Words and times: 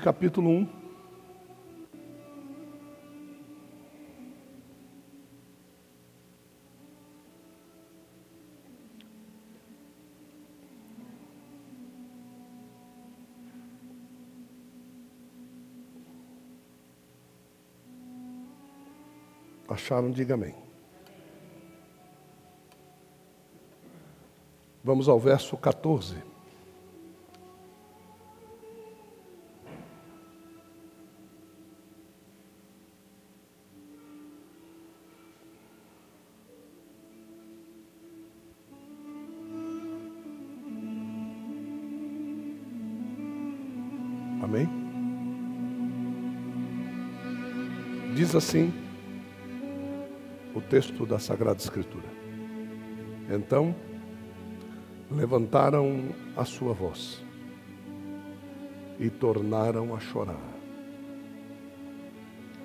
capítulo 0.00 0.48
1. 0.48 0.82
Acharam? 19.68 20.10
Diga 20.10 20.34
amém. 20.34 20.54
Vamos 24.84 25.08
ao 25.08 25.18
verso 25.18 25.56
14. 25.56 26.31
Diz 48.32 48.36
assim 48.36 48.72
o 50.54 50.60
texto 50.62 51.04
da 51.04 51.18
Sagrada 51.18 51.58
Escritura. 51.58 52.08
Então, 53.28 53.74
levantaram 55.10 56.08
a 56.34 56.42
sua 56.42 56.72
voz 56.72 57.22
e 58.98 59.10
tornaram 59.10 59.94
a 59.94 60.00
chorar. 60.00 60.40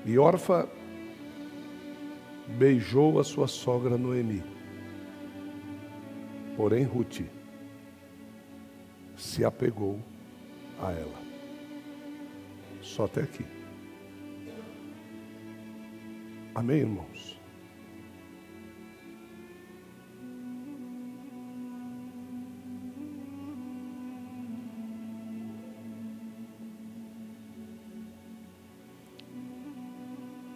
E 0.05 0.17
Orfa 0.17 0.69
beijou 2.57 3.19
a 3.19 3.25
sua 3.25 3.49
sogra 3.49 3.97
Noemi. 3.97 4.41
Porém, 6.55 6.85
Ruth 6.85 7.23
se 9.17 9.43
apegou 9.43 9.99
a 10.81 10.93
ela. 10.93 11.19
Só 12.81 13.03
até 13.03 13.23
aqui. 13.23 13.56
Amém, 16.57 16.79
irmãos? 16.79 17.39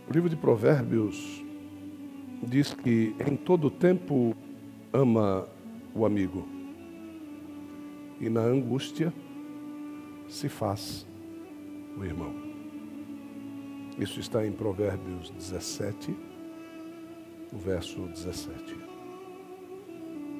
O 0.10 0.12
livro 0.12 0.28
de 0.28 0.36
Provérbios 0.36 1.46
diz 2.48 2.74
que 2.74 3.16
em 3.20 3.36
todo 3.36 3.70
tempo 3.70 4.36
ama 4.92 5.48
o 5.94 6.04
amigo 6.04 6.48
e 8.20 8.28
na 8.28 8.42
angústia 8.42 9.14
se 10.28 10.50
faz 10.50 11.06
o 11.96 12.04
irmão. 12.04 12.51
Isso 14.02 14.20
está 14.20 14.44
em 14.44 14.52
Provérbios 14.52 15.30
17, 15.30 16.18
o 17.54 17.58
verso 17.60 18.02
17. 18.08 18.76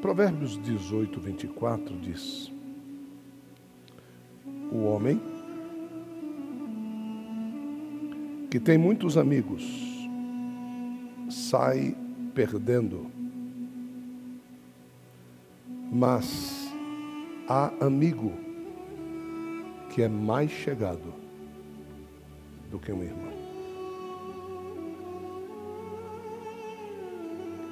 Provérbios 0.02 0.60
18, 0.64 1.22
24 1.22 1.96
diz: 2.00 2.52
O 4.72 4.86
homem 4.86 5.22
que 8.50 8.60
tem 8.60 8.80
muitos 8.80 9.16
amigos 9.16 9.64
sai 11.30 11.96
perdendo, 12.34 13.12
mas 15.92 16.74
há 17.48 17.72
amigo 17.80 18.34
que 19.92 20.02
é 20.02 20.10
mais 20.10 20.50
chegado 20.50 21.14
do 22.72 22.80
que 22.80 22.92
um 22.92 23.04
irmão. 23.04 23.31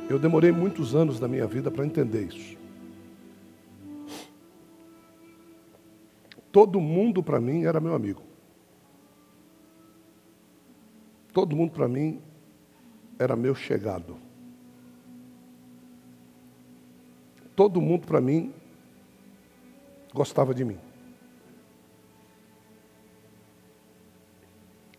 Eu 0.10 0.18
demorei 0.18 0.52
muitos 0.52 0.96
anos 0.96 1.20
da 1.20 1.28
minha 1.28 1.46
vida 1.46 1.70
para 1.70 1.86
entender 1.86 2.24
isso. 2.24 2.58
Todo 6.52 6.82
mundo 6.82 7.22
para 7.22 7.40
mim 7.40 7.66
era 7.66 7.80
meu 7.80 7.94
amigo. 7.94 8.24
Todo 11.32 11.56
mundo 11.56 11.72
para 11.72 11.88
mim 11.88 12.20
era 13.20 13.36
meu 13.36 13.54
chegado. 13.54 14.18
Todo 17.56 17.80
mundo 17.80 18.08
para 18.08 18.20
mim 18.20 18.52
gostava 20.12 20.56
de 20.56 20.66
mim. 20.66 20.80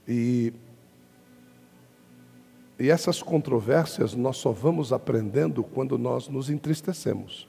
E, 0.06 0.52
e 2.80 2.90
essas 2.90 3.22
controvérsias 3.22 4.14
nós 4.14 4.38
só 4.38 4.52
vamos 4.52 4.90
aprendendo 4.90 5.62
quando 5.62 5.98
nós 5.98 6.28
nos 6.28 6.48
entristecemos. 6.48 7.46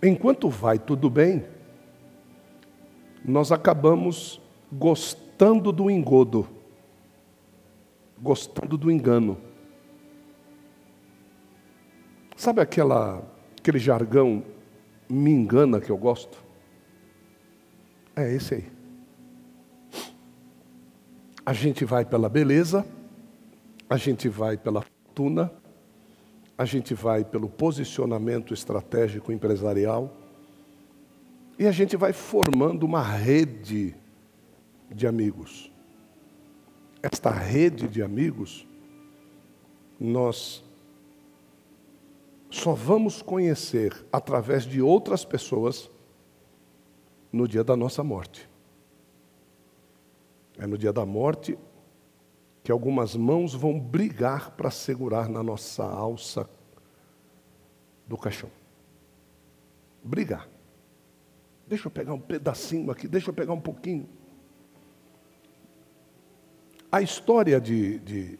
Enquanto 0.00 0.48
vai 0.48 0.78
tudo 0.78 1.10
bem, 1.10 1.44
nós 3.24 3.50
acabamos 3.50 4.40
gostando 4.70 5.72
do 5.72 5.90
engodo, 5.90 6.48
gostando 8.16 8.78
do 8.78 8.88
engano. 8.88 9.36
Sabe 12.36 12.60
aquela, 12.60 13.24
aquele 13.58 13.80
jargão 13.80 14.44
me 15.08 15.32
engana 15.32 15.80
que 15.80 15.90
eu 15.90 15.96
gosto? 15.96 16.38
É 18.14 18.32
esse 18.32 18.54
aí. 18.54 18.72
A 21.44 21.52
gente 21.52 21.84
vai 21.84 22.04
pela 22.04 22.28
beleza, 22.28 22.86
a 23.92 23.98
gente 23.98 24.26
vai 24.26 24.56
pela 24.56 24.80
fortuna, 24.80 25.52
a 26.56 26.64
gente 26.64 26.94
vai 26.94 27.26
pelo 27.26 27.46
posicionamento 27.46 28.54
estratégico 28.54 29.30
empresarial 29.30 30.16
e 31.58 31.66
a 31.66 31.72
gente 31.72 31.94
vai 31.94 32.10
formando 32.14 32.84
uma 32.84 33.02
rede 33.02 33.94
de 34.90 35.06
amigos. 35.06 35.70
Esta 37.02 37.28
rede 37.28 37.86
de 37.86 38.02
amigos, 38.02 38.66
nós 40.00 40.64
só 42.48 42.72
vamos 42.72 43.20
conhecer 43.20 44.06
através 44.10 44.64
de 44.64 44.80
outras 44.80 45.22
pessoas 45.22 45.90
no 47.30 47.46
dia 47.46 47.62
da 47.62 47.76
nossa 47.76 48.02
morte. 48.02 48.48
É 50.56 50.66
no 50.66 50.78
dia 50.78 50.94
da 50.94 51.04
morte 51.04 51.58
que 52.62 52.70
algumas 52.70 53.16
mãos 53.16 53.54
vão 53.54 53.78
brigar 53.78 54.52
para 54.52 54.70
segurar 54.70 55.28
na 55.28 55.42
nossa 55.42 55.84
alça 55.84 56.48
do 58.06 58.16
caixão. 58.16 58.50
Brigar. 60.02 60.48
Deixa 61.66 61.88
eu 61.88 61.90
pegar 61.90 62.14
um 62.14 62.20
pedacinho 62.20 62.90
aqui, 62.90 63.08
deixa 63.08 63.30
eu 63.30 63.34
pegar 63.34 63.52
um 63.52 63.60
pouquinho. 63.60 64.08
A 66.90 67.00
história 67.00 67.60
de, 67.60 67.98
de, 68.00 68.38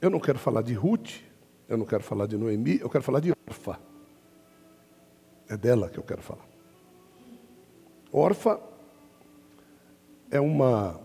Eu 0.00 0.10
não 0.10 0.18
quero 0.18 0.38
falar 0.38 0.62
de 0.62 0.74
Ruth, 0.74 1.20
eu 1.68 1.78
não 1.78 1.86
quero 1.86 2.02
falar 2.02 2.26
de 2.26 2.36
Noemi, 2.36 2.80
eu 2.80 2.90
quero 2.90 3.04
falar 3.04 3.20
de 3.20 3.32
Orfa. 3.46 3.80
É 5.48 5.56
dela 5.56 5.88
que 5.88 5.98
eu 5.98 6.02
quero 6.02 6.20
falar. 6.20 6.44
Orfa 8.12 8.60
é 10.30 10.40
uma 10.40 11.00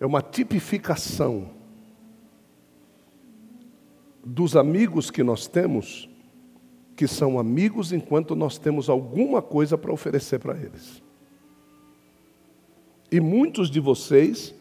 é 0.00 0.06
uma 0.06 0.20
tipificação 0.22 1.50
dos 4.24 4.56
amigos 4.56 5.10
que 5.10 5.22
nós 5.22 5.46
temos, 5.46 6.08
que 6.96 7.06
são 7.06 7.38
amigos 7.38 7.92
enquanto 7.92 8.34
nós 8.34 8.56
temos 8.56 8.88
alguma 8.88 9.42
coisa 9.42 9.76
para 9.76 9.92
oferecer 9.92 10.38
para 10.38 10.56
eles. 10.56 11.02
E 13.10 13.20
muitos 13.20 13.70
de 13.70 13.80
vocês, 13.80 14.54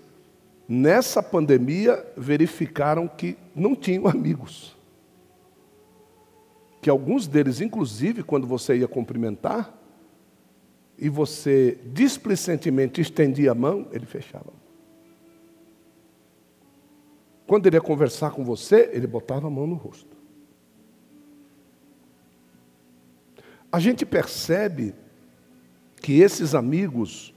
nessa 0.68 1.24
pandemia, 1.24 2.06
verificaram 2.18 3.08
que 3.08 3.38
não 3.56 3.76
tinham 3.76 4.08
amigos. 4.08 4.76
Que 6.82 6.90
alguns 6.90 7.28
deles, 7.28 7.62
inclusive, 7.62 8.24
quando 8.24 8.46
você 8.46 8.78
ia 8.78 8.88
cumprimentar, 8.88 9.74
e 10.98 11.10
você 11.10 11.80
displicentemente 11.86 13.02
estendia 13.02 13.52
a 13.52 13.56
mão, 13.56 13.88
ele 13.92 14.06
fechava. 14.06 14.63
Quando 17.46 17.68
ele 17.68 17.76
ia 17.76 17.82
conversar 17.82 18.32
com 18.32 18.44
você, 18.44 18.90
ele 18.94 19.08
botava 19.08 19.48
a 19.48 19.50
mão 19.50 19.68
no 19.68 19.76
rosto. 19.76 20.16
A 23.72 23.80
gente 23.80 24.06
percebe 24.06 24.94
que 26.02 26.20
esses 26.20 26.54
amigos, 26.54 27.34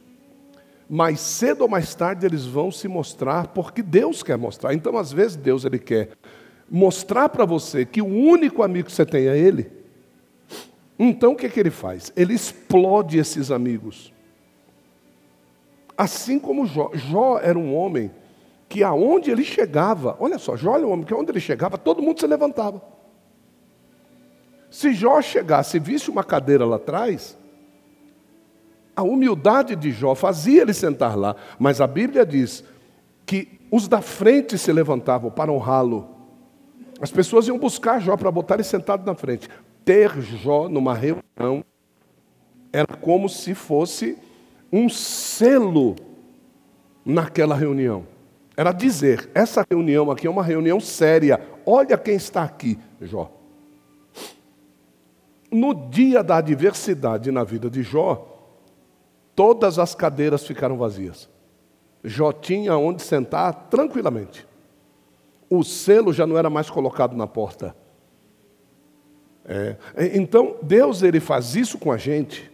mais 0.88 1.20
cedo 1.20 1.62
ou 1.62 1.68
mais 1.68 1.94
tarde, 1.94 2.26
eles 2.26 2.44
vão 2.44 2.70
se 2.70 2.86
mostrar 2.86 3.48
porque 3.48 3.82
Deus 3.82 4.22
quer 4.22 4.36
mostrar. 4.36 4.74
Então, 4.74 4.96
às 4.98 5.12
vezes, 5.12 5.36
Deus 5.36 5.64
ele 5.64 5.78
quer 5.78 6.10
mostrar 6.70 7.28
para 7.28 7.44
você 7.44 7.86
que 7.86 8.02
o 8.02 8.06
único 8.06 8.62
amigo 8.62 8.86
que 8.86 8.92
você 8.92 9.06
tem 9.06 9.26
é 9.28 9.38
Ele. 9.38 9.70
Então, 10.98 11.32
o 11.32 11.36
que, 11.36 11.48
que 11.48 11.60
ele 11.60 11.70
faz? 11.70 12.12
Ele 12.16 12.34
explode 12.34 13.18
esses 13.18 13.50
amigos. 13.50 14.12
Assim 15.96 16.38
como 16.38 16.66
Jó. 16.66 16.90
Jó 16.94 17.38
era 17.38 17.58
um 17.58 17.74
homem 17.74 18.10
que 18.68 18.82
aonde 18.82 19.30
ele 19.30 19.44
chegava, 19.44 20.16
olha 20.18 20.38
só, 20.38 20.56
Jó 20.56 20.76
era 20.76 20.86
um 20.86 20.92
homem 20.92 21.04
que 21.04 21.14
aonde 21.14 21.30
ele 21.30 21.40
chegava, 21.40 21.78
todo 21.78 22.02
mundo 22.02 22.20
se 22.20 22.26
levantava. 22.26 22.82
Se 24.70 24.92
Jó 24.92 25.20
chegasse 25.22 25.76
e 25.76 25.80
visse 25.80 26.10
uma 26.10 26.24
cadeira 26.24 26.64
lá 26.64 26.76
atrás, 26.76 27.38
a 28.94 29.02
humildade 29.02 29.76
de 29.76 29.92
Jó 29.92 30.14
fazia 30.14 30.62
ele 30.62 30.74
sentar 30.74 31.16
lá, 31.16 31.36
mas 31.58 31.80
a 31.80 31.86
Bíblia 31.86 32.26
diz 32.26 32.64
que 33.24 33.60
os 33.70 33.88
da 33.88 34.00
frente 34.00 34.56
se 34.56 34.72
levantavam 34.72 35.30
para 35.30 35.52
honrá-lo. 35.52 36.08
As 37.00 37.10
pessoas 37.10 37.46
iam 37.46 37.58
buscar 37.58 38.00
Jó 38.00 38.16
para 38.16 38.30
botar 38.30 38.54
ele 38.54 38.64
sentado 38.64 39.04
na 39.04 39.14
frente. 39.14 39.48
Ter 39.84 40.20
Jó 40.20 40.68
numa 40.68 40.94
reunião 40.94 41.64
era 42.72 42.96
como 42.96 43.28
se 43.28 43.54
fosse 43.54 44.18
um 44.72 44.88
selo 44.88 45.94
naquela 47.04 47.54
reunião. 47.54 48.15
Era 48.56 48.72
dizer: 48.72 49.28
essa 49.34 49.64
reunião 49.68 50.10
aqui 50.10 50.26
é 50.26 50.30
uma 50.30 50.42
reunião 50.42 50.80
séria. 50.80 51.40
Olha 51.64 51.98
quem 51.98 52.14
está 52.14 52.42
aqui, 52.42 52.78
Jó. 53.00 53.30
No 55.50 55.74
dia 55.74 56.22
da 56.22 56.38
adversidade 56.38 57.30
na 57.30 57.44
vida 57.44 57.68
de 57.68 57.82
Jó, 57.82 58.36
todas 59.34 59.78
as 59.78 59.94
cadeiras 59.94 60.46
ficaram 60.46 60.76
vazias. 60.76 61.28
Jó 62.02 62.32
tinha 62.32 62.76
onde 62.76 63.02
sentar 63.02 63.68
tranquilamente. 63.68 64.46
O 65.48 65.62
selo 65.62 66.12
já 66.12 66.26
não 66.26 66.36
era 66.36 66.50
mais 66.50 66.70
colocado 66.70 67.16
na 67.16 67.26
porta. 67.26 67.76
É. 69.44 69.76
Então, 70.14 70.56
Deus 70.62 71.02
ele 71.02 71.20
faz 71.20 71.54
isso 71.54 71.78
com 71.78 71.92
a 71.92 71.96
gente, 71.96 72.50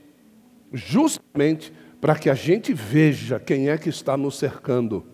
justamente 0.72 1.72
para 2.00 2.16
que 2.16 2.28
a 2.28 2.34
gente 2.34 2.74
veja 2.74 3.40
quem 3.40 3.70
é 3.70 3.78
que 3.78 3.88
está 3.88 4.16
nos 4.16 4.36
cercando. 4.38 5.06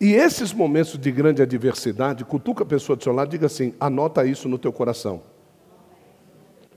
E 0.00 0.12
esses 0.12 0.52
momentos 0.52 0.98
de 0.98 1.10
grande 1.10 1.42
adversidade, 1.42 2.24
cutuca 2.24 2.62
a 2.62 2.66
pessoa 2.66 2.96
do 2.96 3.02
seu 3.02 3.12
lado 3.12 3.28
e 3.28 3.30
diga 3.32 3.46
assim: 3.46 3.74
anota 3.78 4.24
isso 4.24 4.48
no 4.48 4.58
teu 4.58 4.72
coração. 4.72 5.22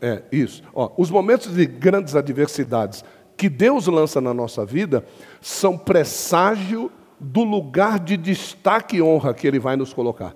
É, 0.01 0.23
isso. 0.31 0.63
Ó, 0.73 0.91
os 0.97 1.11
momentos 1.11 1.53
de 1.53 1.65
grandes 1.65 2.15
adversidades 2.15 3.03
que 3.37 3.49
Deus 3.49 3.87
lança 3.87 4.19
na 4.19 4.33
nossa 4.33 4.65
vida 4.65 5.05
são 5.39 5.77
presságio 5.77 6.91
do 7.19 7.43
lugar 7.43 7.99
de 7.99 8.17
destaque 8.17 8.97
e 8.97 9.01
honra 9.01 9.33
que 9.33 9.47
Ele 9.47 9.59
vai 9.59 9.75
nos 9.75 9.93
colocar. 9.93 10.35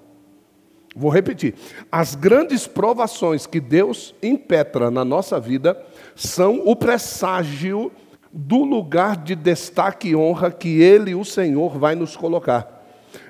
Vou 0.95 1.12
repetir. 1.12 1.56
As 1.92 2.16
grandes 2.16 2.68
provações 2.68 3.45
que 3.45 3.60
Deus 3.60 4.16
impetra 4.24 4.89
na 4.89 5.04
nossa 5.04 5.39
vida 5.39 5.83
são 6.16 6.62
o 6.66 6.75
presságio 6.75 7.92
do 8.36 8.66
lugar 8.66 9.16
de 9.16 9.34
destaque 9.34 10.10
e 10.10 10.16
honra 10.16 10.52
que 10.52 10.82
Ele, 10.82 11.16
o 11.16 11.24
Senhor, 11.24 11.80
vai 11.80 11.96
nos 11.96 12.18
colocar. 12.18 12.76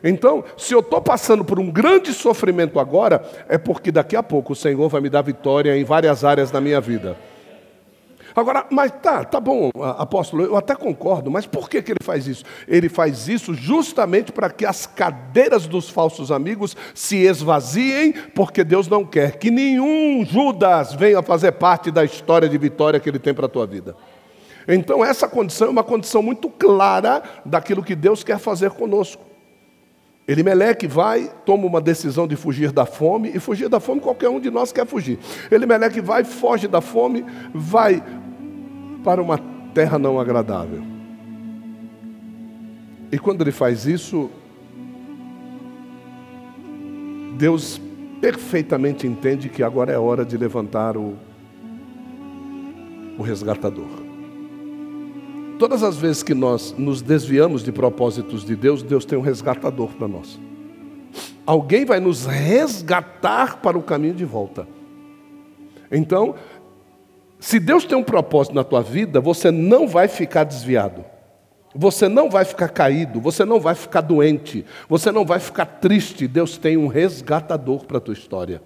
Então, 0.03 0.43
se 0.57 0.73
eu 0.73 0.79
estou 0.79 0.99
passando 0.99 1.45
por 1.45 1.59
um 1.59 1.69
grande 1.69 2.11
sofrimento 2.11 2.79
agora, 2.79 3.23
é 3.47 3.55
porque 3.57 3.91
daqui 3.91 4.15
a 4.15 4.23
pouco 4.23 4.53
o 4.53 4.55
Senhor 4.55 4.89
vai 4.89 4.99
me 4.99 5.09
dar 5.09 5.21
vitória 5.21 5.77
em 5.77 5.83
várias 5.83 6.23
áreas 6.23 6.49
da 6.49 6.59
minha 6.59 6.81
vida. 6.81 7.15
Agora, 8.35 8.65
mas 8.69 8.91
tá, 9.01 9.23
tá 9.23 9.39
bom, 9.39 9.69
apóstolo, 9.97 10.43
eu 10.43 10.57
até 10.57 10.75
concordo, 10.75 11.31
mas 11.31 11.45
por 11.45 11.69
que, 11.69 11.81
que 11.81 11.93
ele 11.93 12.03
faz 12.03 12.27
isso? 12.27 12.43
Ele 12.67 12.89
faz 12.89 13.29
isso 13.29 13.53
justamente 13.53 14.33
para 14.33 14.49
que 14.49 14.65
as 14.65 14.85
cadeiras 14.85 15.67
dos 15.67 15.89
falsos 15.89 16.31
amigos 16.31 16.75
se 16.93 17.17
esvaziem, 17.17 18.11
porque 18.33 18.63
Deus 18.63 18.89
não 18.89 19.05
quer 19.05 19.37
que 19.37 19.49
nenhum 19.49 20.25
Judas 20.25 20.93
venha 20.93 21.21
fazer 21.21 21.53
parte 21.53 21.89
da 21.91 22.03
história 22.03 22.49
de 22.49 22.57
vitória 22.57 22.99
que 22.99 23.07
ele 23.07 23.19
tem 23.19 23.33
para 23.33 23.45
a 23.45 23.49
tua 23.49 23.65
vida. 23.65 23.95
Então, 24.67 25.03
essa 25.03 25.27
condição 25.27 25.67
é 25.67 25.71
uma 25.71 25.83
condição 25.83 26.23
muito 26.23 26.49
clara 26.49 27.21
daquilo 27.45 27.83
que 27.83 27.95
Deus 27.95 28.23
quer 28.23 28.39
fazer 28.39 28.71
conosco. 28.71 29.23
Elimeleque 30.27 30.87
vai, 30.87 31.31
toma 31.45 31.67
uma 31.67 31.79
decisão 31.79 32.27
de 32.27 32.35
fugir 32.35 32.71
da 32.71 32.85
fome, 32.85 33.31
e 33.35 33.39
fugir 33.39 33.69
da 33.69 33.79
fome 33.79 34.01
qualquer 34.01 34.29
um 34.29 34.39
de 34.39 34.49
nós 34.49 34.71
quer 34.71 34.85
fugir. 34.85 35.19
Elimeleque 35.51 36.01
vai, 36.01 36.23
foge 36.23 36.67
da 36.67 36.81
fome, 36.81 37.23
vai 37.53 38.03
para 39.03 39.21
uma 39.21 39.39
terra 39.73 39.99
não 39.99 40.19
agradável. 40.19 40.81
E 43.11 43.19
quando 43.19 43.41
ele 43.41 43.51
faz 43.51 43.85
isso, 43.85 44.31
Deus 47.37 47.79
perfeitamente 48.19 49.05
entende 49.05 49.47
que 49.47 49.61
agora 49.61 49.91
é 49.91 49.99
hora 49.99 50.25
de 50.25 50.35
levantar 50.35 50.97
o, 50.97 51.15
o 53.19 53.21
resgatador. 53.21 54.04
Todas 55.57 55.83
as 55.83 55.95
vezes 55.97 56.21
que 56.21 56.33
nós 56.33 56.75
nos 56.77 57.01
desviamos 57.01 57.63
de 57.63 57.71
propósitos 57.71 58.43
de 58.43 58.55
Deus, 58.55 58.83
Deus 58.83 59.05
tem 59.05 59.17
um 59.17 59.21
resgatador 59.21 59.89
para 59.93 60.07
nós. 60.07 60.39
Alguém 61.45 61.85
vai 61.85 61.99
nos 61.99 62.25
resgatar 62.25 63.57
para 63.61 63.77
o 63.77 63.83
caminho 63.83 64.13
de 64.13 64.25
volta. 64.25 64.67
Então, 65.91 66.35
se 67.39 67.59
Deus 67.59 67.85
tem 67.85 67.97
um 67.97 68.03
propósito 68.03 68.55
na 68.55 68.63
tua 68.63 68.81
vida, 68.81 69.21
você 69.21 69.49
não 69.51 69.87
vai 69.87 70.07
ficar 70.07 70.43
desviado. 70.43 71.05
Você 71.73 72.07
não 72.07 72.29
vai 72.29 72.45
ficar 72.45 72.69
caído, 72.69 73.19
você 73.19 73.43
não 73.43 73.59
vai 73.59 73.75
ficar 73.75 73.99
doente, 73.99 74.65
você 74.87 75.11
não 75.11 75.25
vai 75.25 75.39
ficar 75.39 75.65
triste. 75.65 76.25
Deus 76.27 76.57
tem 76.57 76.77
um 76.77 76.87
resgatador 76.87 77.85
para 77.85 77.97
a 77.97 78.01
tua 78.01 78.13
história. 78.13 78.61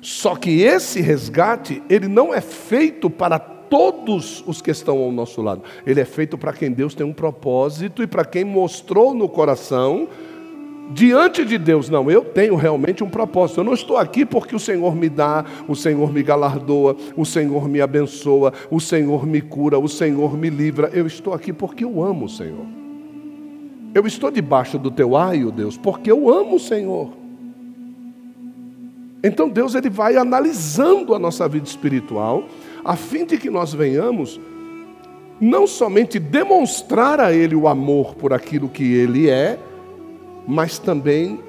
Só 0.00 0.34
que 0.34 0.62
esse 0.62 1.00
resgate, 1.00 1.82
ele 1.88 2.08
não 2.08 2.32
é 2.32 2.40
feito 2.40 3.10
para 3.10 3.38
todos 3.68 4.42
os 4.46 4.60
que 4.60 4.70
estão 4.70 4.98
ao 4.98 5.12
nosso 5.12 5.42
lado. 5.42 5.62
Ele 5.86 6.00
é 6.00 6.04
feito 6.04 6.36
para 6.38 6.52
quem 6.52 6.72
Deus 6.72 6.94
tem 6.94 7.06
um 7.06 7.12
propósito 7.12 8.02
e 8.02 8.06
para 8.06 8.24
quem 8.24 8.44
mostrou 8.44 9.14
no 9.14 9.28
coração 9.28 10.08
diante 10.90 11.44
de 11.44 11.58
Deus, 11.58 11.88
não, 11.88 12.10
eu 12.10 12.24
tenho 12.24 12.54
realmente 12.54 13.02
um 13.02 13.08
propósito. 13.08 13.60
Eu 13.60 13.64
não 13.64 13.74
estou 13.74 13.96
aqui 13.96 14.24
porque 14.24 14.54
o 14.54 14.58
Senhor 14.58 14.94
me 14.94 15.08
dá, 15.08 15.44
o 15.66 15.74
Senhor 15.74 16.12
me 16.12 16.22
galardoa, 16.22 16.96
o 17.16 17.24
Senhor 17.24 17.68
me 17.68 17.80
abençoa, 17.80 18.52
o 18.70 18.80
Senhor 18.80 19.26
me 19.26 19.40
cura, 19.40 19.78
o 19.78 19.88
Senhor 19.88 20.36
me 20.36 20.50
livra. 20.50 20.90
Eu 20.92 21.06
estou 21.06 21.32
aqui 21.32 21.52
porque 21.52 21.84
eu 21.84 22.02
amo 22.02 22.26
o 22.26 22.28
Senhor. 22.28 22.66
Eu 23.94 24.06
estou 24.06 24.30
debaixo 24.30 24.78
do 24.78 24.90
teu 24.90 25.16
aio, 25.16 25.50
Deus, 25.50 25.76
porque 25.76 26.10
eu 26.10 26.30
amo 26.30 26.56
o 26.56 26.60
Senhor. 26.60 27.10
Então 29.24 29.48
Deus 29.48 29.74
ele 29.74 29.90
vai 29.90 30.16
analisando 30.16 31.14
a 31.14 31.18
nossa 31.18 31.48
vida 31.48 31.66
espiritual, 31.66 32.44
a 32.86 32.94
fim 32.94 33.26
de 33.26 33.36
que 33.36 33.50
nós 33.50 33.74
venhamos 33.74 34.40
não 35.40 35.66
somente 35.66 36.20
demonstrar 36.20 37.18
a 37.18 37.32
Ele 37.32 37.56
o 37.56 37.66
amor 37.66 38.14
por 38.14 38.32
aquilo 38.32 38.68
que 38.68 38.94
Ele 38.94 39.28
é, 39.28 39.58
mas 40.46 40.78
também 40.78 41.40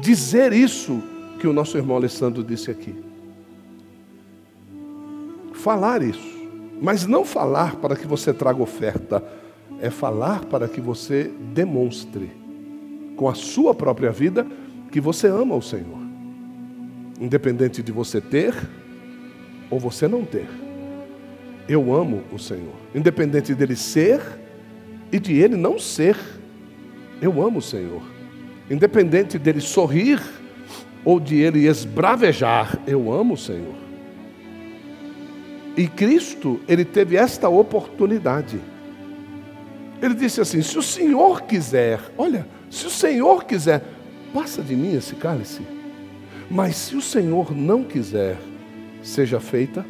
dizer 0.00 0.54
isso 0.54 1.02
que 1.38 1.46
o 1.46 1.52
nosso 1.52 1.76
irmão 1.76 1.96
Alessandro 1.96 2.42
disse 2.42 2.70
aqui. 2.70 2.94
Falar 5.52 6.00
isso, 6.00 6.48
mas 6.80 7.06
não 7.06 7.26
falar 7.26 7.76
para 7.76 7.94
que 7.94 8.06
você 8.06 8.32
traga 8.32 8.62
oferta, 8.62 9.22
é 9.82 9.90
falar 9.90 10.46
para 10.46 10.66
que 10.66 10.80
você 10.80 11.30
demonstre 11.52 12.30
com 13.16 13.28
a 13.28 13.34
sua 13.34 13.74
própria 13.74 14.10
vida 14.10 14.46
que 14.90 14.98
você 14.98 15.26
ama 15.26 15.54
o 15.54 15.62
Senhor, 15.62 16.00
independente 17.20 17.82
de 17.82 17.92
você 17.92 18.18
ter 18.18 18.54
ou 19.70 19.78
você 19.78 20.08
não 20.08 20.24
ter. 20.24 20.69
Eu 21.70 21.94
amo 21.94 22.24
o 22.32 22.38
Senhor, 22.38 22.74
independente 22.92 23.54
dele 23.54 23.76
ser 23.76 24.20
e 25.12 25.20
de 25.20 25.38
ele 25.38 25.54
não 25.54 25.78
ser. 25.78 26.16
Eu 27.22 27.40
amo 27.40 27.60
o 27.60 27.62
Senhor. 27.62 28.02
Independente 28.68 29.38
dele 29.38 29.60
sorrir 29.60 30.20
ou 31.04 31.20
de 31.20 31.36
ele 31.36 31.68
esbravejar, 31.68 32.76
eu 32.88 33.12
amo 33.12 33.34
o 33.34 33.36
Senhor. 33.36 33.76
E 35.76 35.86
Cristo, 35.86 36.58
ele 36.66 36.84
teve 36.84 37.16
esta 37.16 37.48
oportunidade. 37.48 38.60
Ele 40.02 40.14
disse 40.14 40.40
assim: 40.40 40.62
se 40.62 40.76
o 40.76 40.82
Senhor 40.82 41.42
quiser, 41.42 42.00
olha, 42.18 42.48
se 42.68 42.84
o 42.88 42.90
Senhor 42.90 43.44
quiser, 43.44 43.84
passa 44.34 44.60
de 44.60 44.74
mim 44.74 44.96
esse 44.96 45.14
cálice. 45.14 45.62
Mas 46.50 46.74
se 46.74 46.96
o 46.96 47.00
Senhor 47.00 47.54
não 47.54 47.84
quiser, 47.84 48.38
seja 49.04 49.38
feita 49.38 49.86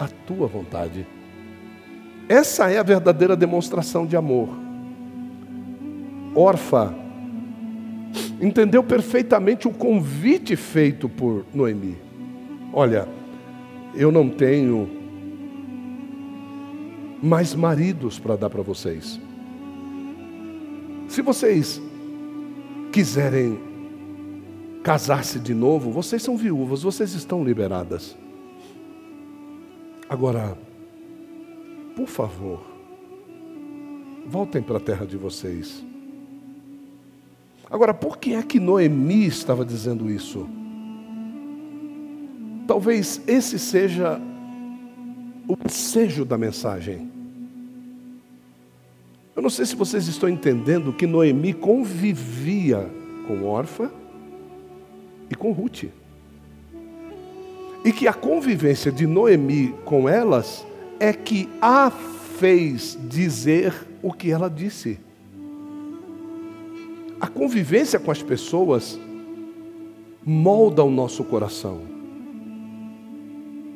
a 0.00 0.08
tua 0.08 0.46
vontade. 0.46 1.06
Essa 2.26 2.70
é 2.70 2.78
a 2.78 2.82
verdadeira 2.82 3.36
demonstração 3.36 4.06
de 4.06 4.16
amor. 4.16 4.48
Orfa 6.34 6.94
entendeu 8.40 8.82
perfeitamente 8.82 9.68
o 9.68 9.72
convite 9.72 10.56
feito 10.56 11.08
por 11.08 11.44
Noemi. 11.52 11.98
Olha, 12.72 13.06
eu 13.94 14.10
não 14.10 14.30
tenho 14.30 14.88
mais 17.22 17.54
maridos 17.54 18.18
para 18.18 18.36
dar 18.36 18.48
para 18.48 18.62
vocês. 18.62 19.20
Se 21.08 21.20
vocês 21.20 21.82
quiserem 22.90 23.58
casar-se 24.82 25.38
de 25.38 25.52
novo, 25.52 25.90
vocês 25.90 26.22
são 26.22 26.36
viúvas, 26.36 26.82
vocês 26.82 27.12
estão 27.12 27.44
liberadas. 27.44 28.16
Agora, 30.10 30.58
por 31.94 32.08
favor, 32.08 32.60
voltem 34.26 34.60
para 34.60 34.78
a 34.78 34.80
terra 34.80 35.06
de 35.06 35.16
vocês. 35.16 35.84
Agora, 37.70 37.94
por 37.94 38.18
que 38.18 38.34
é 38.34 38.42
que 38.42 38.58
Noemi 38.58 39.24
estava 39.24 39.64
dizendo 39.64 40.10
isso? 40.10 40.48
Talvez 42.66 43.22
esse 43.28 43.56
seja 43.56 44.20
o 45.46 45.68
sejo 45.68 46.24
da 46.24 46.36
mensagem. 46.36 47.08
Eu 49.36 49.42
não 49.42 49.50
sei 49.50 49.64
se 49.64 49.76
vocês 49.76 50.08
estão 50.08 50.28
entendendo 50.28 50.92
que 50.92 51.06
Noemi 51.06 51.52
convivia 51.52 52.90
com 53.28 53.44
Orfa 53.44 53.92
e 55.30 55.36
com 55.36 55.52
Ruth. 55.52 55.84
E 57.84 57.92
que 57.92 58.06
a 58.06 58.12
convivência 58.12 58.92
de 58.92 59.06
Noemi 59.06 59.74
com 59.84 60.08
elas 60.08 60.66
é 60.98 61.12
que 61.12 61.48
a 61.62 61.90
fez 61.90 62.98
dizer 63.08 63.74
o 64.02 64.12
que 64.12 64.30
ela 64.30 64.48
disse. 64.48 64.98
A 67.20 67.26
convivência 67.26 67.98
com 67.98 68.10
as 68.10 68.22
pessoas 68.22 68.98
molda 70.24 70.82
o 70.82 70.90
nosso 70.90 71.24
coração. 71.24 71.82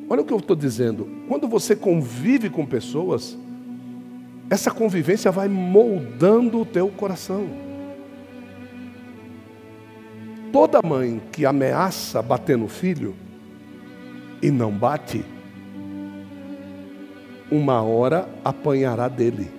Olha 0.07 0.21
o 0.21 0.25
que 0.25 0.33
eu 0.33 0.37
estou 0.37 0.55
dizendo. 0.55 1.07
Quando 1.27 1.47
você 1.47 1.75
convive 1.75 2.49
com 2.49 2.65
pessoas, 2.65 3.37
essa 4.49 4.69
convivência 4.69 5.31
vai 5.31 5.47
moldando 5.47 6.59
o 6.59 6.65
teu 6.65 6.89
coração. 6.89 7.47
Toda 10.51 10.81
mãe 10.81 11.21
que 11.31 11.45
ameaça 11.45 12.21
bater 12.21 12.57
no 12.57 12.67
filho 12.67 13.15
e 14.45 14.51
não 14.51 14.69
bate, 14.69 15.25
uma 17.49 17.81
hora 17.81 18.29
apanhará 18.43 19.07
dele. 19.07 19.49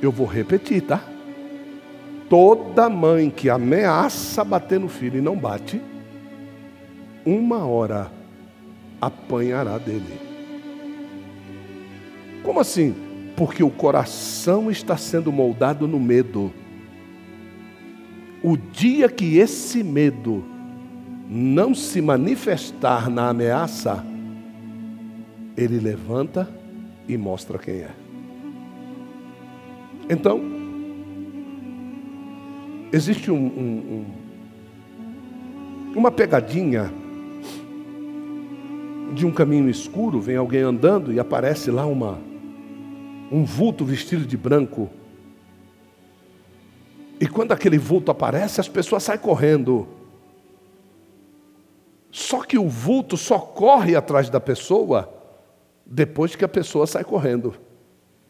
Eu 0.00 0.12
vou 0.12 0.24
repetir, 0.24 0.82
tá? 0.82 1.02
Toda 2.28 2.88
mãe 2.88 3.28
que 3.28 3.50
ameaça 3.50 4.44
bater 4.44 4.78
no 4.78 4.88
filho 4.88 5.18
e 5.18 5.20
não 5.20 5.36
bate, 5.36 5.82
uma 7.26 7.66
hora 7.66 8.12
apanhará 9.00 9.76
dele. 9.76 10.20
Como 12.44 12.60
assim? 12.60 12.94
Porque 13.36 13.64
o 13.64 13.70
coração 13.70 14.70
está 14.70 14.96
sendo 14.96 15.32
moldado 15.32 15.88
no 15.88 15.98
medo. 15.98 16.52
O 18.44 18.56
dia 18.56 19.08
que 19.08 19.38
esse 19.38 19.82
medo 19.82 20.59
não 21.32 21.72
se 21.72 22.02
manifestar 22.02 23.08
na 23.08 23.28
ameaça, 23.28 24.04
ele 25.56 25.78
levanta 25.78 26.52
e 27.06 27.16
mostra 27.16 27.56
quem 27.56 27.76
é. 27.76 27.90
Então, 30.08 30.40
existe 32.92 33.30
um, 33.30 33.36
um, 33.36 34.04
um, 35.92 35.98
uma 35.98 36.10
pegadinha 36.10 36.92
de 39.14 39.24
um 39.24 39.30
caminho 39.30 39.70
escuro, 39.70 40.20
vem 40.20 40.34
alguém 40.34 40.62
andando 40.62 41.12
e 41.12 41.20
aparece 41.20 41.70
lá 41.70 41.86
uma, 41.86 42.18
um 43.30 43.44
vulto 43.44 43.84
vestido 43.84 44.26
de 44.26 44.36
branco. 44.36 44.90
E 47.20 47.28
quando 47.28 47.52
aquele 47.52 47.78
vulto 47.78 48.10
aparece, 48.10 48.60
as 48.60 48.68
pessoas 48.68 49.04
saem 49.04 49.20
correndo. 49.20 49.99
Só 52.10 52.42
que 52.42 52.58
o 52.58 52.68
vulto 52.68 53.16
só 53.16 53.38
corre 53.38 53.94
atrás 53.94 54.28
da 54.28 54.40
pessoa 54.40 55.12
depois 55.86 56.34
que 56.36 56.44
a 56.44 56.48
pessoa 56.48 56.86
sai 56.86 57.04
correndo. 57.04 57.54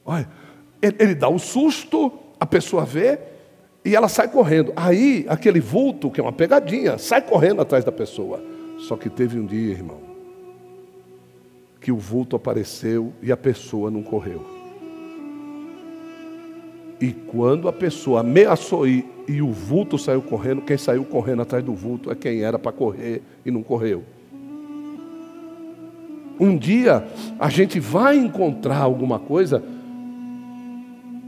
Olha, 0.05 0.29
ele, 0.81 0.97
ele 0.99 1.15
dá 1.15 1.29
um 1.29 1.39
susto, 1.39 2.13
a 2.39 2.47
pessoa 2.47 2.85
vê 2.85 3.19
e 3.85 3.95
ela 3.97 4.09
sai 4.09 4.29
correndo. 4.29 4.73
Aí, 4.77 5.25
aquele 5.29 5.61
vulto, 5.61 6.11
que 6.11 6.21
é 6.21 6.23
uma 6.23 6.33
pegadinha, 6.33 6.99
sai 6.99 7.23
correndo 7.23 7.61
atrás 7.61 7.85
da 7.85 7.93
pessoa. 7.93 8.43
Só 8.79 8.97
que 8.97 9.11
teve 9.11 9.39
um 9.39 9.47
dia, 9.47 9.73
irmão, 9.73 10.01
que 11.81 11.93
o 11.93 11.97
vulto 11.97 12.37
apareceu 12.37 13.13
e 13.23 13.31
a 13.33 13.37
pessoa 13.37 13.91
não 13.91 14.03
correu. 14.03 14.60
E 17.01 17.13
quando 17.13 17.67
a 17.67 17.73
pessoa 17.73 18.21
ameaçou 18.21 18.87
ir 18.87 19.07
e 19.27 19.41
o 19.41 19.51
vulto 19.51 19.97
saiu 19.97 20.21
correndo, 20.21 20.61
quem 20.61 20.77
saiu 20.77 21.05
correndo 21.05 21.43
atrás 21.43 21.65
do 21.65 21.73
vulto 21.73 22.11
é 22.11 22.15
quem 22.15 22.43
era 22.43 22.59
para 22.59 22.73
correr 22.73 23.23
e 23.45 23.51
não 23.51 23.63
correu. 23.63 24.05
Um 26.39 26.57
dia 26.57 27.07
a 27.39 27.49
gente 27.49 27.81
vai 27.81 28.17
encontrar 28.17 28.79
alguma 28.79 29.19
coisa 29.19 29.63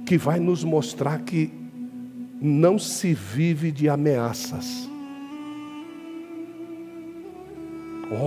que 0.04 0.18
vai 0.18 0.38
nos 0.38 0.62
mostrar 0.64 1.20
que 1.20 1.50
não 2.40 2.78
se 2.78 3.14
vive 3.14 3.70
de 3.70 3.88
ameaças. 3.88 4.90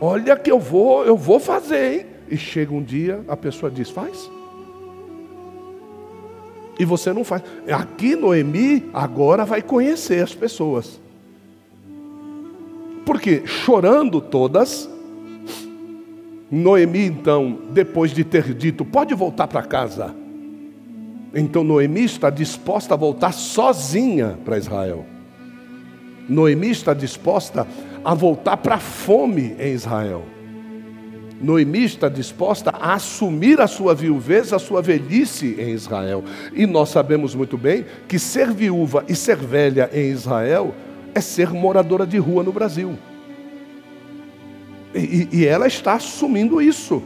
Olha 0.02 0.36
que 0.36 0.52
eu 0.52 0.60
vou, 0.60 1.06
eu 1.06 1.16
vou 1.16 1.40
fazer, 1.40 1.94
hein? 1.94 2.06
E 2.30 2.38
chega 2.38 2.74
um 2.74 2.82
dia, 2.82 3.24
a 3.28 3.38
pessoa 3.38 3.72
diz: 3.72 3.90
faz. 3.90 4.32
E 6.78 6.86
você 6.86 7.14
não 7.14 7.24
faz. 7.24 7.42
Aqui 7.72 8.16
Noemi 8.16 8.90
agora 8.94 9.46
vai 9.46 9.62
conhecer 9.62 10.24
as 10.24 10.34
pessoas. 10.34 11.00
Porque 13.06 13.46
chorando 13.46 14.20
todas, 14.20 14.90
Noemi 16.52 17.06
então, 17.06 17.60
depois 17.72 18.12
de 18.12 18.24
ter 18.24 18.54
dito, 18.54 18.84
pode 18.84 19.14
voltar 19.14 19.48
para 19.48 19.64
casa. 19.64 20.16
Então 21.34 21.64
Noemi 21.64 22.04
está 22.06 22.30
disposta 22.30 22.94
a 22.94 22.98
voltar 22.98 23.34
sozinha 23.34 24.38
para 24.44 24.58
Israel. 24.58 25.06
Noemi 26.28 26.72
está 26.72 26.94
disposta 26.94 27.68
a 28.04 28.14
voltar 28.14 28.58
para 28.58 28.76
a 28.76 28.80
fome 28.80 29.56
em 29.60 29.74
Israel. 29.74 30.24
Noemi 31.46 31.84
está 31.84 32.10
disposta 32.10 32.72
a 32.72 32.96
assumir 32.96 33.62
a 33.62 33.68
sua 33.68 33.94
viuvez, 33.94 34.52
a 34.52 34.58
sua 34.58 34.82
velhice 34.82 35.56
em 35.60 35.70
Israel. 35.70 36.24
E 36.52 36.66
nós 36.66 36.90
sabemos 36.90 37.36
muito 37.36 37.56
bem 37.56 37.86
que 38.08 38.18
ser 38.18 38.52
viúva 38.52 39.06
e 39.08 39.16
ser 39.16 39.38
velha 39.38 39.88
em 39.94 40.10
Israel 40.10 40.74
é 41.14 41.22
ser 41.22 41.52
moradora 41.52 42.06
de 42.06 42.18
rua 42.18 42.42
no 42.42 42.52
Brasil. 42.52 42.98
E, 44.96 45.30
e 45.32 45.46
ela 45.46 45.68
está 45.68 45.94
assumindo 45.94 46.60
isso. 46.60 47.04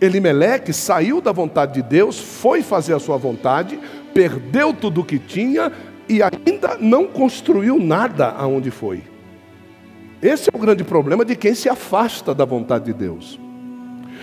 Elimeleque 0.00 0.72
saiu 0.72 1.20
da 1.20 1.30
vontade 1.30 1.74
de 1.74 1.82
Deus, 1.82 2.18
foi 2.18 2.62
fazer 2.62 2.94
a 2.94 2.98
sua 2.98 3.18
vontade, 3.18 3.78
perdeu 4.14 4.72
tudo 4.72 5.02
o 5.02 5.04
que 5.04 5.18
tinha 5.18 5.70
e 6.08 6.20
ainda 6.22 6.78
não 6.80 7.06
construiu 7.06 7.78
nada 7.78 8.28
aonde 8.30 8.70
foi. 8.70 9.11
Esse 10.22 10.48
é 10.48 10.56
o 10.56 10.60
grande 10.60 10.84
problema 10.84 11.24
de 11.24 11.34
quem 11.34 11.52
se 11.52 11.68
afasta 11.68 12.32
da 12.32 12.44
vontade 12.44 12.84
de 12.84 12.92
Deus. 12.92 13.40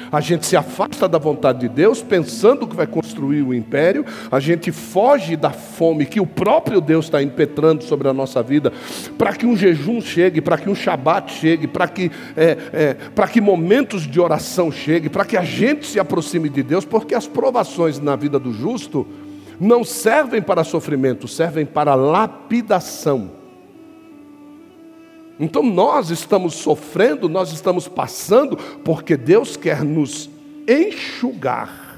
A 0.10 0.22
gente 0.22 0.46
se 0.46 0.56
afasta 0.56 1.10
da 1.10 1.18
vontade 1.18 1.60
de 1.60 1.70
Deus, 1.70 2.02
pensando 2.02 2.66
que 2.66 2.76
vai 2.76 2.88
construir 2.88 3.42
o 3.42 3.54
império, 3.54 4.06
a 4.32 4.40
gente 4.40 4.72
foge 4.72 5.36
da 5.36 5.50
fome 5.52 6.06
que 6.06 6.22
o 6.22 6.26
próprio 6.26 6.80
Deus 6.80 7.06
está 7.06 7.22
impetrando 7.22 7.84
sobre 7.84 8.08
a 8.08 8.14
nossa 8.14 8.42
vida, 8.42 8.72
para 9.18 9.34
que 9.34 9.46
um 9.46 9.58
jejum 9.58 10.00
chegue, 10.00 10.40
para 10.40 10.58
que 10.58 10.70
um 10.70 10.74
shabat 10.74 11.34
chegue, 11.34 11.68
para 11.68 11.88
que, 11.88 12.10
é, 12.36 12.58
é, 12.72 12.94
para 12.94 13.28
que 13.28 13.42
momentos 13.42 14.04
de 14.04 14.22
oração 14.22 14.72
chegue, 14.72 15.10
para 15.10 15.26
que 15.26 15.36
a 15.36 15.44
gente 15.44 15.86
se 15.86 16.00
aproxime 16.00 16.48
de 16.48 16.64
Deus, 16.64 16.86
porque 16.86 17.14
as 17.14 17.28
provações 17.28 18.00
na 18.00 18.16
vida 18.16 18.40
do 18.40 18.54
justo 18.54 19.06
não 19.60 19.84
servem 19.84 20.42
para 20.42 20.64
sofrimento, 20.64 21.28
servem 21.28 21.66
para 21.66 21.94
lapidação. 21.94 23.39
Então 25.40 25.64
nós 25.64 26.10
estamos 26.10 26.56
sofrendo, 26.56 27.30
nós 27.30 27.54
estamos 27.54 27.88
passando, 27.88 28.58
porque 28.84 29.16
Deus 29.16 29.56
quer 29.56 29.84
nos 29.84 30.30
enxugar 30.68 31.90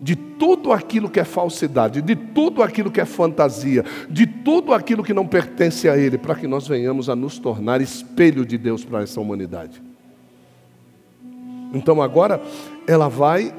de 0.00 0.14
tudo 0.14 0.72
aquilo 0.72 1.08
que 1.08 1.18
é 1.18 1.24
falsidade, 1.24 2.02
de 2.02 2.14
tudo 2.14 2.62
aquilo 2.62 2.90
que 2.90 3.00
é 3.00 3.04
fantasia, 3.04 3.84
de 4.08 4.26
tudo 4.26 4.72
aquilo 4.72 5.02
que 5.02 5.14
não 5.14 5.26
pertence 5.26 5.88
a 5.88 5.96
Ele, 5.96 6.18
para 6.18 6.34
que 6.34 6.46
nós 6.46 6.68
venhamos 6.68 7.08
a 7.08 7.16
nos 7.16 7.38
tornar 7.38 7.80
espelho 7.80 8.44
de 8.44 8.58
Deus 8.58 8.84
para 8.84 9.02
essa 9.02 9.20
humanidade. 9.20 9.82
Então 11.72 12.00
agora 12.00 12.40
ela 12.86 13.08
vai 13.08 13.52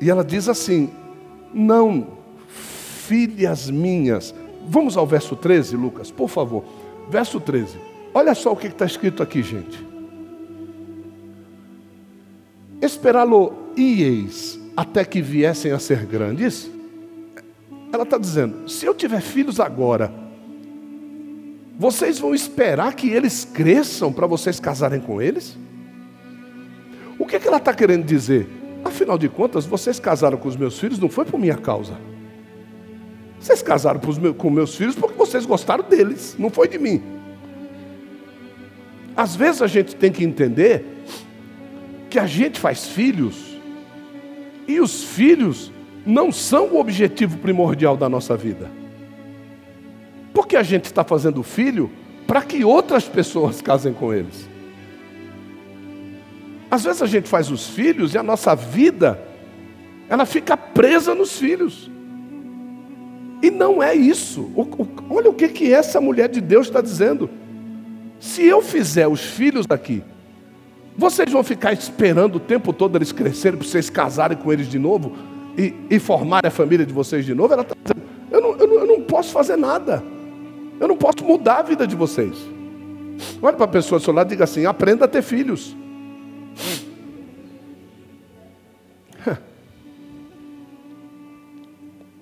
e 0.00 0.08
ela 0.08 0.24
diz 0.24 0.48
assim: 0.48 0.90
Não, 1.52 2.06
filhas 2.48 3.68
minhas. 3.68 4.34
Vamos 4.68 4.96
ao 4.96 5.06
verso 5.06 5.36
13, 5.36 5.76
Lucas, 5.76 6.10
por 6.10 6.28
favor. 6.28 6.64
Verso 7.08 7.40
13. 7.40 7.78
Olha 8.12 8.34
só 8.34 8.52
o 8.52 8.56
que 8.56 8.66
está 8.66 8.86
escrito 8.86 9.22
aqui, 9.22 9.42
gente. 9.42 9.86
esperá-lo-ieis 12.86 14.60
até 14.76 15.04
que 15.04 15.20
viessem 15.20 15.72
a 15.72 15.78
ser 15.78 16.04
grandes? 16.06 16.70
Ela 17.92 18.04
está 18.04 18.18
dizendo: 18.18 18.68
se 18.68 18.86
eu 18.86 18.94
tiver 18.94 19.20
filhos 19.20 19.60
agora, 19.60 20.12
vocês 21.78 22.18
vão 22.18 22.34
esperar 22.34 22.94
que 22.94 23.10
eles 23.10 23.44
cresçam 23.44 24.12
para 24.12 24.26
vocês 24.26 24.58
casarem 24.58 25.00
com 25.00 25.20
eles? 25.20 25.56
O 27.18 27.26
que, 27.26 27.38
que 27.38 27.48
ela 27.48 27.58
está 27.58 27.72
querendo 27.72 28.04
dizer? 28.04 28.48
Afinal 28.84 29.18
de 29.18 29.28
contas, 29.28 29.66
vocês 29.66 29.98
casaram 29.98 30.38
com 30.38 30.48
os 30.48 30.56
meus 30.56 30.78
filhos 30.78 30.98
não 30.98 31.08
foi 31.08 31.24
por 31.24 31.38
minha 31.38 31.56
causa. 31.56 31.96
Vocês 33.46 33.62
casaram 33.62 34.00
com 34.36 34.50
meus 34.50 34.74
filhos 34.74 34.96
porque 34.96 35.16
vocês 35.16 35.46
gostaram 35.46 35.84
deles, 35.84 36.34
não 36.36 36.50
foi 36.50 36.66
de 36.66 36.80
mim. 36.80 37.00
Às 39.16 39.36
vezes 39.36 39.62
a 39.62 39.68
gente 39.68 39.94
tem 39.94 40.10
que 40.10 40.24
entender 40.24 40.84
que 42.10 42.18
a 42.18 42.26
gente 42.26 42.58
faz 42.58 42.88
filhos 42.88 43.56
e 44.66 44.80
os 44.80 45.04
filhos 45.04 45.70
não 46.04 46.32
são 46.32 46.70
o 46.70 46.80
objetivo 46.80 47.38
primordial 47.38 47.96
da 47.96 48.08
nossa 48.08 48.36
vida. 48.36 48.68
Porque 50.34 50.56
a 50.56 50.64
gente 50.64 50.86
está 50.86 51.04
fazendo 51.04 51.40
filho 51.44 51.88
para 52.26 52.42
que 52.42 52.64
outras 52.64 53.04
pessoas 53.04 53.62
casem 53.62 53.92
com 53.92 54.12
eles. 54.12 54.48
Às 56.68 56.82
vezes 56.82 57.00
a 57.00 57.06
gente 57.06 57.28
faz 57.28 57.48
os 57.48 57.68
filhos 57.68 58.12
e 58.12 58.18
a 58.18 58.24
nossa 58.24 58.56
vida, 58.56 59.24
ela 60.08 60.26
fica 60.26 60.56
presa 60.56 61.14
nos 61.14 61.38
filhos. 61.38 61.94
E 63.42 63.50
não 63.50 63.82
é 63.82 63.94
isso. 63.94 64.50
olha 65.10 65.30
o 65.30 65.34
que, 65.34 65.48
que 65.48 65.72
essa 65.72 66.00
mulher 66.00 66.28
de 66.28 66.40
Deus 66.40 66.66
está 66.66 66.80
dizendo. 66.80 67.28
Se 68.18 68.44
eu 68.44 68.62
fizer 68.62 69.06
os 69.06 69.20
filhos 69.20 69.66
daqui, 69.66 70.02
vocês 70.96 71.30
vão 71.30 71.42
ficar 71.42 71.72
esperando 71.72 72.36
o 72.36 72.40
tempo 72.40 72.72
todo 72.72 72.96
eles 72.96 73.12
crescerem 73.12 73.58
para 73.58 73.68
vocês 73.68 73.90
casarem 73.90 74.36
com 74.36 74.52
eles 74.52 74.68
de 74.68 74.78
novo 74.78 75.12
e, 75.56 75.74
e 75.90 75.98
formarem 75.98 76.48
a 76.48 76.50
família 76.50 76.86
de 76.86 76.92
vocês 76.92 77.24
de 77.24 77.34
novo? 77.34 77.52
Ela 77.52 77.62
está 77.62 77.74
dizendo, 77.82 78.02
eu 78.30 78.40
não, 78.40 78.56
eu, 78.56 78.66
não, 78.66 78.74
eu 78.76 78.86
não 78.86 79.02
posso 79.02 79.30
fazer 79.30 79.56
nada. 79.56 80.02
Eu 80.80 80.88
não 80.88 80.96
posso 80.96 81.24
mudar 81.24 81.58
a 81.58 81.62
vida 81.62 81.86
de 81.86 81.94
vocês. 81.94 82.36
Olha 83.40 83.56
para 83.56 83.64
a 83.64 83.68
pessoa 83.68 83.98
do 83.98 84.04
seu 84.04 84.12
lado 84.12 84.28
e 84.28 84.30
diga 84.30 84.44
assim: 84.44 84.66
aprenda 84.66 85.04
a 85.04 85.08
ter 85.08 85.22
filhos. 85.22 85.76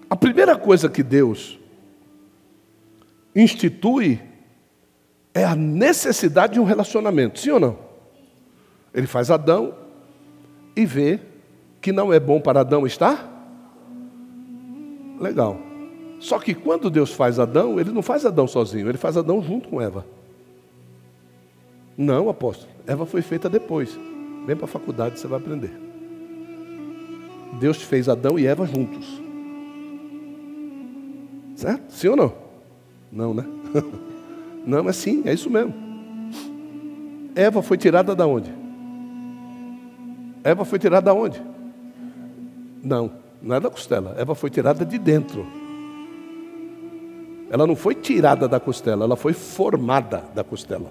A 0.08 0.16
primeira 0.16 0.56
coisa 0.56 0.88
que 0.88 1.02
Deus 1.02 1.58
institui 3.34 4.20
é 5.32 5.44
a 5.44 5.56
necessidade 5.56 6.54
de 6.54 6.60
um 6.60 6.64
relacionamento, 6.64 7.40
sim 7.40 7.50
ou 7.50 7.58
não? 7.58 7.78
Ele 8.94 9.06
faz 9.06 9.30
Adão 9.30 9.74
e 10.76 10.86
vê 10.86 11.18
que 11.80 11.92
não 11.92 12.12
é 12.12 12.20
bom 12.20 12.40
para 12.40 12.60
Adão 12.60 12.86
estar? 12.86 13.30
Legal. 15.18 15.58
Só 16.20 16.38
que 16.38 16.54
quando 16.54 16.88
Deus 16.88 17.12
faz 17.12 17.38
Adão, 17.38 17.78
ele 17.78 17.90
não 17.90 18.02
faz 18.02 18.24
Adão 18.24 18.46
sozinho, 18.46 18.88
ele 18.88 18.98
faz 18.98 19.16
Adão 19.16 19.42
junto 19.42 19.68
com 19.68 19.80
Eva. 19.80 20.06
Não, 21.96 22.28
apóstolo. 22.28 22.72
Eva 22.86 23.04
foi 23.04 23.22
feita 23.22 23.48
depois. 23.48 23.98
Vem 24.46 24.56
para 24.56 24.64
a 24.64 24.68
faculdade, 24.68 25.18
você 25.18 25.26
vai 25.26 25.38
aprender. 25.38 25.72
Deus 27.58 27.82
fez 27.82 28.08
Adão 28.08 28.38
e 28.38 28.46
Eva 28.46 28.66
juntos. 28.66 29.23
Certo? 31.54 31.90
Sim 31.90 32.08
ou 32.08 32.16
não? 32.16 32.32
Não, 33.10 33.34
né? 33.34 33.44
Não, 34.66 34.88
é 34.88 34.92
sim, 34.94 35.22
é 35.26 35.34
isso 35.34 35.50
mesmo. 35.50 35.74
Eva 37.34 37.60
foi 37.60 37.76
tirada 37.76 38.14
da 38.14 38.26
onde? 38.26 38.50
Eva 40.42 40.64
foi 40.64 40.78
tirada 40.78 41.04
da 41.04 41.12
onde? 41.12 41.42
Não, 42.82 43.10
não 43.42 43.56
é 43.56 43.60
da 43.60 43.68
costela. 43.68 44.14
Eva 44.16 44.34
foi 44.34 44.48
tirada 44.48 44.84
de 44.84 44.98
dentro. 44.98 45.46
Ela 47.50 47.66
não 47.66 47.76
foi 47.76 47.94
tirada 47.94 48.48
da 48.48 48.58
costela, 48.58 49.04
ela 49.04 49.16
foi 49.16 49.34
formada 49.34 50.24
da 50.34 50.42
costela. 50.42 50.90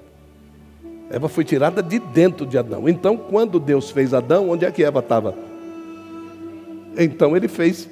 Eva 1.09 1.27
foi 1.27 1.43
tirada 1.43 1.81
de 1.81 1.99
dentro 1.99 2.45
de 2.45 2.57
Adão. 2.57 2.88
Então, 2.88 3.17
quando 3.17 3.59
Deus 3.59 3.89
fez 3.89 4.13
Adão, 4.13 4.49
onde 4.49 4.65
é 4.65 4.71
que 4.71 4.83
Eva 4.83 4.99
estava? 4.99 5.35
Então 6.97 7.35
ele 7.35 7.47
fez 7.47 7.89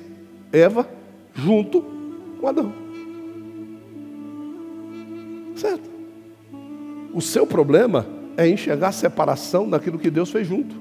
Eva 0.52 0.88
junto 1.34 1.84
com 2.42 2.48
Adão. 2.48 2.74
Certo? 5.56 5.90
O 7.14 7.22
seu 7.22 7.46
problema 7.46 8.08
é 8.36 8.50
enxergar 8.50 8.88
a 8.88 8.94
separação 8.94 9.70
daquilo 9.70 10.00
que 10.00 10.10
Deus 10.10 10.32
fez 10.32 10.48
junto. 10.48 10.76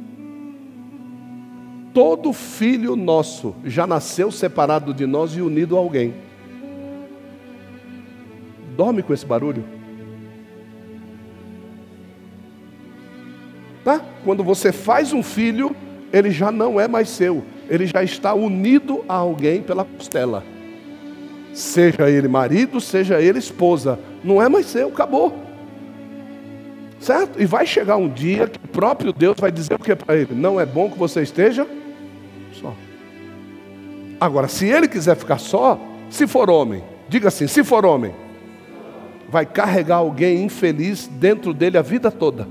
Todo 1.92 2.32
filho 2.32 2.96
nosso 2.96 3.54
já 3.64 3.86
nasceu 3.86 4.30
separado 4.30 4.94
de 4.94 5.06
nós 5.06 5.36
e 5.36 5.42
unido 5.42 5.76
a 5.76 5.80
alguém. 5.80 6.14
Dorme 8.76 9.02
com 9.02 9.12
esse 9.12 9.26
barulho. 9.26 9.64
Tá? 13.84 14.00
Quando 14.24 14.44
você 14.44 14.72
faz 14.72 15.12
um 15.12 15.22
filho, 15.22 15.74
ele 16.12 16.30
já 16.30 16.52
não 16.52 16.80
é 16.80 16.86
mais 16.86 17.08
seu, 17.08 17.44
ele 17.68 17.86
já 17.86 18.02
está 18.02 18.34
unido 18.34 19.04
a 19.08 19.14
alguém 19.14 19.62
pela 19.62 19.84
costela. 19.84 20.44
Seja 21.52 22.08
ele 22.08 22.28
marido, 22.28 22.80
seja 22.80 23.20
ele 23.20 23.38
esposa, 23.38 23.98
não 24.22 24.40
é 24.40 24.48
mais 24.48 24.66
seu, 24.66 24.88
acabou. 24.88 25.36
Certo? 27.00 27.40
E 27.40 27.46
vai 27.46 27.66
chegar 27.66 27.96
um 27.96 28.08
dia 28.08 28.46
que 28.46 28.58
o 28.62 28.68
próprio 28.68 29.12
Deus 29.12 29.36
vai 29.38 29.50
dizer 29.50 29.74
o 29.74 29.78
que 29.78 29.96
para 29.96 30.16
ele? 30.16 30.34
Não 30.34 30.60
é 30.60 30.66
bom 30.66 30.90
que 30.90 30.98
você 30.98 31.22
esteja 31.22 31.66
só. 32.52 32.74
Agora, 34.20 34.48
se 34.48 34.66
ele 34.66 34.86
quiser 34.86 35.16
ficar 35.16 35.38
só, 35.38 35.80
se 36.10 36.26
for 36.26 36.50
homem, 36.50 36.84
diga 37.08 37.28
assim: 37.28 37.46
se 37.46 37.64
for 37.64 37.86
homem, 37.86 38.14
vai 39.30 39.46
carregar 39.46 39.96
alguém 39.96 40.44
infeliz 40.44 41.08
dentro 41.08 41.54
dele 41.54 41.78
a 41.78 41.82
vida 41.82 42.10
toda. 42.10 42.46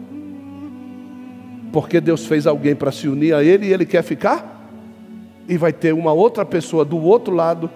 Porque 1.71 2.01
Deus 2.01 2.25
fez 2.25 2.47
alguém 2.47 2.75
para 2.75 2.91
se 2.91 3.07
unir 3.07 3.35
a 3.35 3.43
ele 3.43 3.67
e 3.67 3.73
ele 3.73 3.85
quer 3.85 4.01
ficar? 4.01 4.67
E 5.47 5.57
vai 5.57 5.71
ter 5.71 5.93
uma 5.93 6.11
outra 6.11 6.43
pessoa 6.43 6.83
do 6.83 6.97
outro 6.97 7.35
lado 7.35 7.69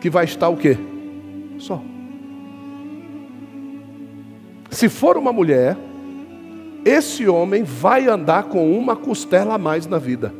que 0.00 0.08
vai 0.08 0.24
estar 0.24 0.48
o 0.48 0.56
quê? 0.56 0.76
Só. 1.58 1.82
Se 4.70 4.88
for 4.88 5.16
uma 5.16 5.32
mulher, 5.32 5.76
esse 6.84 7.28
homem 7.28 7.62
vai 7.62 8.06
andar 8.08 8.44
com 8.44 8.76
uma 8.76 8.96
costela 8.96 9.54
a 9.54 9.58
mais 9.58 9.86
na 9.86 9.98
vida. 9.98 10.32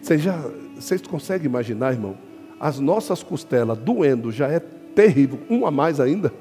Vocês 0.00 0.20
já, 0.20 0.38
vocês 0.76 1.02
conseguem 1.02 1.46
imaginar, 1.46 1.92
irmão? 1.92 2.16
As 2.60 2.78
nossas 2.78 3.22
costelas 3.22 3.78
doendo 3.78 4.30
já 4.30 4.48
é 4.48 4.60
terrível, 4.60 5.40
um 5.50 5.66
a 5.66 5.70
mais 5.70 5.98
ainda. 5.98 6.32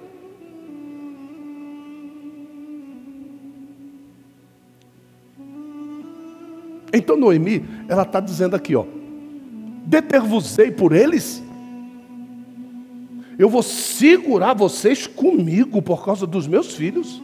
Então 6.93 7.15
Noemi, 7.15 7.65
ela 7.87 8.03
está 8.03 8.19
dizendo 8.19 8.55
aqui, 8.55 8.75
ó, 8.75 8.85
deter-vos-ei 9.85 10.71
por 10.71 10.93
eles, 10.93 11.43
eu 13.37 13.49
vou 13.49 13.63
segurar 13.63 14.53
vocês 14.53 15.07
comigo 15.07 15.81
por 15.81 16.05
causa 16.05 16.27
dos 16.27 16.47
meus 16.47 16.73
filhos. 16.73 17.21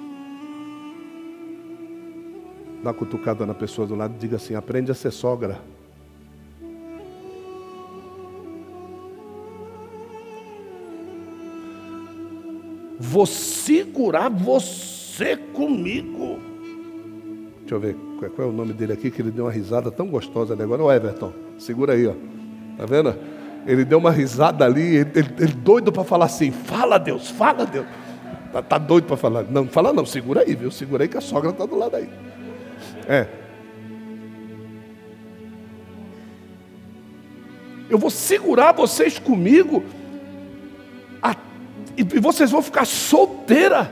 Dá 2.83 2.89
uma 2.89 2.93
cutucada 2.93 3.45
na 3.45 3.53
pessoa 3.53 3.87
do 3.87 3.95
lado 3.95 4.15
e 4.15 4.19
diga 4.19 4.37
assim: 4.37 4.55
aprende 4.55 4.91
a 4.91 4.95
ser 4.95 5.11
sogra. 5.11 5.59
vou 12.99 13.25
segurar 13.25 14.29
você 14.29 15.37
comigo. 15.53 16.39
Deixa 17.61 17.75
eu 17.75 17.79
ver 17.79 17.95
qual 18.35 18.47
é 18.47 18.51
o 18.51 18.53
nome 18.53 18.73
dele 18.73 18.93
aqui, 18.93 19.11
que 19.11 19.21
ele 19.21 19.31
deu 19.31 19.45
uma 19.45 19.51
risada 19.51 19.91
tão 19.91 20.07
gostosa 20.07 20.53
ali 20.53 20.63
agora. 20.63 20.83
O 20.83 20.91
Everton, 20.91 21.33
segura 21.57 21.93
aí, 21.93 22.07
ó. 22.07 22.13
Tá 22.77 22.85
vendo? 22.85 23.15
Ele 23.65 23.83
deu 23.83 23.97
uma 23.97 24.11
risada 24.11 24.63
ali, 24.63 24.97
ele, 24.97 25.11
ele, 25.15 25.29
ele 25.39 25.53
doido 25.53 25.91
para 25.91 26.03
falar 26.03 26.25
assim: 26.25 26.51
fala 26.51 26.97
Deus, 26.97 27.29
fala 27.29 27.65
Deus. 27.65 27.85
Tá, 28.51 28.61
tá 28.61 28.77
doido 28.77 29.05
para 29.05 29.17
falar. 29.17 29.43
Não, 29.43 29.67
fala 29.67 29.91
não, 29.91 30.05
segura 30.05 30.41
aí, 30.41 30.55
viu? 30.55 30.71
Segura 30.71 31.03
aí 31.03 31.07
que 31.07 31.17
a 31.17 31.21
sogra 31.21 31.49
está 31.49 31.65
do 31.65 31.77
lado 31.77 31.95
aí. 31.95 32.09
É. 33.07 33.27
Eu 37.89 37.97
vou 37.97 38.09
segurar 38.09 38.73
vocês 38.73 39.17
comigo 39.17 39.83
e 41.97 42.19
vocês 42.19 42.51
vão 42.51 42.61
ficar 42.61 42.85
solteira, 42.85 43.89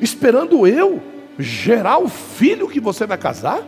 esperando 0.00 0.66
eu 0.68 1.02
gerar 1.36 1.98
o 1.98 2.08
filho 2.08 2.68
que 2.68 2.78
você 2.78 3.06
vai 3.06 3.18
casar? 3.18 3.60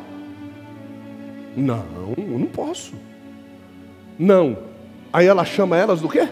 Não, 1.57 2.15
eu 2.17 2.39
não 2.39 2.47
posso. 2.47 2.95
Não. 4.19 4.57
Aí 5.13 5.27
ela 5.27 5.45
chama 5.45 5.77
elas 5.77 6.01
do 6.01 6.09
quê? 6.09 6.29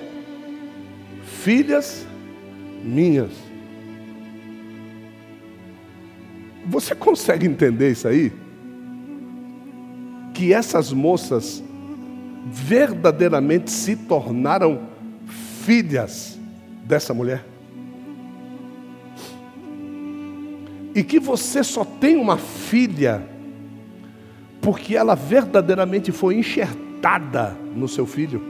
Filhas 1.23 2.07
minhas. 2.83 3.31
Você 6.67 6.95
consegue 6.95 7.47
entender 7.47 7.91
isso 7.91 8.07
aí? 8.07 8.33
Que 10.35 10.53
essas 10.53 10.93
moças 10.93 11.63
verdadeiramente 12.47 13.71
se 13.71 13.97
tornaram 13.97 14.89
filhas 15.65 16.39
dessa 16.85 17.13
mulher? 17.13 17.45
E 20.95 21.03
que 21.03 21.19
você 21.19 21.65
só 21.65 21.85
tem 21.85 22.17
uma 22.17 22.37
filha 22.37 23.27
porque 24.61 24.97
ela 24.97 25.15
verdadeiramente 25.15 26.13
foi 26.13 26.37
enxertada 26.37 26.92
no 27.75 27.89
seu 27.89 28.07
filho. 28.07 28.43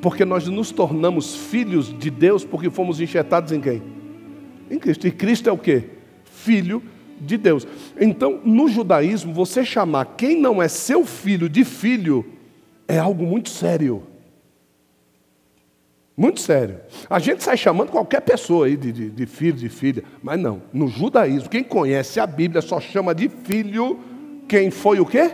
Porque 0.00 0.24
nós 0.24 0.46
nos 0.46 0.70
tornamos 0.70 1.34
filhos 1.34 1.96
de 1.96 2.10
Deus 2.10 2.44
porque 2.44 2.70
fomos 2.70 3.00
enxertados 3.00 3.52
em 3.52 3.60
quem? 3.60 3.82
Em 4.70 4.78
Cristo. 4.78 5.06
E 5.06 5.10
Cristo 5.10 5.48
é 5.48 5.52
o 5.52 5.58
que? 5.58 5.84
Filho 6.24 6.82
de 7.20 7.36
Deus. 7.36 7.66
Então, 8.00 8.40
no 8.44 8.68
judaísmo, 8.68 9.32
você 9.32 9.64
chamar 9.64 10.14
quem 10.16 10.40
não 10.40 10.62
é 10.62 10.68
seu 10.68 11.04
filho 11.04 11.48
de 11.48 11.64
filho 11.64 12.24
é 12.86 12.98
algo 12.98 13.24
muito 13.24 13.48
sério. 13.48 14.02
Muito 16.16 16.40
sério. 16.40 16.80
A 17.08 17.18
gente 17.18 17.42
sai 17.44 17.56
chamando 17.56 17.90
qualquer 17.90 18.20
pessoa 18.20 18.66
aí 18.66 18.76
de, 18.76 18.92
de, 18.92 19.10
de, 19.10 19.26
filho, 19.26 19.56
de 19.56 19.68
filha, 19.68 20.02
mas 20.22 20.38
não. 20.38 20.62
No 20.72 20.88
judaísmo, 20.88 21.48
quem 21.48 21.62
conhece 21.62 22.18
a 22.18 22.26
Bíblia 22.26 22.60
só 22.60 22.80
chama 22.80 23.14
de 23.14 23.28
filho 23.28 23.98
quem 24.48 24.70
foi 24.70 24.98
o 24.98 25.06
quê? 25.06 25.30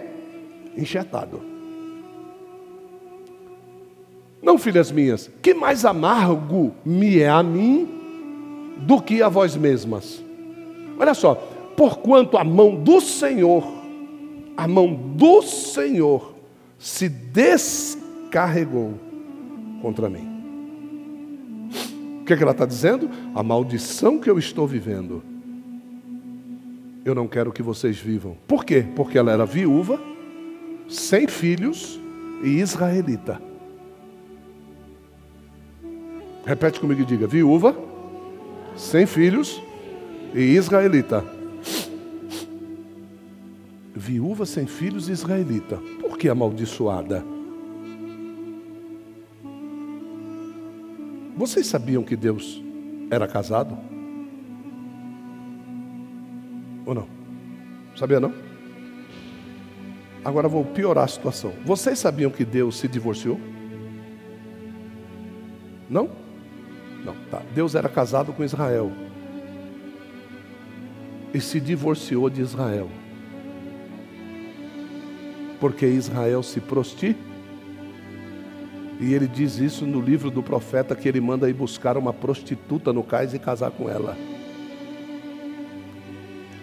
Enxertado. 0.77 1.53
Não, 4.44 4.59
filhas 4.59 4.92
minhas, 4.92 5.30
que 5.40 5.54
mais 5.54 5.87
amargo 5.87 6.74
me 6.85 7.18
é 7.18 7.30
a 7.30 7.42
mim 7.42 7.88
do 8.76 9.00
que 9.00 9.22
a 9.22 9.28
vós 9.28 9.57
mesmas. 9.57 10.22
Olha 10.98 11.14
só, 11.14 11.35
porquanto 11.74 12.37
a 12.37 12.44
mão 12.44 12.74
do 12.74 13.00
Senhor, 13.00 13.66
a 14.54 14.68
mão 14.68 14.94
do 14.94 15.40
Senhor 15.40 16.35
se 16.78 17.09
descarregou 17.09 18.92
contra 19.80 20.11
mim. 20.11 20.28
O 22.20 22.24
que, 22.26 22.35
é 22.35 22.37
que 22.37 22.42
ela 22.42 22.52
está 22.52 22.66
dizendo? 22.66 23.09
A 23.35 23.42
maldição 23.42 24.18
que 24.18 24.28
eu 24.28 24.38
estou 24.38 24.66
vivendo, 24.66 25.22
eu 27.02 27.14
não 27.14 27.26
quero 27.26 27.50
que 27.50 27.62
vocês 27.62 27.96
vivam. 27.96 28.37
Por 28.46 28.62
quê? 28.62 28.85
Porque 28.94 29.16
ela 29.16 29.33
era 29.33 29.46
viúva, 29.46 29.98
sem 30.87 31.26
filhos 31.26 31.98
e 32.42 32.61
israelita. 32.61 33.53
Repete 36.46 36.78
comigo 36.78 37.00
e 37.00 37.04
diga: 37.04 37.26
viúva, 37.26 37.76
sem 38.76 39.07
filhos 39.07 39.62
e 40.35 40.40
israelita. 40.40 41.24
Viúva 43.94 44.44
sem 44.44 44.66
filhos 44.66 45.09
e 45.09 45.12
israelita. 45.12 45.78
Por 46.00 46.18
que 46.18 46.28
amaldiçoada? 46.28 47.24
Vocês 51.37 51.66
sabiam 51.66 52.02
que 52.02 52.16
Deus 52.16 52.62
era 53.11 53.26
casado? 53.26 53.76
Ou 56.85 56.94
não? 56.94 57.09
Sabia 57.96 58.20
não? 58.20 58.33
Agora 60.24 60.48
vou 60.48 60.64
piorar 60.64 61.04
a 61.04 61.09
situação. 61.09 61.52
Vocês 61.64 61.98
sabiam 61.98 62.30
que 62.30 62.44
Deus 62.44 62.78
se 62.78 62.88
divorciou? 62.88 63.38
Não? 65.88 66.23
Não, 67.04 67.14
tá. 67.30 67.42
Deus 67.54 67.74
era 67.74 67.88
casado 67.88 68.32
com 68.32 68.44
Israel. 68.44 68.90
E 71.32 71.40
se 71.40 71.60
divorciou 71.60 72.30
de 72.30 72.40
Israel. 72.40 72.88
Porque 75.60 75.86
Israel 75.86 76.42
se 76.42 76.60
prostituiu 76.60 77.34
e 79.00 79.12
ele 79.12 79.26
diz 79.26 79.58
isso 79.58 79.86
no 79.86 80.00
livro 80.00 80.30
do 80.30 80.42
profeta 80.42 80.94
que 80.94 81.08
ele 81.08 81.20
manda 81.20 81.48
ir 81.48 81.52
buscar 81.52 81.96
uma 81.96 82.12
prostituta 82.12 82.92
no 82.92 83.02
cais 83.02 83.34
e 83.34 83.38
casar 83.38 83.70
com 83.70 83.88
ela. 83.88 84.16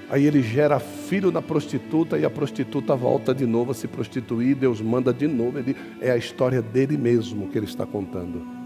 Aí 0.09 0.25
ele 0.25 0.41
gera 0.41 0.79
filho 0.79 1.31
na 1.31 1.41
prostituta 1.41 2.17
e 2.17 2.25
a 2.25 2.29
prostituta 2.29 2.95
volta 2.95 3.33
de 3.33 3.45
novo 3.45 3.71
a 3.71 3.73
se 3.73 3.87
prostituir. 3.87 4.55
Deus 4.55 4.81
manda 4.81 5.13
de 5.13 5.27
novo. 5.27 5.59
Ele, 5.59 5.75
é 6.01 6.11
a 6.11 6.17
história 6.17 6.61
dele 6.61 6.97
mesmo 6.97 7.49
que 7.49 7.57
ele 7.57 7.65
está 7.65 7.85
contando. 7.85 8.60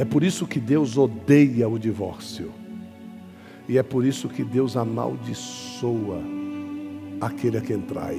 É 0.00 0.04
por 0.06 0.24
isso 0.24 0.46
que 0.46 0.58
Deus 0.58 0.96
odeia 0.96 1.68
o 1.68 1.78
divórcio. 1.78 2.50
E 3.68 3.76
é 3.76 3.82
por 3.82 4.02
isso 4.02 4.30
que 4.30 4.42
Deus 4.42 4.74
amaldiçoa 4.74 6.22
aquele 7.20 7.58
a 7.58 7.60
quem 7.60 7.82
trai. 7.82 8.18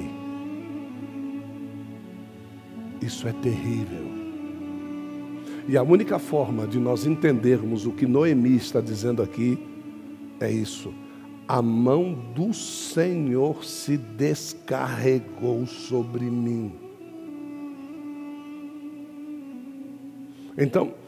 Isso 3.00 3.26
é 3.26 3.32
terrível. 3.32 4.06
E 5.66 5.76
a 5.76 5.82
única 5.82 6.20
forma 6.20 6.68
de 6.68 6.78
nós 6.78 7.04
entendermos 7.04 7.84
o 7.84 7.90
que 7.90 8.06
Noemi 8.06 8.54
está 8.54 8.80
dizendo 8.80 9.20
aqui 9.20 9.58
é 10.38 10.48
isso. 10.48 10.94
A 11.48 11.60
mão 11.60 12.14
do 12.32 12.54
Senhor 12.54 13.64
se 13.64 13.96
descarregou 13.96 15.66
sobre 15.66 16.26
mim. 16.26 16.74
Então, 20.56 21.01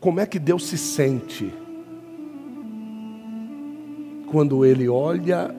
como 0.00 0.20
é 0.20 0.26
que 0.26 0.38
Deus 0.38 0.66
se 0.66 0.76
sente? 0.76 1.52
Quando 4.30 4.64
ele 4.64 4.88
olha 4.88 5.54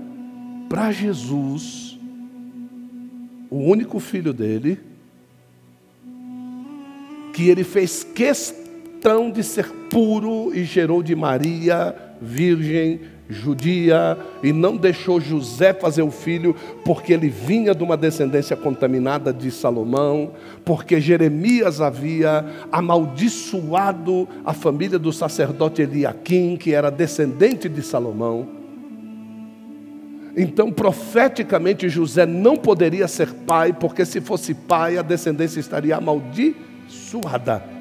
para 0.69 0.91
Jesus, 0.91 1.97
o 3.49 3.57
único 3.57 3.99
filho 3.99 4.33
dele, 4.33 4.79
que 7.33 7.49
ele 7.49 7.63
fez 7.63 8.03
questão 8.03 9.31
de 9.31 9.43
ser 9.43 9.69
puro 9.89 10.53
e 10.53 10.63
gerou 10.63 11.01
de 11.01 11.15
Maria, 11.15 11.95
virgem, 12.21 13.01
judia, 13.29 14.17
e 14.41 14.53
não 14.53 14.77
deixou 14.77 15.19
José 15.19 15.73
fazer 15.73 16.01
o 16.01 16.11
filho, 16.11 16.55
porque 16.85 17.13
ele 17.13 17.29
vinha 17.29 17.75
de 17.75 17.83
uma 17.83 17.97
descendência 17.97 18.55
contaminada 18.55 19.33
de 19.33 19.51
Salomão, 19.51 20.31
porque 20.63 21.01
Jeremias 21.01 21.81
havia 21.81 22.45
amaldiçoado 22.71 24.27
a 24.45 24.53
família 24.53 24.97
do 24.97 25.11
sacerdote 25.11 25.81
Eliaquim, 25.81 26.55
que 26.55 26.73
era 26.73 26.89
descendente 26.89 27.67
de 27.67 27.81
Salomão. 27.81 28.47
Então, 30.35 30.71
profeticamente, 30.71 31.89
José 31.89 32.25
não 32.25 32.55
poderia 32.55 33.07
ser 33.07 33.33
pai, 33.33 33.73
porque 33.73 34.05
se 34.05 34.21
fosse 34.21 34.53
pai, 34.53 34.97
a 34.97 35.01
descendência 35.01 35.59
estaria 35.59 35.97
amaldiçoada. 35.97 37.76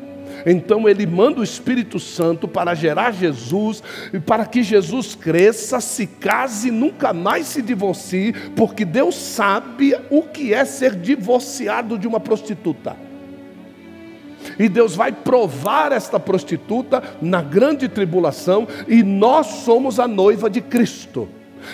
Então 0.48 0.88
ele 0.88 1.04
manda 1.04 1.40
o 1.40 1.44
Espírito 1.44 1.98
Santo 1.98 2.46
para 2.46 2.72
gerar 2.72 3.10
Jesus 3.10 3.82
e 4.12 4.20
para 4.20 4.46
que 4.46 4.62
Jesus 4.62 5.16
cresça, 5.16 5.80
se 5.80 6.06
case 6.06 6.70
nunca 6.70 7.12
mais 7.12 7.48
se 7.48 7.60
divorcie, 7.60 8.32
porque 8.54 8.84
Deus 8.84 9.16
sabe 9.16 9.96
o 10.08 10.22
que 10.22 10.54
é 10.54 10.64
ser 10.64 10.94
divorciado 10.94 11.98
de 11.98 12.06
uma 12.06 12.20
prostituta. 12.20 12.96
E 14.56 14.68
Deus 14.68 14.94
vai 14.94 15.10
provar 15.10 15.90
esta 15.90 16.20
prostituta 16.20 17.02
na 17.20 17.42
grande 17.42 17.88
tribulação, 17.88 18.68
e 18.86 19.02
nós 19.02 19.46
somos 19.46 19.98
a 19.98 20.06
noiva 20.06 20.48
de 20.48 20.60
Cristo. 20.60 21.28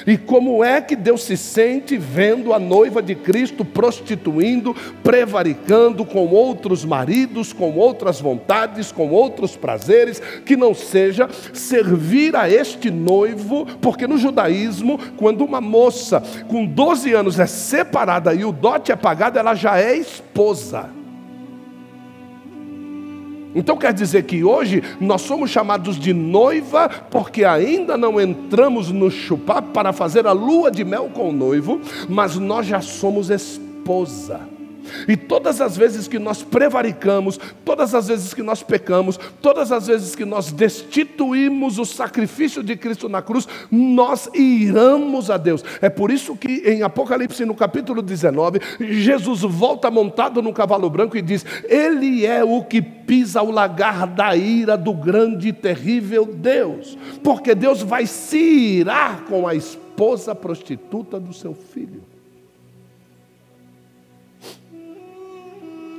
E 0.07 0.17
como 0.17 0.65
é 0.65 0.81
que 0.81 0.97
Deus 0.97 1.25
se 1.25 1.37
sente 1.37 1.97
vendo 1.97 2.53
a 2.53 2.59
noiva 2.59 3.03
de 3.03 3.15
Cristo 3.15 3.65
prostituindo, 3.65 4.75
prevaricando 5.03 6.05
com 6.05 6.29
outros 6.29 6.85
maridos, 6.85 7.53
com 7.53 7.73
outras 7.77 8.21
vontades, 8.21 8.93
com 8.93 9.11
outros 9.11 9.57
prazeres, 9.57 10.21
que 10.45 10.57
não 10.57 10.75
seja 10.75 11.29
servir 11.53 12.37
a 12.37 12.49
este 12.49 12.91
noivo, 12.91 13.67
porque 13.81 14.07
no 14.07 14.19
judaísmo, 14.19 14.99
quando 15.17 15.45
uma 15.45 15.61
moça 15.61 16.23
com 16.49 16.65
12 16.65 17.13
anos 17.13 17.39
é 17.39 17.47
separada 17.47 18.35
e 18.35 18.45
o 18.45 18.53
dote 18.53 18.93
é 18.93 18.97
pagado, 18.97 19.39
ela 19.39 19.55
já 19.55 19.79
é 19.79 19.97
esposa. 19.97 21.02
Então 23.55 23.77
quer 23.77 23.93
dizer 23.93 24.25
que 24.25 24.43
hoje 24.45 24.83
nós 25.01 25.23
somos 25.23 25.51
chamados 25.51 25.99
de 25.99 26.13
noiva 26.13 26.89
porque 27.11 27.45
ainda 27.45 27.97
não 27.97 28.21
entramos 28.21 28.91
no 28.91 29.11
chupá 29.11 29.61
para 29.61 29.93
fazer 29.93 30.27
a 30.27 30.33
lua 30.33 30.71
de 30.71 30.85
mel 30.85 31.11
com 31.13 31.29
o 31.29 31.33
noivo, 31.33 31.81
mas 32.09 32.37
nós 32.37 32.67
já 32.67 32.81
somos 32.81 33.31
esposa. 33.31 34.52
E 35.09 35.17
todas 35.17 35.61
as 35.61 35.77
vezes 35.77 36.09
que 36.09 36.19
nós 36.19 36.43
prevaricamos, 36.43 37.39
todas 37.65 37.95
as 37.95 38.09
vezes 38.09 38.35
que 38.35 38.43
nós 38.43 38.63
pecamos, 38.63 39.19
todas 39.41 39.73
as 39.73 39.87
vezes 39.87 40.15
que 40.15 40.25
nós 40.25 40.53
destituímos 40.53 41.79
o 41.79 41.85
sacrifício 41.85 42.63
de 42.63 42.77
Cristo 42.77 43.09
na 43.09 43.23
cruz, 43.23 43.47
nós 43.71 44.29
iramos 44.35 45.31
a 45.31 45.37
Deus. 45.37 45.65
É 45.81 45.89
por 45.89 46.11
isso 46.11 46.37
que 46.37 46.63
em 46.67 46.83
Apocalipse, 46.83 47.45
no 47.45 47.55
capítulo 47.55 48.03
19, 48.03 48.61
Jesus 48.81 49.41
volta 49.43 49.91
montado 49.91 50.43
no 50.43 50.53
cavalo 50.53 50.89
branco 50.91 51.17
e 51.17 51.23
diz: 51.23 51.45
Ele 51.65 52.27
é 52.27 52.45
o 52.45 52.63
que 52.65 52.83
pisa 52.83 53.43
o 53.43 53.51
lagar 53.51 54.07
da 54.07 54.37
ira 54.37 54.77
do 54.77 54.93
grande 54.93 55.49
e 55.49 55.53
terrível 55.53 56.25
Deus, 56.25 56.97
porque 57.23 57.55
Deus 57.55 57.83
vai 57.83 58.07
se 58.07 58.39
irar 58.39 59.25
com 59.25 59.47
a 59.47 59.55
esposa 59.55 60.35
prostituta 60.35 61.19
do 61.19 61.33
seu 61.33 61.55
filho. 61.55 62.12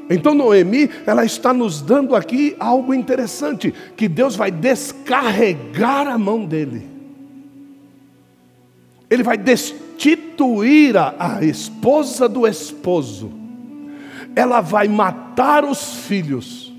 Então 0.10 0.34
Noemi, 0.34 0.90
ela 1.06 1.24
está 1.24 1.54
nos 1.54 1.82
dando 1.82 2.16
aqui 2.16 2.56
algo 2.60 2.94
interessante, 2.94 3.74
que 3.96 4.08
Deus 4.08 4.36
vai 4.36 4.52
descarregar 4.52 6.08
a 6.08 6.18
mão 6.18 6.46
dele. 6.46 6.88
Ele 9.10 9.24
vai 9.24 9.38
destituir 9.38 10.98
a, 10.98 11.16
a 11.38 11.44
esposa 11.44 12.28
do 12.28 12.48
esposo. 12.48 13.32
Ela 14.36 14.60
vai 14.60 14.88
matar 14.88 15.64
os 15.64 16.06
filhos. 16.08 16.74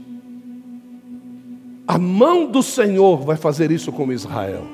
A 1.86 1.98
mão 1.98 2.46
do 2.46 2.62
Senhor 2.62 3.24
vai 3.24 3.36
fazer 3.36 3.70
isso 3.70 3.92
com 3.92 4.12
Israel. 4.12 4.66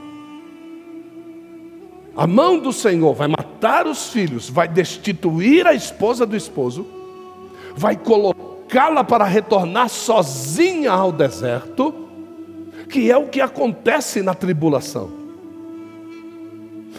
A 2.16 2.26
mão 2.26 2.58
do 2.58 2.72
Senhor 2.72 3.14
vai 3.14 3.28
matar 3.28 3.86
os 3.86 4.10
filhos, 4.10 4.48
vai 4.48 4.66
destituir 4.66 5.66
a 5.66 5.74
esposa 5.74 6.26
do 6.26 6.36
esposo 6.36 6.99
vai 7.74 7.96
colocá-la 7.96 9.04
para 9.04 9.24
retornar 9.24 9.88
sozinha 9.88 10.92
ao 10.92 11.12
deserto, 11.12 11.94
que 12.88 13.10
é 13.10 13.16
o 13.16 13.28
que 13.28 13.40
acontece 13.40 14.22
na 14.22 14.34
tribulação. 14.34 15.10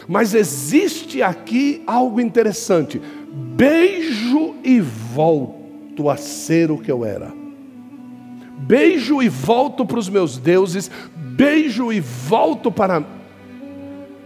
Mas 0.07 0.33
existe 0.33 1.21
aqui 1.21 1.83
algo 1.85 2.19
interessante: 2.19 3.01
beijo 3.31 4.55
e 4.63 4.79
volto 4.79 6.09
a 6.09 6.17
ser 6.17 6.71
o 6.71 6.77
que 6.77 6.91
eu 6.91 7.05
era. 7.05 7.31
Beijo 8.57 9.21
e 9.21 9.29
volto 9.29 9.85
para 9.85 9.99
os 9.99 10.07
meus 10.07 10.37
deuses, 10.37 10.89
beijo 11.15 11.91
e 11.91 11.99
volto 11.99 12.71
para 12.71 13.03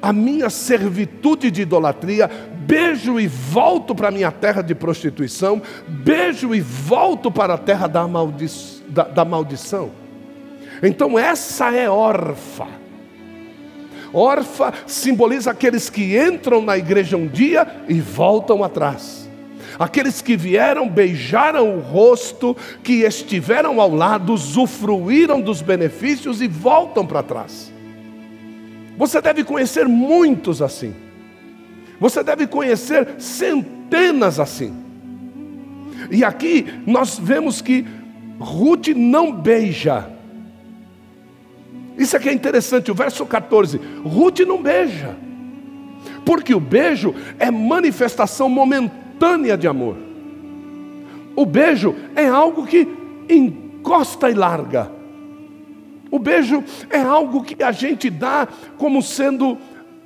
a 0.01 0.13
minha 0.13 0.49
servitude 0.49 1.49
de 1.49 1.63
idolatria, 1.63 2.29
beijo 2.65 3.19
e 3.19 3.28
volto 3.28 3.93
para 3.93 4.12
minha 4.12 4.32
terra 4.32 4.62
de 4.62 4.73
prostituição, 4.73 5.62
beijo 5.88 6.54
e 6.56 6.62
volto 6.62 7.32
para 7.32 7.54
a 7.54 7.58
terra 7.58 7.88
da, 7.88 8.08
maldi 8.08 8.47
da, 8.88 9.04
da 9.04 9.25
maldição. 9.25 9.91
Então, 10.82 11.17
essa 11.17 11.73
é 11.73 11.89
órfã. 11.89 12.67
Órfã 14.13 14.71
simboliza 14.88 15.51
aqueles 15.51 15.89
que 15.89 16.17
entram 16.17 16.62
na 16.62 16.78
igreja 16.78 17.17
um 17.17 17.28
dia 17.28 17.67
e 17.88 17.99
voltam 17.99 18.63
atrás. 18.63 19.30
Aqueles 19.78 20.21
que 20.21 20.38
vieram, 20.38 20.88
beijaram 20.88 21.78
o 21.78 21.82
rosto, 21.82 22.56
que 22.82 23.04
estiveram 23.04 23.82
ao 23.82 23.93
lado, 23.93 24.34
usufruíram 24.34 25.41
dos 25.41 25.62
benefícios 25.62 26.41
e 26.41 26.47
voltam 26.47 27.06
para 27.06 27.21
trás. 27.21 27.73
Você 28.97 29.21
deve 29.21 29.43
conhecer 29.43 29.86
muitos 29.86 30.62
assim. 30.62 31.05
Você 31.99 32.23
deve 32.23 32.47
conhecer 32.47 33.15
centenas 33.19 34.39
assim. 34.39 34.73
E 36.12 36.23
aqui 36.23 36.65
nós 36.86 37.17
vemos 37.17 37.62
que 37.62 37.86
Ruth 38.39 38.89
não 38.89 39.31
beija. 39.31 40.10
Isso 41.97 42.17
aqui 42.17 42.29
é 42.29 42.34
interessante, 42.34 42.91
o 42.91 42.95
verso 42.95 43.25
14. 43.25 43.79
Ruth 44.03 44.39
não 44.41 44.62
beija. 44.62 45.15
Porque 46.25 46.53
o 46.53 46.60
beijo 46.60 47.15
é 47.39 47.49
manifestação 47.49 48.49
momentânea 48.49 49.58
de 49.58 49.67
amor. 49.67 49.95
O 51.36 51.45
beijo 51.45 51.95
é 52.15 52.27
algo 52.27 52.65
que 52.65 52.88
encosta 53.29 54.29
e 54.29 54.34
larga. 54.34 54.91
O 56.12 56.19
beijo 56.19 56.63
é 56.89 56.99
algo 56.99 57.43
que 57.43 57.62
a 57.63 57.71
gente 57.71 58.10
dá 58.10 58.47
como 58.77 59.01
sendo 59.01 59.58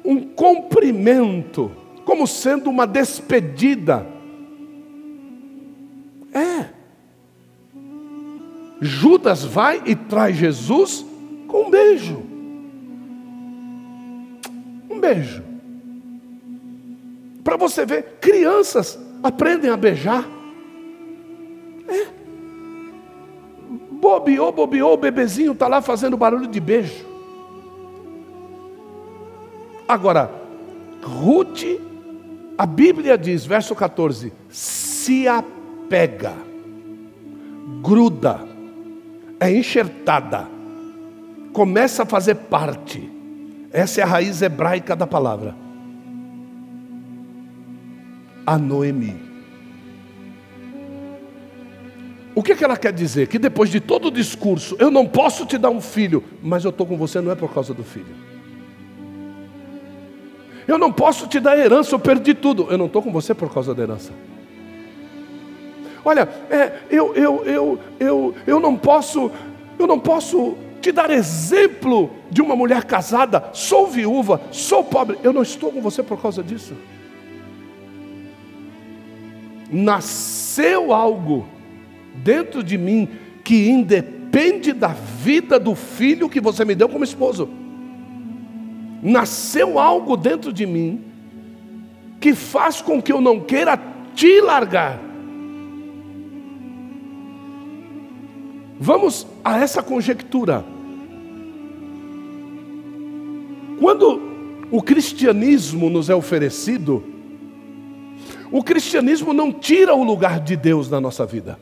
um 0.03 0.19
cumprimento, 0.21 1.71
como 2.05 2.25
sendo 2.25 2.69
uma 2.69 2.85
despedida. 2.85 4.05
É. 6.33 6.69
Judas 8.81 9.43
vai 9.43 9.81
e 9.85 9.95
traz 9.95 10.35
Jesus 10.35 11.05
com 11.47 11.67
um 11.67 11.69
beijo. 11.69 12.23
Um 14.89 14.99
beijo. 14.99 15.43
Para 17.43 17.57
você 17.57 17.85
ver, 17.85 18.17
crianças 18.21 18.97
aprendem 19.23 19.69
a 19.69 19.77
beijar. 19.77 20.27
É. 21.87 22.07
Bobeou, 23.91 24.51
bobeou, 24.51 24.93
o 24.93 24.97
bebezinho 24.97 25.51
está 25.51 25.67
lá 25.67 25.81
fazendo 25.81 26.15
barulho 26.15 26.47
de 26.47 26.59
beijo. 26.59 27.08
Agora, 29.89 30.29
Ruth, 31.01 31.63
a 32.55 32.63
Bíblia 32.67 33.17
diz, 33.17 33.43
verso 33.43 33.73
14: 33.73 34.31
se 34.47 35.27
apega, 35.27 36.35
gruda, 37.81 38.39
é 39.39 39.51
enxertada, 39.51 40.47
começa 41.51 42.03
a 42.03 42.05
fazer 42.05 42.35
parte. 42.35 43.09
Essa 43.71 44.01
é 44.01 44.03
a 44.03 44.07
raiz 44.07 44.43
hebraica 44.43 44.95
da 44.95 45.07
palavra. 45.07 45.55
A 48.45 48.59
Noemi. 48.59 49.27
O 52.35 52.43
que, 52.43 52.51
é 52.51 52.55
que 52.55 52.63
ela 52.63 52.77
quer 52.77 52.93
dizer? 52.93 53.27
Que 53.27 53.39
depois 53.39 53.71
de 53.71 53.79
todo 53.79 54.09
o 54.09 54.11
discurso, 54.11 54.75
eu 54.77 54.91
não 54.91 55.07
posso 55.07 55.47
te 55.47 55.57
dar 55.57 55.71
um 55.71 55.81
filho, 55.81 56.23
mas 56.43 56.63
eu 56.63 56.69
estou 56.69 56.85
com 56.85 56.95
você 56.95 57.19
não 57.21 57.31
é 57.31 57.35
por 57.35 57.51
causa 57.51 57.73
do 57.73 57.83
filho. 57.83 58.28
Eu 60.69 60.77
não 60.77 60.91
posso 60.91 61.25
te 61.25 61.39
dar 61.39 61.57
herança, 61.57 61.95
eu 61.95 61.99
perdi 61.99 62.35
tudo. 62.35 62.67
Eu 62.69 62.77
não 62.77 62.85
estou 62.85 63.01
com 63.01 63.11
você 63.11 63.33
por 63.33 63.51
causa 63.51 63.73
da 63.73 63.81
herança. 63.81 64.11
Olha, 66.05 66.29
é, 66.47 66.81
eu, 66.91 67.15
eu, 67.15 67.43
eu, 67.43 67.79
eu, 67.99 68.35
eu 68.45 68.59
não 68.59 68.77
posso, 68.77 69.31
eu 69.79 69.87
não 69.87 69.97
posso 69.97 70.55
te 70.79 70.91
dar 70.91 71.09
exemplo 71.09 72.11
de 72.29 72.39
uma 72.43 72.55
mulher 72.55 72.83
casada. 72.83 73.49
Sou 73.51 73.87
viúva, 73.87 74.41
sou 74.51 74.83
pobre. 74.83 75.17
Eu 75.23 75.33
não 75.33 75.41
estou 75.41 75.71
com 75.71 75.81
você 75.81 76.03
por 76.03 76.21
causa 76.21 76.43
disso. 76.43 76.75
Nasceu 79.71 80.93
algo 80.93 81.47
dentro 82.13 82.61
de 82.61 82.77
mim 82.77 83.09
que 83.43 83.67
independe 83.71 84.71
da 84.71 84.89
vida 84.89 85.59
do 85.59 85.73
filho 85.73 86.29
que 86.29 86.39
você 86.39 86.63
me 86.63 86.75
deu 86.75 86.87
como 86.87 87.03
esposo 87.03 87.58
nasceu 89.01 89.79
algo 89.79 90.17
dentro 90.17 90.51
de 90.51 90.65
mim 90.65 91.03
que 92.19 92.33
faz 92.33 92.81
com 92.81 93.01
que 93.01 93.11
eu 93.11 93.21
não 93.21 93.39
queira 93.39 93.79
te 94.13 94.41
largar. 94.41 94.99
Vamos 98.79 99.27
a 99.43 99.57
essa 99.57 99.83
conjectura. 99.83 100.63
Quando 103.79 104.21
o 104.71 104.81
cristianismo 104.81 105.89
nos 105.89 106.09
é 106.09 106.15
oferecido, 106.15 107.03
o 108.51 108.63
cristianismo 108.63 109.33
não 109.33 109.51
tira 109.51 109.93
o 109.93 110.03
lugar 110.03 110.39
de 110.39 110.55
Deus 110.55 110.89
na 110.89 110.99
nossa 110.99 111.25
vida. 111.25 111.59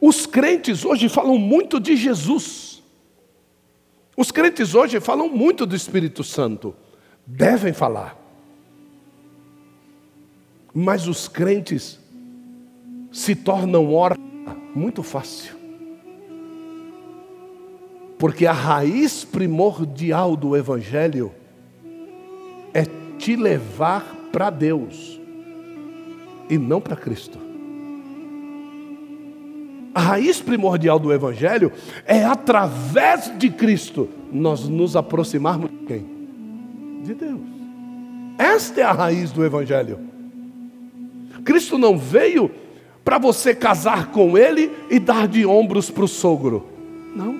Os 0.00 0.26
crentes 0.26 0.84
hoje 0.84 1.08
falam 1.08 1.38
muito 1.38 1.80
de 1.80 1.96
Jesus. 1.96 2.63
Os 4.16 4.30
crentes 4.30 4.74
hoje 4.74 5.00
falam 5.00 5.28
muito 5.28 5.66
do 5.66 5.74
Espírito 5.74 6.22
Santo, 6.22 6.74
devem 7.26 7.72
falar. 7.72 8.16
Mas 10.72 11.06
os 11.06 11.28
crentes 11.28 11.98
se 13.12 13.34
tornam 13.34 13.92
órfãos 13.92 14.24
muito 14.74 15.02
fácil. 15.02 15.54
Porque 18.18 18.46
a 18.46 18.52
raiz 18.52 19.24
primordial 19.24 20.36
do 20.36 20.56
Evangelho 20.56 21.32
é 22.72 22.84
te 23.18 23.36
levar 23.36 24.14
para 24.32 24.50
Deus 24.50 25.20
e 26.50 26.58
não 26.58 26.80
para 26.80 26.96
Cristo. 26.96 27.43
A 29.94 30.00
raiz 30.00 30.40
primordial 30.40 30.98
do 30.98 31.12
Evangelho 31.12 31.70
é 32.04 32.24
através 32.24 33.32
de 33.38 33.48
Cristo 33.48 34.08
nós 34.32 34.68
nos 34.68 34.96
aproximarmos 34.96 35.70
de 35.70 35.76
quem? 35.86 36.06
De 37.04 37.14
Deus. 37.14 37.40
Esta 38.36 38.80
é 38.80 38.84
a 38.84 38.90
raiz 38.90 39.30
do 39.30 39.44
Evangelho. 39.44 40.00
Cristo 41.44 41.78
não 41.78 41.96
veio 41.96 42.50
para 43.04 43.18
você 43.18 43.54
casar 43.54 44.10
com 44.10 44.36
ele 44.36 44.72
e 44.90 44.98
dar 44.98 45.28
de 45.28 45.46
ombros 45.46 45.90
para 45.90 46.04
o 46.04 46.08
sogro. 46.08 46.66
Não. 47.14 47.38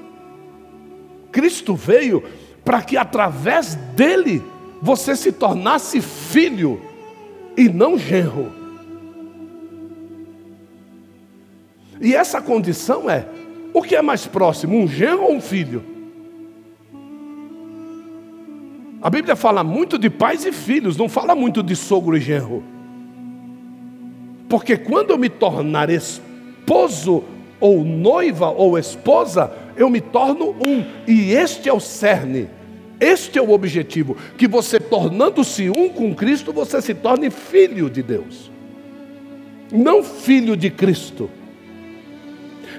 Cristo 1.33 1.75
veio 1.75 2.23
para 2.65 2.83
que 2.83 2.97
através 2.97 3.75
dele 3.97 4.41
você 4.81 5.17
se 5.17 5.33
tornasse 5.33 6.01
filho 6.01 6.81
e 7.57 7.69
não 7.69 7.99
genro. 7.99 8.64
E 12.05 12.15
essa 12.15 12.43
condição 12.43 13.09
é: 13.09 13.27
o 13.73 13.81
que 13.81 13.97
é 13.97 14.03
mais 14.03 14.27
próximo, 14.27 14.79
um 14.79 14.87
genro 14.87 15.23
ou 15.23 15.33
um 15.33 15.41
filho? 15.41 15.83
A 19.01 19.09
Bíblia 19.09 19.35
fala 19.35 19.65
muito 19.65 19.99
de 19.99 20.11
pais 20.11 20.45
e 20.45 20.53
filhos, 20.53 20.99
não 20.99 21.09
fala 21.09 21.35
muito 21.35 21.63
de 21.63 21.75
sogro 21.75 22.15
e 22.15 22.21
genro. 22.21 22.63
Porque 24.51 24.77
quando 24.77 25.11
eu 25.11 25.19
me 25.19 25.31
tornar 25.31 25.89
esposo, 25.89 27.25
ou 27.59 27.83
noiva, 27.83 28.51
ou 28.51 28.79
esposa, 28.79 29.51
eu 29.75 29.89
me 29.89 30.03
torno 30.03 30.51
um, 30.61 30.85
e 31.09 31.33
este 31.33 31.71
é 31.71 31.73
o 31.73 31.81
cerne. 31.81 32.51
Este 33.01 33.39
é 33.39 33.43
o 33.43 33.51
objetivo: 33.51 34.15
que 34.37 34.47
você, 34.47 34.79
tornando-se 34.79 35.71
um 35.71 35.89
com 35.89 36.15
Cristo, 36.15 36.53
você 36.53 36.83
se 36.83 36.93
torne 36.93 37.31
filho 37.31 37.89
de 37.89 38.03
Deus, 38.03 38.51
não 39.73 40.03
filho 40.05 40.55
de 40.55 40.69
Cristo. 40.69 41.31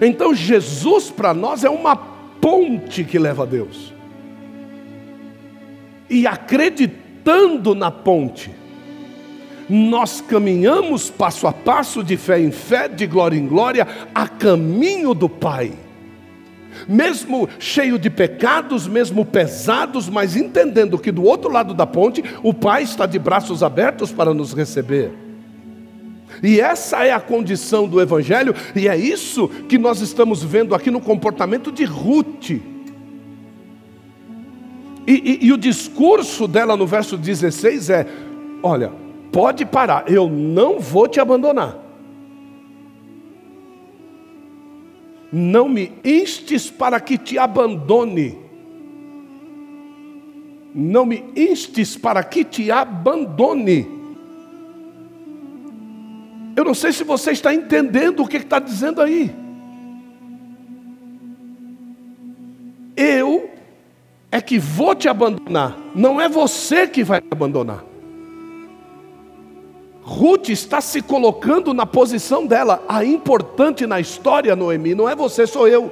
Então, 0.02 0.34
Jesus 0.34 1.10
para 1.10 1.34
nós 1.34 1.64
é 1.64 1.70
uma 1.70 1.96
ponte 1.96 3.04
que 3.04 3.18
leva 3.18 3.44
a 3.44 3.46
Deus, 3.46 3.94
e 6.10 6.28
acreditando 6.28 7.74
na 7.74 7.90
ponte, 7.90 8.52
nós 9.68 10.22
caminhamos 10.22 11.10
passo 11.10 11.48
a 11.48 11.52
passo, 11.52 12.04
de 12.04 12.16
fé 12.16 12.40
em 12.40 12.52
fé, 12.52 12.88
de 12.88 13.08
glória 13.08 13.38
em 13.38 13.48
glória, 13.48 13.88
a 14.14 14.28
caminho 14.28 15.14
do 15.14 15.28
Pai 15.28 15.74
mesmo 16.88 17.48
cheio 17.58 17.98
de 17.98 18.10
pecados, 18.10 18.88
mesmo 18.88 19.24
pesados, 19.26 20.10
mas 20.10 20.36
entendendo 20.36 20.98
que 20.98 21.12
do 21.12 21.24
outro 21.24 21.50
lado 21.50 21.74
da 21.74 21.88
ponte 21.88 22.24
o 22.44 22.54
Pai 22.54 22.84
está 22.84 23.06
de 23.06 23.18
braços 23.18 23.64
abertos 23.64 24.12
para 24.12 24.34
nos 24.34 24.54
receber. 24.54 25.25
E 26.42 26.60
essa 26.60 27.06
é 27.06 27.12
a 27.12 27.20
condição 27.20 27.88
do 27.88 28.02
Evangelho, 28.02 28.54
e 28.76 28.88
é 28.88 28.98
isso 28.98 29.48
que 29.48 29.78
nós 29.78 30.02
estamos 30.02 30.44
vendo 30.44 30.76
aqui 30.76 30.92
no 30.92 31.02
comportamento 31.02 31.72
de 31.72 31.84
Ruth. 31.84 32.52
E, 32.52 32.62
e, 35.08 35.46
e, 35.46 35.54
o 35.54 35.58
discurso 35.58 36.48
dela 36.48 36.76
no 36.76 36.88
verso 36.88 37.16
16 37.16 37.90
é: 37.90 38.08
Olha, 38.64 38.92
pode 39.32 39.66
parar, 39.66 40.06
eu 40.12 40.28
não 40.28 40.80
vou 40.80 41.08
te 41.08 41.20
abandonar. 41.20 41.86
não 45.36 45.68
me 45.68 45.92
instes 46.02 46.70
para 46.70 46.98
que 46.98 47.18
te 47.18 47.38
abandone. 47.38 48.38
Não 50.74 51.06
me 51.06 51.26
instes 51.36 51.98
para 51.98 52.24
que 52.24 52.46
te 52.46 52.72
abandone. 52.72 53.86
Eu 56.56 56.64
não 56.64 56.74
sei 56.74 56.94
se 56.94 57.04
você 57.04 57.32
está 57.32 57.54
entendendo 57.54 58.24
o 58.24 58.28
que 58.28 58.38
está 58.38 58.60
dizendo 58.60 59.02
aí. 59.02 59.36
Eu 62.96 63.50
é 64.32 64.40
que 64.40 64.58
vou 64.58 64.96
te 64.96 65.08
abandonar, 65.08 65.78
não 65.94 66.20
é 66.20 66.30
você 66.30 66.88
que 66.88 67.04
vai 67.04 67.20
me 67.20 67.28
abandonar. 67.32 67.84
Ruth 70.02 70.50
está 70.50 70.80
se 70.82 71.02
colocando 71.02 71.74
na 71.74 71.86
posição 71.86 72.46
dela. 72.46 72.84
A 72.88 73.04
importante 73.04 73.88
na 73.88 74.00
história, 74.00 74.56
Noemi, 74.56 74.94
não 74.94 75.10
é 75.10 75.16
você, 75.16 75.48
sou 75.48 75.68
eu. 75.68 75.92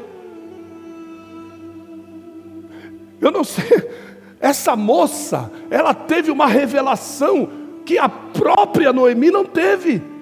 Eu 3.19 3.31
não 3.31 3.43
sei. 3.43 3.89
Essa 4.39 4.75
moça, 4.75 5.51
ela 5.69 5.93
teve 5.93 6.29
uma 6.29 6.45
revelação 6.45 7.49
que 7.85 7.97
a 7.97 8.07
própria 8.07 8.93
Noemi 8.93 9.31
não 9.31 9.45
teve. 9.45 10.12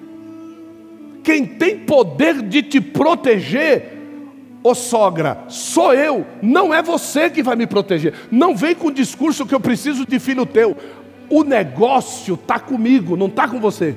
Quem 1.22 1.46
tem 1.46 1.78
poder 1.78 2.42
de 2.42 2.62
te 2.62 2.80
proteger, 2.80 3.98
ô 4.62 4.74
sogra, 4.74 5.44
sou 5.48 5.94
eu, 5.94 6.26
não 6.40 6.72
é 6.72 6.82
você 6.82 7.30
que 7.30 7.42
vai 7.42 7.56
me 7.56 7.66
proteger. 7.66 8.14
Não 8.30 8.56
vem 8.56 8.74
com 8.74 8.88
o 8.88 8.92
discurso 8.92 9.46
que 9.46 9.54
eu 9.54 9.60
preciso 9.60 10.06
de 10.06 10.18
filho 10.18 10.44
teu 10.44 10.76
o 11.32 11.42
negócio 11.42 12.34
está 12.34 12.58
comigo, 12.58 13.16
não 13.16 13.26
está 13.26 13.48
com 13.48 13.58
você. 13.58 13.96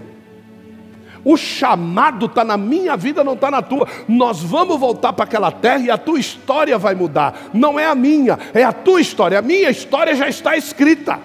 O 1.21 1.35
chamado 1.35 2.27
está 2.27 2.45
na 2.45 2.55
minha 2.55 2.95
vida, 2.95 3.25
não 3.25 3.33
está 3.33 3.51
na 3.51 3.61
tua. 3.61 3.85
Nós 4.07 4.41
vamos 4.41 4.79
voltar 4.79 5.11
para 5.11 5.25
aquela 5.25 5.51
terra 5.51 5.79
e 5.79 5.91
a 5.91 5.97
tua 5.97 6.17
história 6.17 6.77
vai 6.77 6.95
mudar. 6.95 7.49
Não 7.53 7.77
é 7.77 7.88
a 7.88 7.93
minha, 7.93 8.39
é 8.53 8.63
a 8.63 8.71
tua 8.71 9.01
história. 9.01 9.38
A 9.38 9.41
minha 9.41 9.69
história 9.69 10.15
já 10.15 10.29
está 10.29 10.55
escrita. 10.55 11.19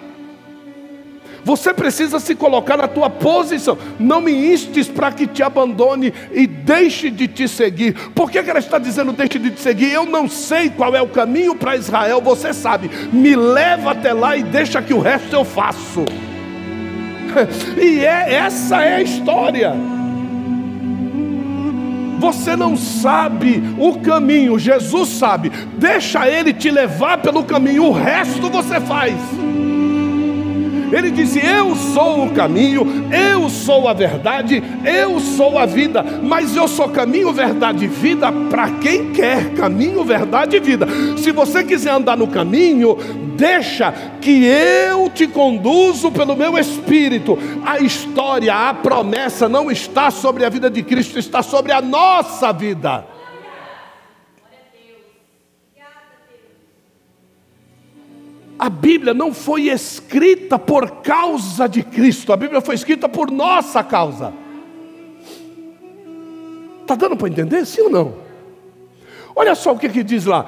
Você 1.45 1.73
precisa 1.73 2.21
se 2.21 2.35
colocar 2.35 2.77
na 2.77 2.89
tua 2.89 3.09
posição. 3.09 3.77
Não 3.99 4.21
me 4.21 4.53
instes 4.53 4.89
para 4.89 5.11
que 5.13 5.27
te 5.27 5.43
abandone 5.43 6.13
e 6.33 6.47
deixe 6.47 7.11
de 7.11 7.27
te 7.29 7.49
seguir. 7.49 7.95
Por 8.11 8.31
que, 8.31 8.43
que 8.43 8.51
ela 8.51 8.59
está 8.59 8.79
dizendo 8.79 9.13
deixe 9.13 9.39
de 9.39 9.51
te 9.51 9.61
seguir? 9.61 9.93
Eu 9.93 10.07
não 10.07 10.29
sei 10.29 10.71
qual 10.71 10.95
é 10.95 11.03
o 11.03 11.09
caminho 11.09 11.55
para 11.55 11.77
Israel, 11.77 12.21
você 12.21 12.53
sabe. 12.53 12.91
Me 13.13 13.35
leva 13.35 13.93
até 13.93 14.13
lá 14.13 14.37
e 14.37 14.43
deixa 14.43 14.83
que 14.83 14.95
o 14.95 15.01
resto 15.01 15.35
eu 15.35 15.45
faço. 15.45 16.05
E 17.81 18.05
é, 18.05 18.35
essa 18.35 18.83
é 18.83 18.97
a 18.97 19.03
história. 19.03 19.73
Você 22.19 22.55
não 22.55 22.77
sabe 22.77 23.63
o 23.79 23.99
caminho, 23.99 24.59
Jesus 24.59 25.09
sabe. 25.09 25.51
Deixa 25.79 26.29
Ele 26.29 26.53
te 26.53 26.71
levar 26.71 27.19
pelo 27.19 27.45
caminho, 27.45 27.85
o 27.85 27.93
resto 27.93 28.51
você 28.51 28.79
faz. 28.79 29.15
Ele 30.93 31.11
disse: 31.11 31.39
Eu 31.45 31.75
sou 31.75 32.27
o 32.27 32.31
caminho, 32.31 32.87
eu 33.13 33.49
sou 33.49 33.89
a 33.89 33.93
verdade, 33.93 34.63
eu 34.85 35.21
sou 35.21 35.59
a 35.59 35.67
vida, 35.67 36.03
mas 36.23 36.57
eu 36.57 36.67
sou 36.67 36.89
caminho, 36.89 37.33
verdade 37.33 37.85
e 37.85 37.89
vida 37.89 38.31
para 38.51 38.71
quem 38.73 39.13
quer 39.13 39.55
caminho, 39.55 40.05
verdade 40.05 40.57
e 40.57 40.61
vida. 40.61 40.87
Se 41.17 41.33
você 41.33 41.63
quiser 41.63 41.93
andar 41.93 42.17
no 42.17 42.27
caminho, 42.27 42.97
deixa 43.37 43.93
que 44.21 44.45
eu 44.45 45.09
te 45.09 45.27
conduzo 45.27 46.11
pelo 46.11 46.37
meu 46.37 46.59
espírito. 46.59 47.39
A 47.65 47.79
história, 47.79 48.55
a 48.55 48.75
promessa 48.75 49.49
não 49.49 49.71
está 49.71 50.11
sobre 50.11 50.45
a 50.45 50.49
vida 50.49 50.69
de 50.69 50.83
Cristo, 50.83 51.19
está 51.19 51.43
sobre 51.43 51.73
a 51.73 51.81
nossa 51.81 52.53
vida. 52.53 53.20
A 58.61 58.69
Bíblia 58.69 59.15
não 59.15 59.33
foi 59.33 59.69
escrita 59.69 60.59
por 60.59 61.01
causa 61.01 61.67
de 61.67 61.83
Cristo, 61.83 62.31
a 62.31 62.37
Bíblia 62.37 62.61
foi 62.61 62.75
escrita 62.75 63.09
por 63.09 63.31
nossa 63.31 63.83
causa. 63.83 64.35
Está 66.83 66.95
dando 66.95 67.17
para 67.17 67.29
entender, 67.29 67.65
sim 67.65 67.81
ou 67.81 67.89
não? 67.89 68.15
Olha 69.35 69.55
só 69.55 69.73
o 69.73 69.79
que, 69.79 69.89
que 69.89 70.03
diz 70.03 70.27
lá. 70.27 70.45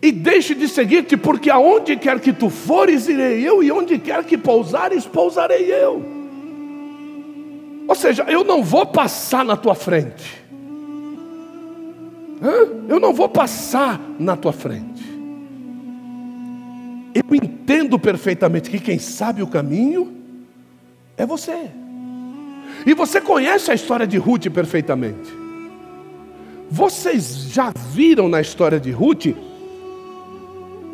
E 0.00 0.12
deixe 0.12 0.54
de 0.54 0.68
seguir-te, 0.68 1.16
porque 1.16 1.50
aonde 1.50 1.96
quer 1.96 2.20
que 2.20 2.32
tu 2.32 2.48
fores, 2.48 3.08
irei 3.08 3.46
eu, 3.46 3.60
e 3.60 3.72
onde 3.72 3.98
quer 3.98 4.22
que 4.22 4.38
pousares, 4.38 5.04
pousarei 5.04 5.68
eu. 5.68 6.00
Ou 7.88 7.94
seja, 7.96 8.22
eu 8.28 8.44
não 8.44 8.62
vou 8.62 8.86
passar 8.86 9.44
na 9.44 9.56
tua 9.56 9.74
frente. 9.74 10.40
Hã? 12.40 12.68
Eu 12.88 13.00
não 13.00 13.12
vou 13.12 13.28
passar 13.28 14.00
na 14.16 14.36
tua 14.36 14.52
frente. 14.52 14.89
Eu 17.14 17.34
entendo 17.34 17.98
perfeitamente 17.98 18.70
que 18.70 18.78
quem 18.78 18.98
sabe 18.98 19.42
o 19.42 19.46
caminho 19.46 20.12
é 21.16 21.26
você. 21.26 21.70
E 22.86 22.94
você 22.94 23.20
conhece 23.20 23.70
a 23.70 23.74
história 23.74 24.06
de 24.06 24.16
Ruth 24.16 24.46
perfeitamente. 24.48 25.40
Vocês 26.70 27.48
já 27.50 27.72
viram 27.92 28.28
na 28.28 28.40
história 28.40 28.78
de 28.78 28.90
Ruth 28.90 29.26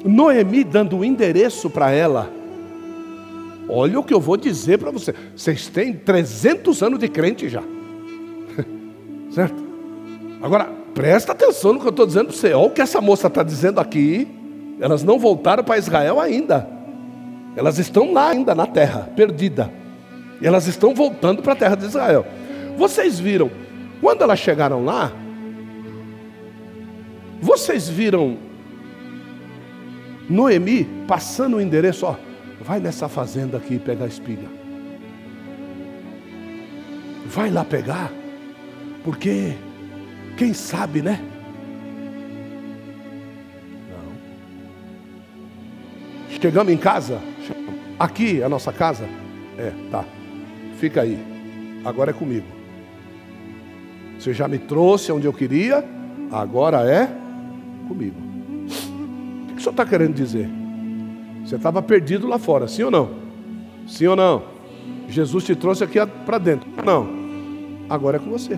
Noemi 0.05 0.65
dando 0.65 0.99
o 0.99 1.05
endereço 1.05 1.69
para 1.69 1.91
ela. 1.91 2.31
Olha 3.69 3.99
o 3.99 4.05
que 4.05 4.15
eu 4.15 4.21
vou 4.21 4.37
dizer 4.37 4.79
para 4.79 4.91
você. 4.91 5.13
Vocês 5.35 5.69
têm 5.69 5.93
300 5.93 6.83
anos 6.83 6.99
de 6.99 7.09
crente 7.09 7.49
já. 7.49 7.63
certo? 9.31 9.67
Agora, 10.41 10.71
presta 10.95 11.33
atenção 11.33 11.73
no 11.73 11.81
que 11.81 11.87
eu 11.87 11.91
estou 11.91 12.07
dizendo 12.07 12.27
para 12.27 12.37
você. 12.37 12.53
Olha 12.53 12.67
o 12.69 12.71
que 12.71 12.81
essa 12.81 13.01
moça 13.01 13.27
está 13.27 13.43
dizendo 13.43 13.81
aqui. 13.81 14.29
Elas 14.81 15.03
não 15.03 15.19
voltaram 15.19 15.65
para 15.65 15.79
Israel 15.79 16.21
ainda. 16.21 16.69
Elas 17.57 17.79
estão 17.79 18.13
lá 18.13 18.29
ainda 18.29 18.55
na 18.55 18.67
terra, 18.67 19.09
perdida. 19.17 19.71
E 20.41 20.47
elas 20.47 20.67
estão 20.67 20.95
voltando 20.95 21.43
para 21.43 21.55
a 21.55 21.57
terra 21.57 21.75
de 21.75 21.87
Israel. 21.87 22.27
Vocês 22.77 23.19
viram, 23.19 23.51
quando 24.01 24.23
elas 24.23 24.39
chegaram 24.39 24.85
lá, 24.85 25.13
vocês 27.41 27.89
viram 27.89 28.37
Noemi 30.29 30.85
passando 31.07 31.57
o 31.57 31.61
endereço, 31.61 32.05
ó, 32.05 32.17
vai 32.61 32.81
nessa 32.81 33.09
fazenda 33.09 33.57
aqui 33.57 33.75
e 33.75 33.79
pega 33.79 34.05
a 34.05 34.09
espiga. 34.09 34.57
vai 37.27 37.51
lá 37.51 37.65
pegar, 37.65 38.11
porque 39.05 39.53
quem 40.39 40.55
sabe, 40.55 41.03
né? 41.03 41.21
Chegamos 46.47 46.73
em 46.73 46.77
casa, 46.77 47.21
aqui 47.99 48.41
é 48.41 48.45
a 48.45 48.49
nossa 48.49 48.73
casa? 48.73 49.09
É, 49.59 49.73
tá. 49.91 50.05
Fica 50.79 51.01
aí. 51.01 51.19
Agora 51.85 52.13
é 52.13 52.15
comigo. 52.15 52.47
Você 54.17 54.33
já 54.33 54.47
me 54.47 54.57
trouxe 54.57 55.11
onde 55.11 55.27
eu 55.27 55.33
queria, 55.33 55.85
agora 56.31 56.89
é 56.89 57.09
comigo. 57.89 58.15
O 58.21 59.55
que 59.55 59.55
o 59.55 59.61
senhor 59.61 59.73
está 59.73 59.85
querendo 59.85 60.15
dizer? 60.15 60.49
Você 61.45 61.57
estava 61.57 61.83
perdido 61.83 62.29
lá 62.29 62.39
fora, 62.39 62.69
sim 62.69 62.85
ou 62.85 62.93
não? 62.93 63.11
Sim 63.89 64.07
ou 64.07 64.15
não? 64.15 64.45
Jesus 65.09 65.43
te 65.43 65.57
trouxe 65.57 65.83
aqui 65.83 65.99
para 66.25 66.39
dentro. 66.39 66.71
Não. 66.85 67.09
Agora 67.91 68.19
é 68.19 68.21
com 68.21 68.31
você. 68.31 68.57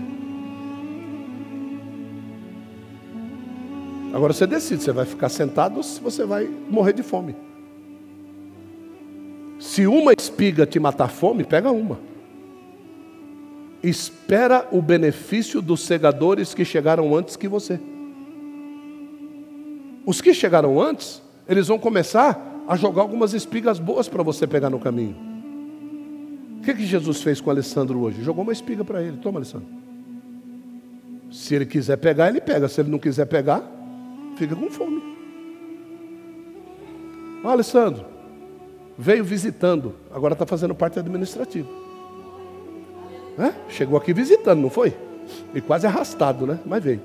Agora 4.13 4.35
você 4.35 4.47
decide, 4.47 4.83
você 4.83 4.93
vai 4.93 5.07
ficar 5.07 5.31
sentado 5.31 5.79
ou 5.79 5.83
se 5.83 5.99
você 6.03 6.27
vai 6.27 6.47
morrer 6.69 6.93
de 6.93 7.03
fome. 7.03 7.48
Se 9.79 9.87
uma 9.87 10.13
espiga 10.13 10.67
te 10.67 10.81
matar 10.81 11.07
fome, 11.07 11.45
pega 11.45 11.71
uma. 11.71 12.01
Espera 13.81 14.67
o 14.73 14.83
benefício 14.83 15.63
dos 15.63 15.83
segadores 15.83 16.53
que 16.53 16.65
chegaram 16.65 17.15
antes 17.15 17.37
que 17.37 17.47
você. 17.47 17.79
Os 20.05 20.21
que 20.21 20.35
chegaram 20.35 20.83
antes, 20.83 21.23
eles 21.49 21.69
vão 21.69 21.79
começar 21.79 22.65
a 22.67 22.75
jogar 22.75 23.03
algumas 23.03 23.35
espigas 23.35 23.79
boas 23.79 24.09
para 24.09 24.21
você 24.25 24.49
pegar 24.49 24.69
no 24.69 24.81
caminho. 24.81 25.15
O 26.59 26.63
que, 26.65 26.75
que 26.75 26.85
Jesus 26.85 27.23
fez 27.23 27.41
com 27.41 27.49
Alessandro 27.49 28.01
hoje? 28.01 28.25
Jogou 28.25 28.43
uma 28.43 28.53
espiga 28.53 28.85
para 28.85 29.01
ele. 29.01 29.19
Toma, 29.19 29.39
Alessandro. 29.39 29.69
Se 31.31 31.55
ele 31.55 31.67
quiser 31.67 31.99
pegar, 31.99 32.29
ele 32.29 32.41
pega. 32.41 32.67
Se 32.67 32.81
ele 32.81 32.91
não 32.91 32.99
quiser 32.99 33.27
pegar, 33.27 33.63
fica 34.35 34.57
com 34.57 34.69
fome. 34.73 35.01
Ó, 37.45 37.51
Alessandro, 37.51 38.18
veio 38.99 39.25
visitando, 39.25 39.95
agora 40.13 40.35
está 40.35 40.45
fazendo 40.45 40.75
parte 40.75 40.99
administrativa. 40.99 41.69
Chegou 43.69 43.97
aqui 43.97 44.13
visitando, 44.13 44.61
não 44.61 44.69
foi? 44.69 44.93
E 45.55 45.61
quase 45.61 45.87
arrastado, 45.87 46.45
né? 46.45 46.59
Mas 46.67 46.83
veio. 46.83 47.01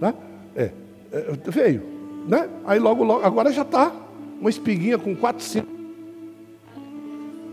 Né? 0.00 0.12
É, 0.56 0.70
é, 1.12 1.24
veio. 1.46 1.82
Né? 2.26 2.48
Aí 2.64 2.80
logo, 2.80 3.04
logo, 3.04 3.24
agora 3.24 3.52
já 3.52 3.62
está 3.62 3.92
uma 4.40 4.50
espiguinha 4.50 4.98
com 4.98 5.14
quatro, 5.14 5.44
cinco. 5.44 5.68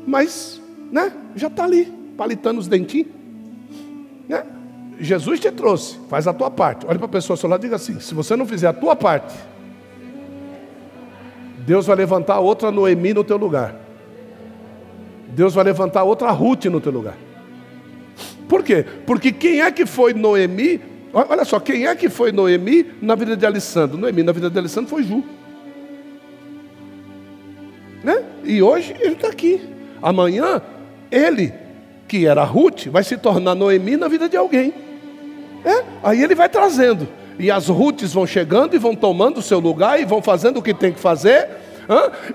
Mas, 0.08 0.60
né? 0.92 1.12
Já 1.36 1.48
está 1.48 1.66
ali, 1.66 1.86
palitando 2.18 2.60
os 2.60 2.68
dentinhos. 2.68 3.10
Né? 4.28 4.44
Jesus 5.00 5.40
te 5.40 5.52
trouxe, 5.52 6.00
faz 6.10 6.28
a 6.28 6.34
tua 6.34 6.50
parte. 6.50 6.88
Olha 6.88 6.98
para 6.98 7.06
a 7.06 7.10
pessoa 7.10 7.36
ao 7.36 7.38
seu 7.38 7.48
lado 7.48 7.62
e 7.62 7.66
diga 7.66 7.76
assim: 7.76 8.00
se 8.00 8.16
você 8.16 8.36
não 8.36 8.48
fizer 8.48 8.68
a 8.68 8.74
tua 8.74 8.96
parte, 8.96 9.36
Deus 11.68 11.86
vai 11.86 11.97
levantar 11.97 12.39
outra 12.39 12.72
Noemi 12.72 13.13
no 13.13 13.26
teu 13.26 13.36
lugar. 13.36 13.76
Deus 15.28 15.53
vai 15.53 15.65
levantar 15.65 16.03
outra 16.03 16.32
Ruth 16.32 16.63
no 16.68 16.80
teu 16.80 16.93
lugar. 16.93 17.18
Por 18.47 18.63
quê? 18.63 18.86
Porque 19.05 19.34
quem 19.34 19.59
é 19.59 19.70
que 19.70 19.86
foi 19.86 20.13
Noemi? 20.13 20.80
Olha 21.11 21.43
só, 21.43 21.59
quem 21.59 21.86
é 21.86 21.93
que 21.93 22.07
foi 22.07 22.32
Noemi 22.32 22.86
na 23.01 23.15
vida 23.15 23.36
de 23.36 23.45
Alessandro? 23.45 23.97
Noemi 23.97 24.24
na 24.24 24.32
vida 24.32 24.49
de 24.49 24.57
Alessandro 24.57 24.89
foi 24.89 25.03
Ju. 25.03 25.22
Né? 28.01 28.24
E 28.45 28.61
hoje 28.61 28.95
ele 29.01 29.15
está 29.15 29.28
aqui. 29.28 29.59
Amanhã, 30.01 30.61
ele, 31.11 31.53
que 32.07 32.26
era 32.26 32.45
Ruth, 32.45 32.88
vai 32.88 33.03
se 33.03 33.18
tornar 33.18 33.55
Noemi 33.55 33.97
na 33.97 34.07
vida 34.07 34.30
de 34.30 34.38
alguém. 34.38 34.74
É? 35.65 35.84
Aí 36.01 36.24
ele 36.24 36.34
vai 36.34 36.47
trazendo. 36.47 37.09
E 37.40 37.52
as 37.52 37.68
Ruths 37.68 38.14
vão 38.14 38.26
chegando 38.26 38.76
e 38.76 38.80
vão 38.80 38.96
tomando 38.96 39.38
o 39.38 39.42
seu 39.42 39.60
lugar 39.60 40.00
e 40.00 40.06
vão 40.06 40.22
fazendo 40.22 40.58
o 40.58 40.62
que 40.62 40.74
tem 40.74 40.92
que 40.92 41.00
fazer 41.00 41.48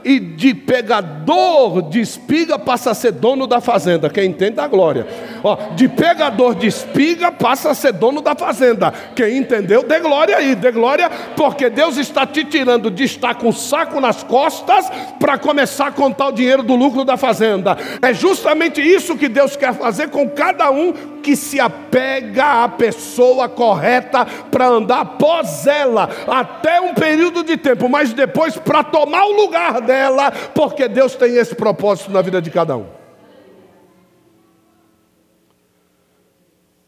e 0.04 0.18
de 0.18 0.54
pegador 0.54 1.82
de 1.82 2.00
espiga 2.00 2.58
passa 2.58 2.90
a 2.90 2.94
ser 2.94 3.12
dono 3.12 3.46
da 3.46 3.60
fazenda. 3.60 4.08
Quem 4.08 4.30
entende 4.30 4.60
a 4.60 4.66
glória. 4.66 5.06
Ó, 5.42 5.56
de 5.74 5.88
pegador 5.88 6.54
de 6.54 6.66
espiga 6.66 7.30
passa 7.30 7.70
a 7.70 7.74
ser 7.74 7.92
dono 7.92 8.20
da 8.20 8.34
fazenda. 8.34 8.92
Quem 9.14 9.38
entendeu, 9.38 9.82
dê 9.82 10.00
glória 10.00 10.36
aí, 10.36 10.54
dê 10.54 10.70
glória, 10.70 11.10
porque 11.36 11.68
Deus 11.68 11.96
está 11.96 12.26
te 12.26 12.44
tirando 12.44 12.90
de 12.90 13.04
estar 13.04 13.34
com 13.34 13.48
o 13.48 13.52
saco 13.52 14.00
nas 14.00 14.22
costas 14.22 14.90
para 15.18 15.38
começar 15.38 15.88
a 15.88 15.92
contar 15.92 16.28
o 16.28 16.32
dinheiro 16.32 16.62
do 16.62 16.74
lucro 16.74 17.04
da 17.04 17.16
fazenda. 17.16 17.76
É 18.00 18.14
justamente 18.14 18.80
isso 18.80 19.16
que 19.16 19.28
Deus 19.28 19.56
quer 19.56 19.74
fazer 19.74 20.08
com 20.08 20.28
cada 20.30 20.70
um 20.70 20.92
que 21.22 21.36
se 21.36 21.60
apega 21.60 22.64
à 22.64 22.68
pessoa 22.68 23.48
correta 23.48 24.26
para 24.50 24.66
andar 24.66 25.00
após 25.00 25.66
ela 25.66 26.08
até 26.26 26.80
um 26.80 26.94
período 26.94 27.44
de 27.44 27.56
tempo, 27.56 27.88
mas 27.88 28.12
depois 28.12 28.56
para 28.56 28.82
tomar 28.82 29.24
o 29.24 29.32
lugar 29.32 29.41
dela, 29.80 30.30
porque 30.30 30.88
Deus 30.88 31.14
tem 31.14 31.36
esse 31.36 31.54
propósito 31.54 32.10
na 32.10 32.22
vida 32.22 32.40
de 32.40 32.50
cada 32.50 32.76
um. 32.76 32.86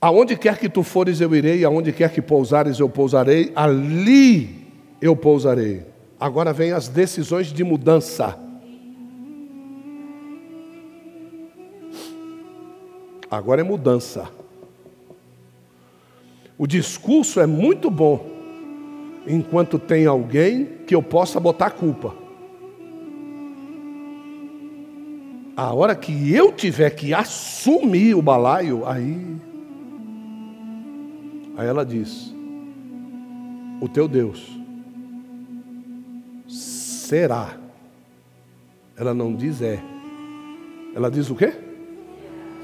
Aonde 0.00 0.36
quer 0.36 0.58
que 0.58 0.68
tu 0.68 0.82
fores, 0.82 1.20
eu 1.20 1.34
irei, 1.34 1.64
aonde 1.64 1.90
quer 1.90 2.12
que 2.12 2.20
pousares, 2.20 2.78
eu 2.78 2.90
pousarei, 2.90 3.50
ali 3.56 4.66
eu 5.00 5.16
pousarei. 5.16 5.86
Agora 6.20 6.52
vem 6.52 6.72
as 6.72 6.88
decisões 6.88 7.46
de 7.46 7.64
mudança. 7.64 8.38
Agora 13.30 13.62
é 13.62 13.64
mudança. 13.64 14.28
O 16.56 16.66
discurso 16.66 17.40
é 17.40 17.46
muito 17.46 17.90
bom, 17.90 18.24
enquanto 19.26 19.78
tem 19.78 20.06
alguém 20.06 20.66
que 20.86 20.94
eu 20.94 21.02
possa 21.02 21.40
botar 21.40 21.70
culpa. 21.70 22.23
A 25.56 25.72
hora 25.72 25.94
que 25.94 26.32
eu 26.32 26.52
tiver 26.52 26.90
que 26.90 27.14
assumir 27.14 28.14
o 28.14 28.22
balaio, 28.22 28.86
aí. 28.86 29.36
Aí 31.56 31.66
ela 31.66 31.84
diz: 31.84 32.34
O 33.80 33.88
teu 33.88 34.08
Deus 34.08 34.58
será. 36.48 37.56
Ela 38.96 39.14
não 39.14 39.34
diz 39.34 39.60
é. 39.62 39.82
Ela 40.94 41.10
diz 41.10 41.30
o 41.30 41.34
quê? 41.34 41.52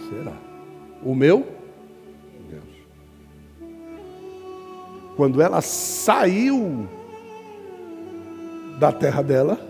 Será 0.09 0.51
o 1.03 1.14
meu 1.14 1.47
Deus. 2.49 2.64
Quando 5.16 5.41
ela 5.41 5.61
saiu 5.61 6.88
da 8.78 8.93
terra 8.93 9.22
dela 9.22 9.69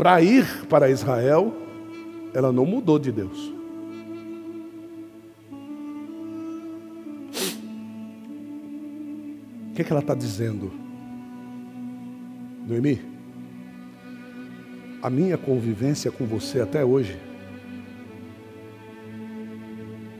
para 0.00 0.22
ir 0.22 0.46
para 0.66 0.88
Israel, 0.88 1.52
ela 2.32 2.50
não 2.50 2.64
mudou 2.64 2.98
de 2.98 3.12
Deus. 3.12 3.52
O 9.68 9.74
que, 9.74 9.82
é 9.82 9.84
que 9.84 9.92
ela 9.92 10.00
está 10.00 10.14
dizendo? 10.14 10.72
Noemi, 12.66 12.98
a 15.02 15.10
minha 15.10 15.36
convivência 15.36 16.10
com 16.10 16.24
você 16.24 16.62
até 16.62 16.82
hoje 16.82 17.20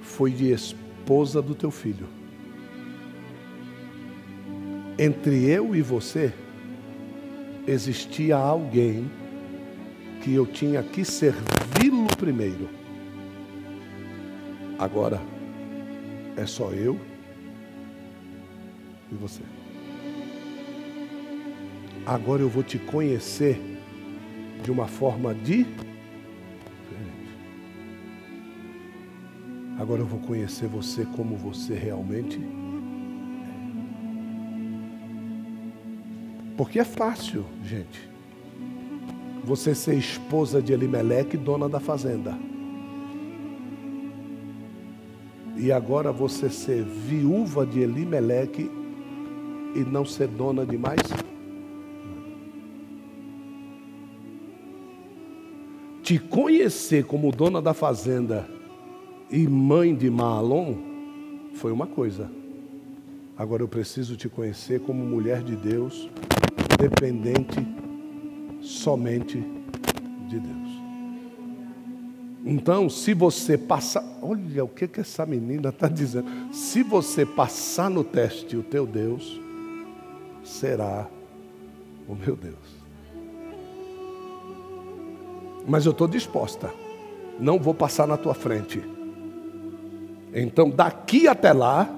foi 0.03 0.31
de 0.31 0.53
esposa 0.53 1.41
do 1.41 1.55
teu 1.55 1.71
filho. 1.71 2.07
Entre 4.99 5.47
eu 5.47 5.75
e 5.75 5.81
você 5.81 6.35
existia 7.67 8.37
alguém 8.37 9.11
que 10.21 10.35
eu 10.35 10.47
tinha 10.47 10.83
que 10.83 11.05
servi-lo 11.05 12.07
primeiro. 12.17 12.69
Agora 14.79 15.21
é 16.37 16.47
só 16.47 16.71
eu 16.73 16.99
e 19.11 19.15
você. 19.15 19.43
Agora 22.07 22.43
eu 22.43 22.49
vou 22.49 22.63
te 22.63 22.79
conhecer 22.79 23.61
de 24.63 24.71
uma 24.71 24.87
forma 24.87 25.35
diferente. 25.35 25.81
Agora 29.79 30.03
eu 30.03 30.07
vou 30.07 30.21
conhecer 30.21 30.67
você 30.67 31.07
como 31.17 31.37
você 31.37 31.75
realmente 31.75 32.39
é. 32.39 32.61
Porque 36.57 36.79
é 36.79 36.85
fácil, 36.85 37.47
gente. 37.65 38.10
Você 39.51 39.75
ser 39.75 39.97
esposa 39.97 40.63
de 40.63 40.73
Elimeleque, 40.73 41.37
dona 41.37 41.69
da 41.69 41.81
fazenda. 41.81 42.39
E 45.57 45.73
agora 45.73 46.13
você 46.13 46.49
ser 46.49 46.85
viúva 46.85 47.67
de 47.67 47.81
Elimeleque 47.81 48.71
e 49.75 49.81
não 49.81 50.05
ser 50.05 50.29
dona 50.29 50.65
de 50.65 50.79
mais? 50.79 51.01
Te 56.05 56.17
conhecer 56.17 57.05
como 57.07 57.33
dona 57.33 57.61
da 57.61 57.75
fazenda 57.75 58.49
e 59.29 59.49
mãe 59.49 59.97
de 59.97 60.09
Maalon 60.09 60.77
foi 61.55 61.73
uma 61.73 61.89
coisa. 61.89 62.31
Agora 63.37 63.65
eu 63.65 63.69
preciso 63.69 64.17
te 64.17 64.29
conhecer 64.29 64.79
como 64.79 65.05
mulher 65.05 65.43
de 65.43 65.57
Deus, 65.57 66.09
dependente 66.79 67.70
somente 68.71 69.39
de 70.29 70.39
Deus. 70.39 70.71
Então, 72.45 72.89
se 72.89 73.13
você 73.13 73.59
passar, 73.59 74.03
olha 74.23 74.65
o 74.65 74.69
que, 74.69 74.89
que 74.89 75.01
essa 75.01 75.27
menina 75.27 75.69
está 75.69 75.89
dizendo. 75.89 76.55
Se 76.55 76.83
você 76.83 77.27
passar 77.27 77.91
no 77.91 78.03
teste, 78.03 78.57
o 78.57 78.63
teu 78.63 78.87
Deus 78.87 79.39
será 80.43 81.07
o 82.09 82.15
meu 82.15 82.35
Deus. 82.35 82.81
Mas 85.69 85.85
eu 85.85 85.93
estou 85.93 86.09
disposta, 86.09 86.73
não 87.39 87.59
vou 87.59 87.75
passar 87.75 88.07
na 88.07 88.17
tua 88.17 88.35
frente. 88.35 88.83
Então, 90.33 90.71
daqui 90.71 91.29
até 91.29 91.53
lá, 91.53 91.89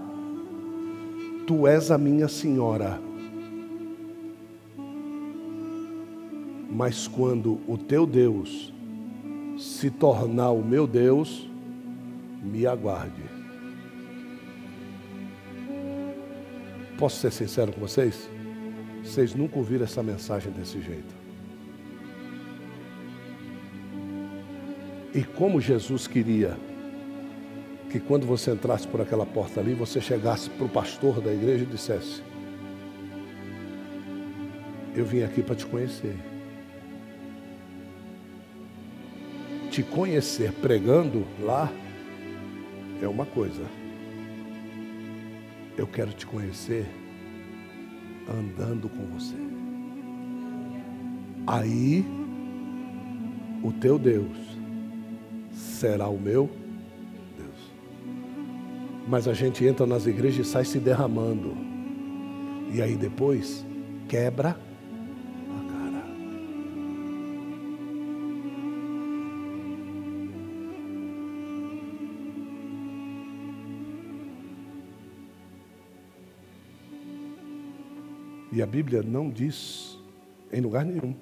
tu 1.47 1.67
és 1.67 1.91
a 1.91 1.99
minha 1.99 2.27
senhora. 2.27 3.12
Mas 6.83 7.07
quando 7.07 7.61
o 7.69 7.79
teu 7.79 8.05
Deus 8.05 8.75
se 9.57 9.89
tornar 9.89 10.51
o 10.51 10.65
meu 10.65 10.85
Deus, 10.85 11.49
me 12.43 12.67
aguarde. 12.67 13.23
Posso 16.99 17.21
ser 17.21 17.31
sincero 17.31 17.73
com 17.73 17.81
vocês? 17.81 18.29
Vocês 19.01 19.33
nunca 19.33 19.59
ouviram 19.59 19.85
essa 19.85 20.03
mensagem 20.03 20.51
desse 20.51 20.81
jeito. 20.81 21.15
E 25.15 25.23
como 25.23 25.61
Jesus 25.61 26.09
queria 26.09 26.59
que 27.91 28.01
quando 28.01 28.27
você 28.27 28.51
entrasse 28.51 28.89
por 28.89 29.01
aquela 29.01 29.25
porta 29.25 29.61
ali, 29.61 29.73
você 29.73 30.01
chegasse 30.01 30.51
para 30.51 30.67
o 30.67 30.69
pastor 30.69 31.21
da 31.21 31.33
igreja 31.33 31.63
e 31.63 31.67
dissesse: 31.67 32.25
Eu 34.97 35.05
vim 35.05 35.23
aqui 35.23 35.45
para 35.45 35.55
te 35.55 35.65
conhecer. 35.65 36.32
Te 39.73 39.83
conhecer 39.83 40.53
pregando 40.53 41.27
lá 41.41 41.69
é 43.03 43.09
uma 43.09 43.27
coisa. 43.27 43.65
Eu 45.77 45.89
quero 45.89 46.13
te 46.13 46.25
conhecer 46.25 46.87
andando 48.29 48.89
com 48.89 49.05
você. 49.07 49.35
Aí 51.47 52.05
o 53.65 53.73
teu 53.73 53.99
Deus 53.99 54.37
será 55.53 56.07
o 56.09 56.21
meu 56.21 56.49
mas 59.07 59.27
a 59.27 59.35
gente 59.35 59.65
entra 59.65 59.87
nas 59.87 60.07
igrejas 60.07 60.47
e 60.47 60.51
sai 60.51 60.65
se 60.65 60.79
derramando. 60.79 61.57
E 62.73 62.81
aí 62.81 62.97
depois 62.97 63.65
quebra 64.09 64.57
E 78.63 78.65
a 78.65 78.67
Bíblia 78.69 79.03
não 79.03 79.29
diz 79.29 79.99
em 80.53 80.61
lugar 80.61 80.85
nenhum 80.85 81.17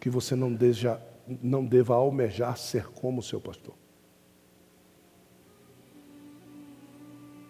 que 0.00 0.08
você 0.08 0.34
não, 0.34 0.50
deja, 0.50 0.98
não 1.42 1.62
deva 1.66 1.96
almejar 1.96 2.56
ser 2.56 2.86
como 2.86 3.18
o 3.18 3.22
seu 3.22 3.38
pastor. 3.38 3.74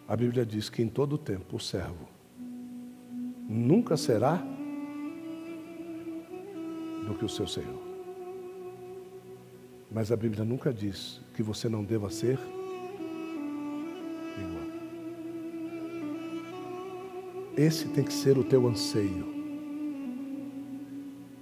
A 0.09 0.17
Bíblia 0.17 0.45
diz 0.45 0.69
que 0.69 0.83
em 0.83 0.89
todo 0.89 1.17
tempo 1.17 1.55
o 1.55 1.61
servo 1.61 2.09
nunca 3.49 3.97
será 3.97 4.43
do 7.07 7.15
que 7.17 7.25
o 7.25 7.29
seu 7.29 7.47
Senhor. 7.47 7.81
Mas 9.89 10.11
a 10.11 10.17
Bíblia 10.17 10.45
nunca 10.45 10.75
diz 10.75 11.21
que 11.33 11.45
você 11.45 11.69
não 11.69 11.85
deva 11.85 12.11
ser 12.11 12.41
Esse 17.59 17.89
tem 17.89 18.05
que 18.05 18.13
ser 18.13 18.39
o 18.39 18.45
teu 18.45 18.69
anseio. 18.69 19.27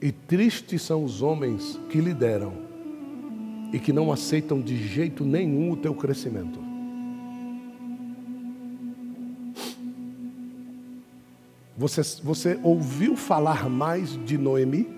E 0.00 0.10
tristes 0.10 0.80
são 0.80 1.04
os 1.04 1.20
homens 1.20 1.78
que 1.90 2.00
lideram 2.00 2.54
e 3.70 3.78
que 3.78 3.92
não 3.92 4.10
aceitam 4.10 4.62
de 4.62 4.78
jeito 4.78 5.26
nenhum 5.26 5.72
o 5.72 5.76
teu 5.76 5.94
crescimento. 5.94 6.58
Você, 11.76 12.00
você 12.22 12.58
ouviu 12.62 13.14
falar 13.14 13.68
mais 13.68 14.18
de 14.24 14.38
Noemi? 14.38 14.88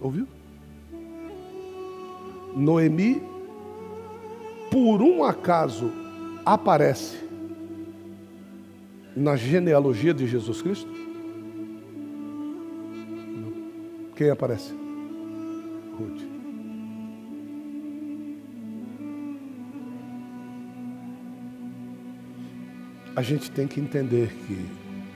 Ouviu? 0.00 0.26
Noemi, 2.56 3.20
por 4.70 5.02
um 5.02 5.22
acaso, 5.22 5.92
aparece 6.46 7.31
na 9.16 9.36
genealogia 9.36 10.14
de 10.14 10.26
Jesus 10.26 10.62
Cristo? 10.62 10.90
Quem 14.16 14.30
aparece? 14.30 14.72
Ruth. 15.98 16.32
a 23.14 23.22
gente 23.22 23.50
tem 23.50 23.66
que 23.66 23.80
entender 23.80 24.32
que 24.46 24.66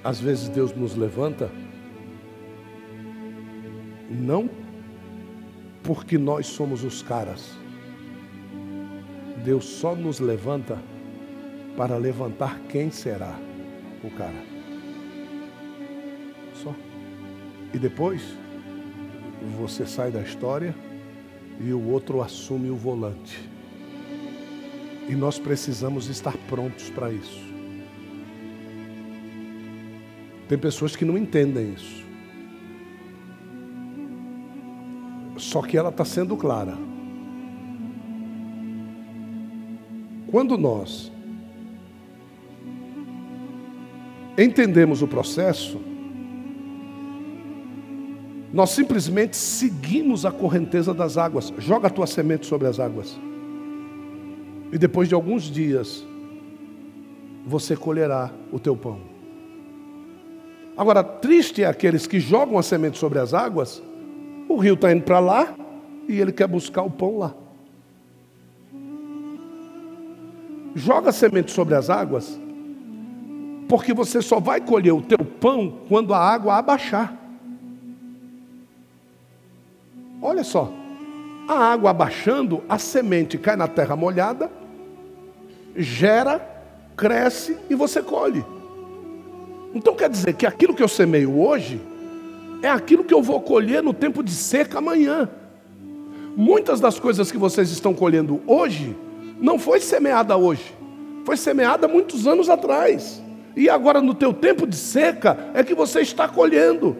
às 0.05 0.21
vezes 0.21 0.49
Deus 0.49 0.75
nos 0.75 0.95
levanta 0.95 1.51
não 4.11 4.49
porque 5.83 6.19
nós 6.19 6.47
somos 6.47 6.85
os 6.85 7.03
caras. 7.03 7.53
Deus 9.45 9.65
só 9.65 9.95
nos 9.95 10.21
levanta 10.21 10.79
para 11.77 11.97
levantar 11.97 12.61
quem 12.69 12.91
será 12.91 13.39
o 14.03 14.11
cara. 14.11 14.43
Só. 16.55 16.75
E 17.73 17.79
depois 17.79 18.23
você 19.59 19.87
sai 19.87 20.11
da 20.11 20.21
história 20.21 20.75
e 21.61 21.73
o 21.73 21.91
outro 21.91 22.23
assume 22.23 22.71
o 22.71 22.77
volante. 22.77 23.49
E 25.09 25.15
nós 25.15 25.39
precisamos 25.39 26.09
estar 26.09 26.37
prontos 26.49 26.91
para 26.91 27.13
isso. 27.13 27.47
Tem 30.49 30.59
pessoas 30.59 30.95
que 30.95 31.05
não 31.05 31.17
entendem 31.17 31.73
isso. 31.73 32.05
Só 35.37 35.63
que 35.63 35.77
ela 35.77 35.91
está 35.91 36.05
sendo 36.05 36.37
clara. 36.37 36.77
Quando 40.31 40.57
nós 40.57 41.13
entendemos 44.39 45.03
o 45.03 45.09
processo, 45.09 45.81
nós 48.53 48.71
simplesmente 48.71 49.37
seguimos 49.37 50.25
a 50.25 50.31
correnteza 50.31 50.95
das 50.95 51.19
águas. 51.19 51.53
Joga 51.59 51.89
a 51.89 51.91
tua 51.91 52.07
semente 52.07 52.47
sobre 52.47 52.67
as 52.67 52.81
águas. 52.81 53.19
E 54.73 54.79
depois 54.79 55.09
de 55.09 55.15
alguns 55.15 55.45
dias, 55.45 56.07
você 57.47 57.77
colherá 57.77 58.31
o 58.51 58.59
teu 58.59 58.77
pão. 58.77 59.01
Agora, 60.77 61.03
triste 61.03 61.63
é 61.63 61.67
aqueles 61.67 62.07
que 62.07 62.21
jogam 62.21 62.59
a 62.59 62.63
semente 62.63 62.99
sobre 62.99 63.19
as 63.19 63.33
águas, 63.33 63.83
o 64.49 64.57
rio 64.57 64.75
está 64.75 64.93
indo 64.93 65.03
para 65.03 65.19
lá 65.19 65.55
e 66.09 66.21
ele 66.21 66.33
quer 66.33 66.47
buscar 66.47 66.83
o 66.83 66.91
pão 66.91 67.19
lá. 67.19 67.35
Joga 70.75 71.09
a 71.11 71.13
semente 71.13 71.51
sobre 71.51 71.75
as 71.75 71.89
águas, 71.89 72.39
porque 73.69 73.93
você 73.93 74.23
só 74.23 74.39
vai 74.39 74.61
colher 74.61 74.93
o 74.93 75.03
teu 75.03 75.19
pão 75.19 75.81
quando 75.89 76.15
a 76.15 76.19
água 76.19 76.57
abaixar. 76.57 77.17
Olha 80.23 80.45
só, 80.45 80.73
a 81.49 81.55
água 81.55 81.91
abaixando, 81.91 82.63
a 82.69 82.79
semente 82.79 83.39
cai 83.39 83.57
na 83.57 83.69
terra 83.69 83.95
molhada, 83.95 84.51
gera, 85.77 86.41
cresce 86.97 87.57
e 87.69 87.75
você 87.75 88.03
colhe. 88.03 88.45
Então 89.75 89.95
quer 89.95 90.09
dizer 90.09 90.33
que 90.35 90.47
aquilo 90.47 90.75
que 90.75 90.83
eu 90.83 90.89
semeio 90.89 91.39
hoje 91.39 91.81
é 92.63 92.69
aquilo 92.69 93.05
que 93.05 93.13
eu 93.13 93.23
vou 93.23 93.41
colher 93.41 93.83
no 93.83 93.93
tempo 93.93 94.23
de 94.23 94.33
seca 94.33 94.79
amanhã. 94.79 95.29
Muitas 96.37 96.81
das 96.81 96.99
coisas 96.99 97.31
que 97.31 97.39
vocês 97.39 97.71
estão 97.71 97.95
colhendo 97.95 98.41
hoje 98.47 98.97
não 99.39 99.59
foi 99.59 99.81
semeada 99.81 100.37
hoje, 100.37 100.75
foi 101.25 101.37
semeada 101.37 101.87
muitos 101.87 102.27
anos 102.27 102.49
atrás. 102.49 103.23
E 103.57 103.71
agora 103.71 104.03
no 104.03 104.13
teu 104.13 104.35
tempo 104.35 104.67
de 104.67 104.77
seca 104.77 105.51
é 105.55 105.65
que 105.65 105.75
você 105.75 106.01
está 106.01 106.29
colhendo. 106.29 106.95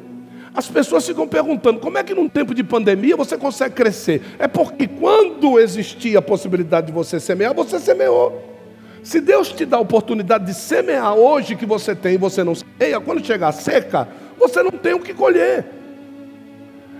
As 0.55 0.67
pessoas 0.67 1.07
ficam 1.07 1.29
perguntando: 1.29 1.79
como 1.79 1.99
é 1.99 2.03
que 2.03 2.15
num 2.15 2.29
tempo 2.29 2.55
de 2.55 2.65
pandemia 2.65 3.15
você 3.15 3.37
consegue 3.37 3.75
crescer? 3.75 4.23
É 4.39 4.49
porque 4.49 4.89
quando 4.89 5.61
existia 5.61 6.19
a 6.19 6.23
possibilidade 6.23 6.87
de 6.87 6.93
você 6.95 7.21
semear, 7.21 7.55
você 7.55 7.79
semeou. 7.79 8.57
Se 9.03 9.21
Deus 9.21 9.53
te 9.53 9.67
dá 9.67 9.77
a 9.77 9.81
oportunidade 9.81 10.47
de 10.47 10.55
semear 10.55 11.15
hoje 11.15 11.55
que 11.55 11.67
você 11.67 11.95
tem 11.95 12.15
e 12.15 12.19
você 12.19 12.43
não 12.43 12.55
semeia, 12.55 12.99
quando 12.99 13.25
chegar 13.25 13.53
seca, 13.53 14.09
você 14.39 14.63
não 14.63 14.71
tem 14.71 14.95
o 14.95 15.01
que 15.01 15.13
colher. 15.13 15.65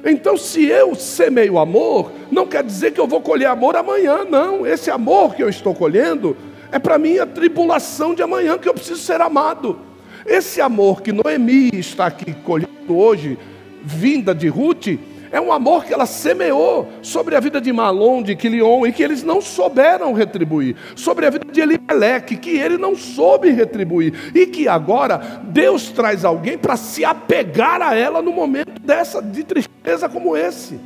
Então, 0.05 0.37
se 0.37 0.67
eu 0.67 0.95
semeio 0.95 1.59
amor, 1.59 2.13
não 2.31 2.47
quer 2.47 2.63
dizer 2.63 2.93
que 2.93 3.01
eu 3.01 3.09
vou 3.09 3.21
colher 3.21 3.47
amor 3.47 3.75
amanhã, 3.75 4.25
não. 4.25 4.65
Esse 4.65 4.89
amor 4.89 5.35
que 5.35 5.43
eu 5.43 5.49
estou 5.49 5.75
colhendo 5.75 6.37
é 6.71 6.79
para 6.79 6.99
mim 6.99 7.19
a 7.19 7.27
tribulação 7.27 8.15
de 8.15 8.23
amanhã, 8.23 8.59
que 8.59 8.69
eu 8.69 8.75
preciso 8.75 9.01
ser 9.01 9.21
amado. 9.21 9.79
Esse 10.25 10.61
amor 10.61 11.03
que 11.03 11.13
Noemi 11.13 11.71
está 11.73 12.07
aqui 12.07 12.35
colhendo 12.35 12.97
hoje, 12.97 13.39
vinda 13.83 14.35
de 14.35 14.49
Ruth, 14.49 14.99
é 15.31 15.41
um 15.41 15.53
amor 15.53 15.85
que 15.85 15.93
ela 15.93 16.07
semeou 16.07 16.89
sobre 17.03 17.37
a 17.37 17.41
vida 17.41 17.61
de 17.61 17.73
Malom, 17.73 18.23
de 18.23 18.35
Quilion, 18.37 18.87
e 18.87 18.93
que 18.93 19.03
eles 19.03 19.23
não 19.23 19.41
souberam 19.41 20.13
retribuir. 20.13 20.77
Sobre 20.95 21.27
a 21.27 21.31
vida 21.31 21.47
de 21.51 21.61
Elimelec, 21.61 22.37
que 22.37 22.57
ele 22.57 22.79
não 22.79 22.95
soube 22.95 23.51
retribuir. 23.51 24.33
E 24.35 24.47
que 24.47 24.69
agora 24.69 25.43
Deus 25.45 25.91
traz 25.91 26.25
alguém 26.25 26.57
para 26.57 26.77
se 26.77 27.05
apegar 27.05 27.83
a 27.83 27.95
ela 27.95 28.23
no 28.23 28.33
momento 28.33 28.81
dessa 28.81 29.21
de 29.21 29.45
tristeza 29.45 30.09
como 30.09 30.37
esse. 30.37 30.79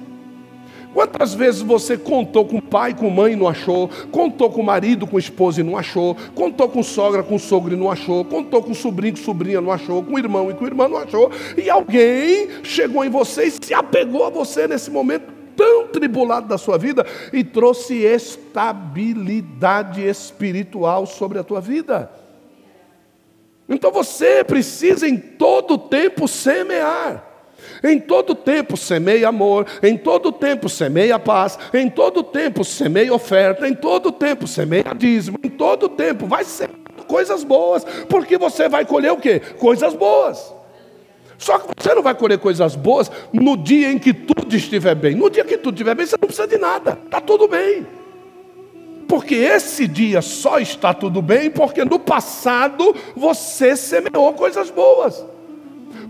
Quantas 0.92 1.34
vezes 1.34 1.62
você 1.62 1.96
contou 1.96 2.44
com 2.44 2.60
pai, 2.60 2.94
com 2.94 3.08
mãe 3.08 3.34
e 3.34 3.36
não 3.36 3.46
achou? 3.46 3.88
Contou 4.10 4.50
com 4.50 4.62
marido, 4.62 5.06
com 5.06 5.18
esposa 5.18 5.60
e 5.60 5.64
não 5.64 5.76
achou? 5.76 6.16
Contou 6.34 6.68
com 6.68 6.82
sogra, 6.82 7.22
com 7.22 7.38
sogro 7.38 7.74
e 7.74 7.76
não 7.76 7.90
achou? 7.90 8.24
Contou 8.24 8.62
com 8.62 8.74
sobrinho, 8.74 9.16
com 9.16 9.22
sobrinha 9.22 9.60
não 9.60 9.70
achou? 9.70 10.02
Com 10.02 10.18
irmão 10.18 10.50
e 10.50 10.54
com 10.54 10.66
irmã 10.66 10.88
não 10.88 10.98
achou? 10.98 11.30
E 11.56 11.70
alguém 11.70 12.48
chegou 12.64 13.04
em 13.04 13.08
você 13.08 13.44
e 13.44 13.50
se 13.50 13.72
apegou 13.72 14.24
a 14.24 14.30
você 14.30 14.66
nesse 14.66 14.90
momento 14.90 15.32
tão 15.56 15.86
tribulado 15.88 16.48
da 16.48 16.58
sua 16.58 16.76
vida 16.76 17.06
e 17.32 17.44
trouxe 17.44 18.02
estabilidade 18.02 20.02
espiritual 20.02 21.06
sobre 21.06 21.38
a 21.38 21.44
tua 21.44 21.60
vida. 21.60 22.10
Então 23.68 23.92
você 23.92 24.42
precisa 24.42 25.08
em 25.08 25.16
todo 25.16 25.78
tempo 25.78 26.26
semear. 26.26 27.29
Em 27.82 27.98
todo 27.98 28.34
tempo 28.34 28.76
semeia 28.76 29.28
amor, 29.28 29.66
em 29.82 29.96
todo 29.96 30.30
tempo 30.30 30.68
semeia 30.68 31.18
paz, 31.18 31.58
em 31.72 31.88
todo 31.88 32.22
tempo 32.22 32.64
semeia 32.64 33.14
oferta, 33.14 33.66
em 33.66 33.74
todo 33.74 34.12
tempo 34.12 34.46
semeia 34.46 34.94
dízimo, 34.96 35.38
em 35.42 35.48
todo 35.48 35.88
tempo 35.88 36.26
vai 36.26 36.44
ser 36.44 36.70
coisas 37.06 37.42
boas, 37.42 37.84
porque 38.08 38.38
você 38.38 38.68
vai 38.68 38.84
colher 38.84 39.12
o 39.12 39.16
quê? 39.16 39.40
Coisas 39.58 39.94
boas. 39.94 40.54
Só 41.38 41.58
que 41.58 41.68
você 41.76 41.94
não 41.94 42.02
vai 42.02 42.14
colher 42.14 42.38
coisas 42.38 42.76
boas 42.76 43.10
no 43.32 43.56
dia 43.56 43.90
em 43.90 43.98
que 43.98 44.12
tudo 44.12 44.54
estiver 44.54 44.94
bem. 44.94 45.14
No 45.14 45.30
dia 45.30 45.42
que 45.42 45.56
tudo 45.56 45.74
estiver 45.74 45.94
bem, 45.94 46.04
você 46.04 46.16
não 46.20 46.26
precisa 46.26 46.46
de 46.46 46.58
nada, 46.58 46.98
está 47.04 47.18
tudo 47.20 47.48
bem. 47.48 47.86
Porque 49.08 49.34
esse 49.34 49.88
dia 49.88 50.22
só 50.22 50.58
está 50.58 50.94
tudo 50.94 51.20
bem 51.20 51.50
porque 51.50 51.84
no 51.84 51.98
passado 51.98 52.94
você 53.16 53.74
semeou 53.74 54.34
coisas 54.34 54.70
boas. 54.70 55.24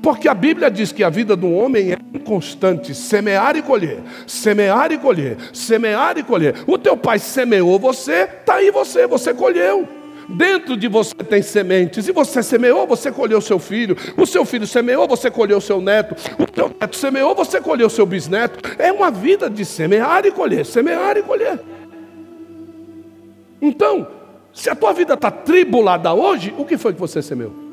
Porque 0.03 0.28
a 0.28 0.34
Bíblia 0.34 0.70
diz 0.70 0.92
que 0.92 1.05
a 1.05 1.11
vida 1.11 1.36
do 1.36 1.51
homem 1.53 1.92
é 1.92 1.98
inconstante, 2.14 2.94
semear 2.94 3.57
e 3.57 3.62
colher, 3.62 3.98
semear 4.26 4.92
e 4.92 4.98
colher, 4.98 5.36
semear 5.53 6.16
e 6.16 6.22
colher. 6.22 6.55
O 6.66 6.78
teu 6.78 6.96
pai 6.96 7.18
semeou 7.18 7.78
você, 7.78 8.22
está 8.22 8.55
aí 8.55 8.70
você, 8.70 9.07
você 9.07 9.34
colheu. 9.34 9.86
Dentro 10.28 10.76
de 10.76 10.86
você 10.86 11.14
tem 11.14 11.42
sementes, 11.42 12.07
e 12.07 12.12
você 12.12 12.40
semeou, 12.42 12.86
você 12.86 13.11
colheu 13.11 13.40
seu 13.40 13.59
filho, 13.59 13.96
o 14.16 14.24
seu 14.24 14.44
filho 14.44 14.66
semeou, 14.66 15.09
você 15.09 15.28
colheu 15.28 15.61
seu 15.61 15.80
neto, 15.80 16.14
o 16.38 16.46
teu 16.46 16.70
neto 16.80 16.96
semeou, 16.96 17.34
você 17.34 17.61
colheu 17.61 17.90
seu 17.90 18.07
bisneto. 18.07 18.61
É 18.78 18.92
uma 18.92 19.11
vida 19.11 19.51
de 19.51 19.64
semear 19.64 20.24
e 20.24 20.30
colher, 20.30 20.64
semear 20.64 21.16
e 21.16 21.22
colher. 21.22 21.61
Então, 23.61 24.07
se 24.53 24.70
a 24.70 24.74
tua 24.74 24.92
vida 24.92 25.14
está 25.14 25.30
tribulada 25.30 26.12
hoje, 26.14 26.55
o 26.57 26.64
que 26.64 26.78
foi 26.78 26.94
que 26.94 27.01
você 27.01 27.20
semeou? 27.20 27.69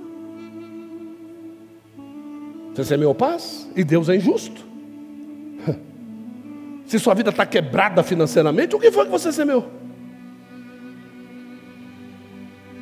Você 2.78 2.84
semeou 2.84 3.16
paz 3.16 3.68
e 3.76 3.84
Deus 3.84 4.08
é 4.08 4.16
injusto. 4.16 4.64
Se 6.86 7.00
sua 7.00 7.16
vida 7.16 7.32
está 7.32 7.44
quebrada 7.44 8.04
financeiramente, 8.04 8.76
o 8.76 8.80
que 8.80 8.92
foi 8.92 9.06
que 9.06 9.10
você 9.10 9.32
semeou? 9.32 9.68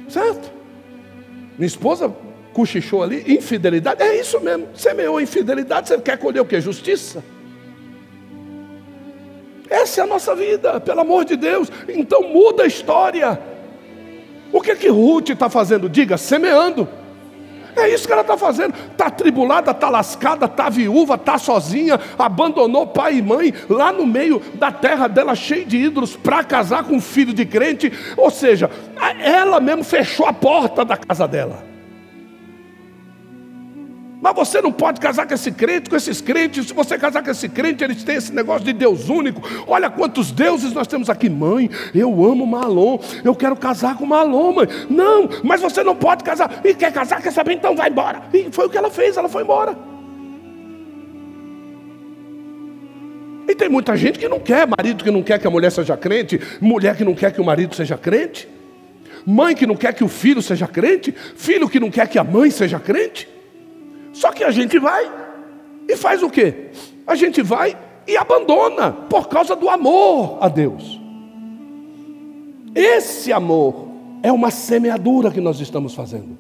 Certo? 0.09 0.51
Minha 1.57 1.67
esposa 1.67 2.13
cochichou 2.51 3.03
ali, 3.03 3.23
infidelidade, 3.25 4.03
é 4.03 4.19
isso 4.19 4.37
mesmo. 4.41 4.67
Semeou 4.75 5.21
infidelidade, 5.21 5.87
você 5.87 5.97
quer 6.01 6.17
colher 6.17 6.41
o 6.41 6.45
que? 6.45 6.59
Justiça? 6.59 7.23
Essa 9.69 10.01
é 10.01 10.03
a 10.03 10.07
nossa 10.07 10.35
vida, 10.35 10.77
pelo 10.81 10.99
amor 10.99 11.23
de 11.23 11.37
Deus. 11.37 11.71
Então 11.87 12.21
muda 12.21 12.63
a 12.63 12.67
história. 12.67 13.39
O 14.51 14.59
que 14.59 14.75
que 14.75 14.89
Ruth 14.89 15.29
está 15.29 15.49
fazendo? 15.49 15.87
Diga, 15.87 16.17
semeando. 16.17 16.85
É 17.75 17.89
isso 17.89 18.07
que 18.07 18.13
ela 18.13 18.21
está 18.21 18.37
fazendo. 18.37 18.73
Está 18.91 19.09
tribulada, 19.09 19.71
está 19.71 19.89
lascada, 19.89 20.45
está 20.45 20.69
viúva, 20.69 21.15
está 21.15 21.37
sozinha, 21.37 21.99
abandonou 22.17 22.87
pai 22.87 23.17
e 23.17 23.21
mãe 23.21 23.53
lá 23.69 23.91
no 23.91 24.05
meio 24.05 24.41
da 24.55 24.71
terra 24.71 25.07
dela, 25.07 25.35
cheio 25.35 25.65
de 25.65 25.77
ídolos, 25.77 26.15
para 26.15 26.43
casar 26.43 26.83
com 26.83 26.95
um 26.95 27.01
filho 27.01 27.33
de 27.33 27.45
crente. 27.45 27.91
Ou 28.15 28.31
seja, 28.31 28.69
ela 29.19 29.59
mesmo 29.59 29.83
fechou 29.83 30.25
a 30.25 30.33
porta 30.33 30.85
da 30.85 30.97
casa 30.97 31.27
dela. 31.27 31.74
Mas 34.25 34.33
você 34.33 34.59
não 34.59 34.71
pode 34.71 34.99
casar 34.99 35.27
com 35.27 35.35
esse 35.35 35.51
crente, 35.51 35.87
com 35.87 35.95
esses 35.95 36.19
crentes. 36.19 36.65
Se 36.65 36.73
você 36.73 36.97
casar 36.97 37.23
com 37.23 37.29
esse 37.29 37.47
crente, 37.47 37.83
eles 37.83 38.03
têm 38.03 38.15
esse 38.15 38.33
negócio 38.33 38.65
de 38.65 38.73
Deus 38.73 39.07
único. 39.07 39.39
Olha 39.67 39.87
quantos 39.87 40.31
deuses 40.31 40.73
nós 40.73 40.87
temos 40.87 41.11
aqui. 41.11 41.29
Mãe, 41.29 41.69
eu 41.93 42.25
amo 42.25 42.43
Malom. 42.47 42.97
Eu 43.23 43.35
quero 43.35 43.55
casar 43.55 43.95
com 43.95 44.03
Malom, 44.03 44.53
mãe. 44.53 44.67
Não, 44.89 45.29
mas 45.43 45.61
você 45.61 45.83
não 45.83 45.95
pode 45.95 46.23
casar. 46.23 46.61
E 46.63 46.73
quer 46.73 46.91
casar, 46.91 47.21
quer 47.21 47.31
saber? 47.31 47.53
Então 47.53 47.75
vai 47.75 47.91
embora. 47.91 48.23
E 48.33 48.49
foi 48.51 48.65
o 48.65 48.69
que 48.69 48.75
ela 48.75 48.89
fez, 48.89 49.15
ela 49.15 49.29
foi 49.29 49.43
embora. 49.43 49.77
E 53.47 53.53
tem 53.53 53.69
muita 53.69 53.95
gente 53.95 54.17
que 54.17 54.27
não 54.27 54.39
quer, 54.39 54.65
marido 54.65 55.03
que 55.03 55.11
não 55.11 55.21
quer 55.21 55.37
que 55.37 55.45
a 55.45 55.51
mulher 55.51 55.71
seja 55.71 55.95
crente, 55.95 56.41
mulher 56.59 56.97
que 56.97 57.05
não 57.05 57.13
quer 57.13 57.31
que 57.31 57.39
o 57.39 57.45
marido 57.45 57.75
seja 57.75 57.95
crente, 57.95 58.49
mãe 59.23 59.53
que 59.53 59.67
não 59.67 59.75
quer 59.75 59.93
que 59.93 60.03
o 60.03 60.07
filho 60.07 60.41
seja 60.41 60.67
crente, 60.67 61.13
filho 61.35 61.69
que 61.69 61.79
não 61.79 61.91
quer 61.91 62.07
que 62.07 62.17
a 62.17 62.23
mãe 62.23 62.49
seja 62.49 62.79
crente. 62.79 63.34
Só 64.15 64.31
que 64.31 64.45
a 64.45 64.49
gente 64.49 64.79
vai 64.79 65.11
e 65.89 65.97
faz 65.97 66.23
o 66.23 66.29
quê? 66.29 66.69
A 67.05 67.15
gente 67.15 67.41
vai 67.41 67.77
e 68.07 68.15
abandona 68.15 68.93
por 68.93 69.27
causa 69.27 69.57
do 69.57 69.69
amor 69.69 70.37
a 70.39 70.47
Deus. 70.47 71.01
Esse 72.73 73.33
amor 73.33 73.89
é 74.23 74.31
uma 74.31 74.51
semeadura 74.51 75.31
que 75.31 75.41
nós 75.41 75.59
estamos 75.59 75.93
fazendo. 75.93 76.37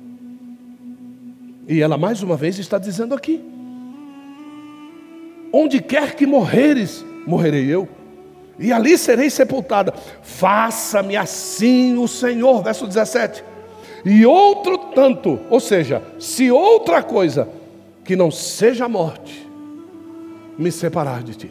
E 1.67 1.81
ela 1.81 1.97
mais 1.97 2.23
uma 2.23 2.37
vez 2.37 2.57
está 2.59 2.77
dizendo 2.77 3.13
aqui: 3.13 3.43
Onde 5.51 5.81
quer 5.81 6.15
que 6.15 6.25
morreres, 6.25 7.05
morrerei 7.27 7.65
eu, 7.65 7.89
e 8.57 8.71
ali 8.71 8.97
serei 8.97 9.29
sepultada. 9.29 9.93
Faça-me 10.21 11.17
assim 11.17 11.97
o 11.97 12.07
Senhor, 12.07 12.63
verso 12.63 12.87
17. 12.87 13.43
E 14.05 14.25
outro 14.25 14.77
tanto, 14.77 15.41
ou 15.49 15.59
seja, 15.59 16.01
se 16.17 16.49
outra 16.49 17.03
coisa 17.03 17.49
que 18.05 18.15
não 18.15 18.29
seja 18.29 18.85
a 18.85 18.89
morte 18.89 19.49
me 20.57 20.71
separar 20.71 21.23
de 21.23 21.35
ti. 21.35 21.49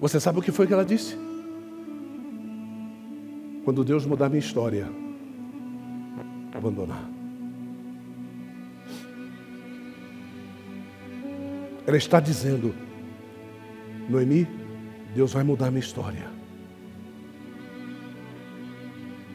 Você 0.00 0.18
sabe 0.18 0.40
o 0.40 0.42
que 0.42 0.50
foi 0.50 0.66
que 0.66 0.72
ela 0.72 0.84
disse? 0.84 1.16
Quando 3.64 3.84
Deus 3.84 4.04
mudar 4.04 4.28
minha 4.28 4.40
história, 4.40 4.88
abandonar. 6.52 7.08
Ela 11.86 11.96
está 11.96 12.18
dizendo, 12.18 12.74
Noemi, 14.08 14.48
Deus 15.14 15.32
vai 15.32 15.44
mudar 15.44 15.70
minha 15.70 15.80
história. 15.80 16.26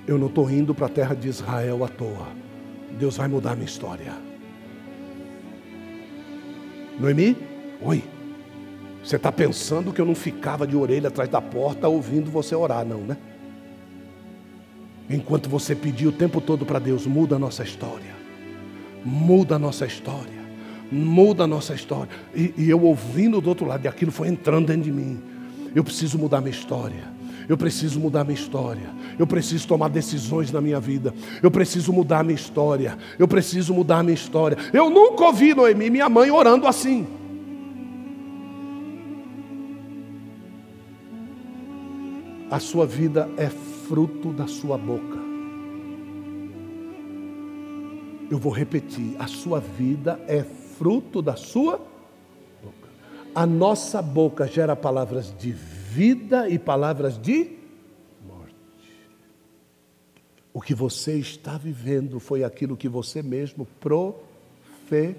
Eu 0.06 0.18
não 0.18 0.28
estou 0.28 0.50
indo 0.52 0.76
para 0.76 0.88
a 0.88 0.90
terra 0.90 1.16
de 1.16 1.30
Israel 1.30 1.84
à 1.84 1.88
toa. 1.88 2.28
Deus 3.00 3.18
vai 3.18 3.28
mudar 3.28 3.56
minha 3.56 3.66
história. 3.66 4.33
Noemi, 7.00 7.36
oi. 7.82 8.04
Você 9.04 9.18
está 9.18 9.32
pensando 9.32 9.92
que 9.92 10.00
eu 10.00 10.06
não 10.06 10.16
ficava 10.16 10.66
de 10.66 10.78
orelha 10.78 11.10
atrás 11.10 11.30
da 11.30 11.42
porta 11.42 11.88
ouvindo 11.88 12.32
você 12.32 12.56
orar, 12.56 12.86
não, 12.86 13.00
né? 13.00 13.18
Enquanto 15.10 15.50
você 15.50 15.76
pediu 15.76 16.10
o 16.10 16.14
tempo 16.14 16.40
todo 16.40 16.66
para 16.66 16.80
Deus, 16.80 17.06
muda 17.06 17.36
a 17.36 17.40
nossa 17.40 17.64
história. 17.64 18.16
Muda 19.04 19.56
a 19.56 19.60
nossa 19.60 19.86
história. 19.86 20.42
Muda 20.90 21.44
a 21.44 21.48
nossa 21.48 21.74
história. 21.74 22.10
E, 22.34 22.54
e 22.58 22.70
eu 22.70 22.82
ouvindo 22.82 23.42
do 23.42 23.50
outro 23.50 23.66
lado, 23.66 23.84
e 23.84 23.88
aquilo 23.88 24.12
foi 24.12 24.30
entrando 24.30 24.68
dentro 24.68 24.84
de 24.84 24.92
mim. 24.92 25.22
Eu 25.76 25.84
preciso 25.84 26.18
mudar 26.18 26.40
minha 26.40 26.52
história. 26.52 27.13
Eu 27.48 27.58
preciso 27.58 28.00
mudar 28.00 28.24
minha 28.24 28.40
história. 28.40 28.90
Eu 29.18 29.28
preciso 29.28 29.68
tomar 29.68 29.90
decisões 29.90 30.52
na 30.52 30.62
minha 30.62 30.80
vida. 30.80 31.14
Eu 31.42 31.52
preciso 31.52 31.92
mudar 31.92 32.24
minha 32.24 32.36
história. 32.36 32.98
Eu 33.20 33.28
preciso 33.28 33.74
mudar 33.74 34.04
minha 34.04 34.14
história. 34.14 34.58
Eu 34.72 34.90
nunca 34.90 35.26
ouvi 35.26 35.54
Noemi, 35.54 35.90
minha 35.90 36.10
mãe, 36.10 36.32
orando 36.32 36.68
assim. 36.68 37.06
A 42.50 42.60
sua 42.60 42.86
vida 42.86 43.30
é 43.36 43.50
fruto 43.50 44.32
da 44.32 44.48
sua 44.48 44.78
boca. 44.78 45.18
Eu 48.30 48.38
vou 48.38 48.52
repetir: 48.52 49.16
a 49.20 49.28
sua 49.28 49.60
vida 49.60 50.20
é 50.28 50.44
fruto 50.44 51.22
da 51.22 51.36
sua 51.36 51.78
boca. 52.64 52.90
A 53.36 53.46
nossa 53.46 54.02
boca 54.02 54.48
gera 54.48 54.76
palavras 54.76 55.34
de 55.38 55.52
e 56.50 56.58
palavras 56.58 57.18
de 57.18 57.52
morte. 58.26 58.56
O 60.54 60.62
que 60.62 60.74
você 60.74 61.18
está 61.18 61.58
vivendo 61.58 62.20
foi 62.20 62.44
aquilo 62.44 62.78
que 62.78 62.90
você 62.90 63.22
mesmo 63.22 63.68
profetizou. 63.80 65.16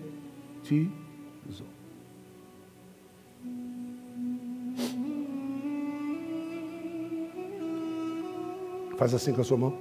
Faz 8.97 9.13
assim 9.13 9.33
com 9.33 9.41
a 9.41 9.45
sua 9.45 9.57
mão. 9.57 9.77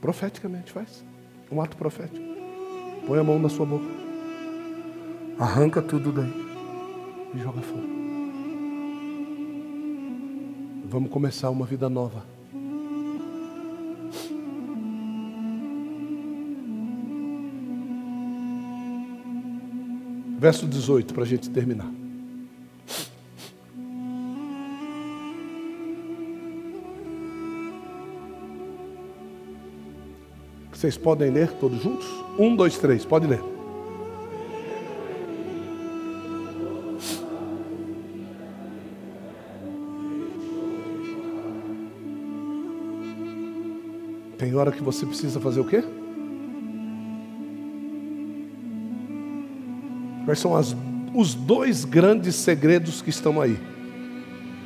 Profeticamente 0.00 0.72
faz. 0.72 1.04
Um 1.50 1.60
ato 1.60 1.76
profético. 1.76 2.24
Põe 3.06 3.18
a 3.18 3.24
mão 3.24 3.38
na 3.38 3.48
sua 3.48 3.66
boca. 3.66 3.86
Arranca 5.38 5.82
tudo 5.82 6.10
daí. 6.10 6.32
E 7.34 7.38
joga 7.38 7.60
fora. 7.60 8.01
Vamos 10.92 11.10
começar 11.10 11.48
uma 11.48 11.64
vida 11.64 11.88
nova. 11.88 12.22
Verso 20.38 20.66
18, 20.66 21.14
para 21.14 21.22
a 21.22 21.26
gente 21.26 21.48
terminar. 21.48 21.90
Vocês 30.70 30.98
podem 30.98 31.30
ler 31.30 31.50
todos 31.52 31.82
juntos? 31.82 32.06
Um, 32.38 32.54
dois, 32.54 32.76
três, 32.76 33.06
pode 33.06 33.26
ler. 33.26 33.40
Tem 44.52 44.60
hora 44.60 44.70
que 44.70 44.82
você 44.82 45.06
precisa 45.06 45.40
fazer 45.40 45.60
o 45.60 45.64
quê? 45.64 45.82
Quais 50.26 50.38
são 50.40 50.54
as, 50.54 50.76
os 51.14 51.32
dois 51.32 51.86
grandes 51.86 52.34
segredos 52.34 53.00
que 53.00 53.08
estão 53.08 53.40
aí? 53.40 53.58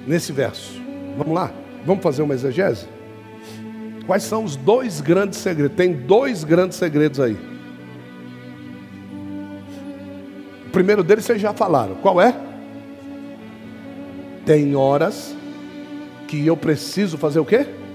Nesse 0.05 0.33
verso. 0.33 0.83
Vamos 1.17 1.33
lá? 1.33 1.53
Vamos 1.85 2.03
fazer 2.03 2.23
uma 2.23 2.35
exegese? 2.35 2.89
Quais 4.09 4.25
são 4.25 4.43
os 4.43 4.57
dois 4.57 5.01
grandes 5.01 5.39
segredos? 5.39 5.77
Tem 5.77 5.93
dois 5.93 6.43
grandes 6.43 6.79
segredos 6.79 7.21
aí. 7.21 7.39
O 10.67 10.71
primeiro 10.71 11.05
deles 11.05 11.25
vocês 11.25 11.41
já 11.41 11.53
falaram. 11.53 11.95
Qual 11.95 12.21
é? 12.21 12.35
Tem 14.45 14.75
horas 14.75 15.33
que 16.27 16.45
eu 16.45 16.57
preciso 16.57 17.17
fazer 17.17 17.39
o 17.39 17.45
quê? 17.45 17.86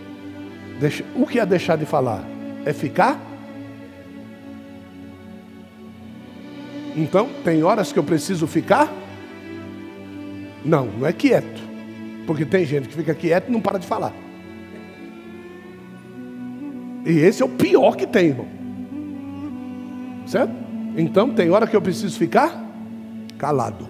O 1.16 1.28
que 1.28 1.40
é 1.40 1.46
deixar 1.46 1.78
de 1.78 1.86
falar? 1.86 2.24
É 2.66 2.74
ficar? 2.74 3.20
Então, 6.96 7.30
tem 7.44 7.64
horas 7.64 7.92
que 7.92 8.00
eu 8.00 8.04
preciso 8.04 8.48
ficar? 8.48 8.92
Não, 10.66 10.86
não 10.86 11.08
é 11.08 11.14
quieto. 11.14 11.62
Porque 12.26 12.46
tem 12.46 12.66
gente 12.66 12.88
que 12.88 12.96
fica 12.96 13.14
quieto 13.14 13.50
e 13.50 13.52
não 13.52 13.62
para 13.62 13.78
de 13.78 13.86
falar. 13.86 14.14
E 17.06 17.12
esse 17.12 17.42
é 17.42 17.46
o 17.46 17.50
pior 17.50 17.96
que 17.96 18.08
tem, 18.08 18.28
irmão. 18.28 18.48
Certo? 20.26 20.54
Então, 20.98 21.34
tem 21.34 21.50
hora 21.50 21.68
que 21.68 21.76
eu 21.76 21.82
preciso 21.82 22.18
ficar 22.18 22.64
calado. 23.38 23.88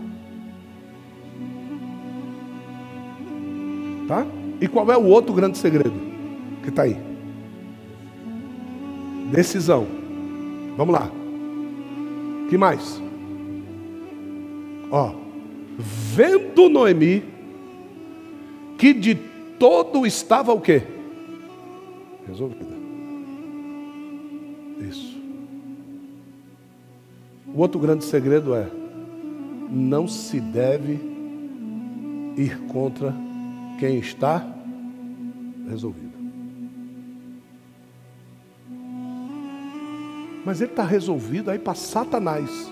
Tá? 4.07 4.25
E 4.59 4.67
qual 4.67 4.91
é 4.91 4.97
o 4.97 5.05
outro 5.05 5.33
grande 5.33 5.57
segredo? 5.57 6.10
Que 6.63 6.69
está 6.69 6.83
aí. 6.83 6.97
Decisão. 9.31 9.87
Vamos 10.77 10.93
lá. 10.93 11.09
que 12.49 12.57
mais? 12.57 13.01
Ó, 14.89 15.13
vendo 15.77 16.69
Noemi 16.69 17.23
que 18.77 18.93
de 18.93 19.15
todo 19.57 20.05
estava 20.05 20.51
o 20.51 20.59
quê? 20.59 20.81
Resolvida. 22.27 22.75
Isso. 24.79 25.17
O 27.53 27.59
outro 27.59 27.79
grande 27.79 28.03
segredo 28.03 28.55
é 28.55 28.67
não 29.69 30.07
se 30.07 30.39
deve 30.39 30.99
ir 32.35 32.57
contra 32.67 33.13
quem 33.79 33.99
está 33.99 34.45
resolvido. 35.69 36.10
Mas 40.43 40.59
ele 40.59 40.71
está 40.71 40.83
resolvido 40.83 41.51
aí 41.51 41.59
para 41.59 41.75
Satanás. 41.75 42.71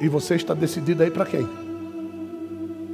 E 0.00 0.08
você 0.08 0.34
está 0.34 0.54
decidido 0.54 1.02
aí 1.02 1.10
para 1.10 1.26
quem? 1.26 1.46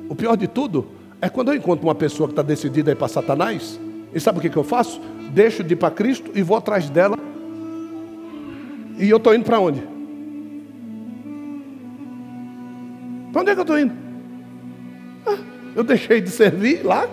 O 0.09 0.15
pior 0.15 0.37
de 0.37 0.47
tudo 0.47 0.87
é 1.21 1.29
quando 1.29 1.49
eu 1.49 1.55
encontro 1.55 1.87
uma 1.87 1.95
pessoa 1.95 2.29
que 2.29 2.33
está 2.33 2.43
decidida 2.43 2.91
aí 2.91 2.95
para 2.95 3.09
Satanás. 3.09 3.79
E 4.13 4.21
sabe 4.21 4.39
o 4.39 4.41
que, 4.41 4.51
que 4.51 4.57
eu 4.57 4.65
faço? 4.65 5.01
Deixo 5.31 5.63
de 5.63 5.75
ir 5.75 5.77
para 5.77 5.91
Cristo 5.91 6.31
e 6.35 6.43
vou 6.43 6.57
atrás 6.57 6.89
dela. 6.89 7.19
E 8.99 9.09
eu 9.09 9.17
estou 9.17 9.35
indo 9.35 9.45
para 9.45 9.59
onde? 9.59 9.83
Para 13.33 13.41
onde 13.41 13.51
é 13.51 13.55
que 13.55 13.61
eu 13.61 13.63
estou 13.63 13.79
indo? 13.79 13.93
Ah, 15.27 15.39
eu 15.75 15.83
deixei 15.83 16.21
de 16.21 16.31
servir 16.31 16.85
lá 16.85 17.09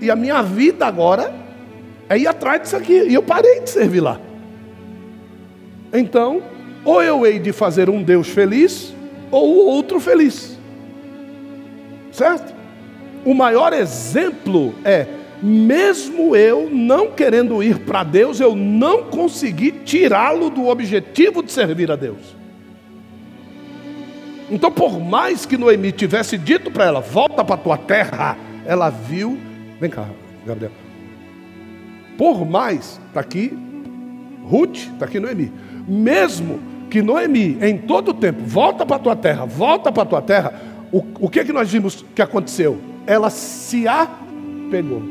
e 0.00 0.10
a 0.10 0.16
minha 0.16 0.42
vida 0.42 0.86
agora 0.86 1.32
é 2.08 2.18
ir 2.18 2.26
atrás 2.26 2.62
disso 2.62 2.76
aqui. 2.76 3.04
E 3.08 3.14
eu 3.14 3.22
parei 3.22 3.60
de 3.60 3.70
servir 3.70 4.00
lá. 4.00 4.20
Então, 5.92 6.42
ou 6.84 7.02
eu 7.02 7.26
hei 7.26 7.38
de 7.38 7.52
fazer 7.52 7.90
um 7.90 8.02
Deus 8.02 8.28
feliz, 8.28 8.94
ou 9.30 9.46
o 9.46 9.66
outro 9.66 10.00
feliz. 10.00 10.58
Certo? 12.12 12.54
O 13.24 13.34
maior 13.34 13.72
exemplo 13.72 14.74
é, 14.84 15.06
mesmo 15.42 16.34
eu 16.34 16.68
não 16.70 17.10
querendo 17.10 17.62
ir 17.62 17.78
para 17.80 18.02
Deus, 18.02 18.40
eu 18.40 18.54
não 18.54 19.04
consegui 19.04 19.72
tirá-lo 19.72 20.50
do 20.50 20.68
objetivo 20.68 21.42
de 21.42 21.52
servir 21.52 21.90
a 21.90 21.96
Deus. 21.96 22.36
Então, 24.50 24.70
por 24.70 24.98
mais 24.98 25.44
que 25.44 25.58
Noemi 25.58 25.92
tivesse 25.92 26.38
dito 26.38 26.70
para 26.70 26.86
ela, 26.86 27.00
volta 27.00 27.44
para 27.44 27.56
tua 27.56 27.76
terra, 27.76 28.36
ela 28.64 28.88
viu 28.88 29.38
Vem 29.80 29.90
cá, 29.90 30.06
Gabriel. 30.46 30.72
Por 32.16 32.44
mais, 32.44 33.00
está 33.08 33.20
aqui, 33.20 33.56
Ruth, 34.44 34.76
está 34.76 35.04
aqui 35.04 35.20
Noemi. 35.20 35.52
Mesmo 35.86 36.58
que 36.90 37.00
Noemi, 37.02 37.58
em 37.60 37.78
todo 37.78 38.08
o 38.10 38.14
tempo, 38.14 38.42
volta 38.44 38.84
para 38.84 38.96
a 38.96 38.98
tua 38.98 39.16
terra, 39.16 39.44
volta 39.44 39.92
para 39.92 40.02
a 40.02 40.06
tua 40.06 40.22
terra, 40.22 40.52
o, 40.90 41.04
o 41.20 41.30
que, 41.30 41.44
que 41.44 41.52
nós 41.52 41.70
vimos 41.70 42.04
que 42.14 42.22
aconteceu? 42.22 42.78
Ela 43.06 43.30
se 43.30 43.86
apegou. 43.86 45.02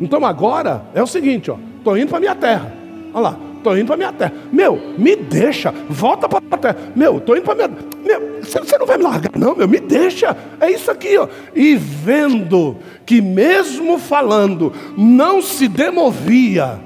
Então 0.00 0.24
agora 0.24 0.84
é 0.94 1.02
o 1.02 1.06
seguinte, 1.06 1.50
ó, 1.50 1.58
estou 1.76 1.98
indo 1.98 2.08
para 2.08 2.20
minha 2.20 2.34
terra. 2.34 2.72
Olha 3.12 3.22
lá, 3.22 3.38
estou 3.58 3.76
indo 3.76 3.86
para 3.86 3.96
minha 3.96 4.12
terra. 4.12 4.32
Meu, 4.50 4.94
me 4.96 5.14
deixa, 5.14 5.72
volta 5.88 6.28
para 6.28 6.42
a 6.50 6.56
terra. 6.56 6.76
Meu, 6.96 7.18
estou 7.18 7.36
indo 7.36 7.44
para 7.44 7.54
minha 7.54 7.68
meu, 8.08 8.42
você 8.42 8.78
não 8.78 8.86
vai 8.86 8.96
me 8.96 9.04
largar, 9.04 9.36
não, 9.36 9.54
meu, 9.54 9.68
me 9.68 9.78
deixa. 9.78 10.34
É 10.58 10.70
isso 10.70 10.90
aqui, 10.90 11.18
ó. 11.18 11.28
E 11.54 11.76
vendo 11.76 12.78
que 13.04 13.20
mesmo 13.20 13.98
falando, 13.98 14.72
não 14.96 15.42
se 15.42 15.68
demovia, 15.68 16.80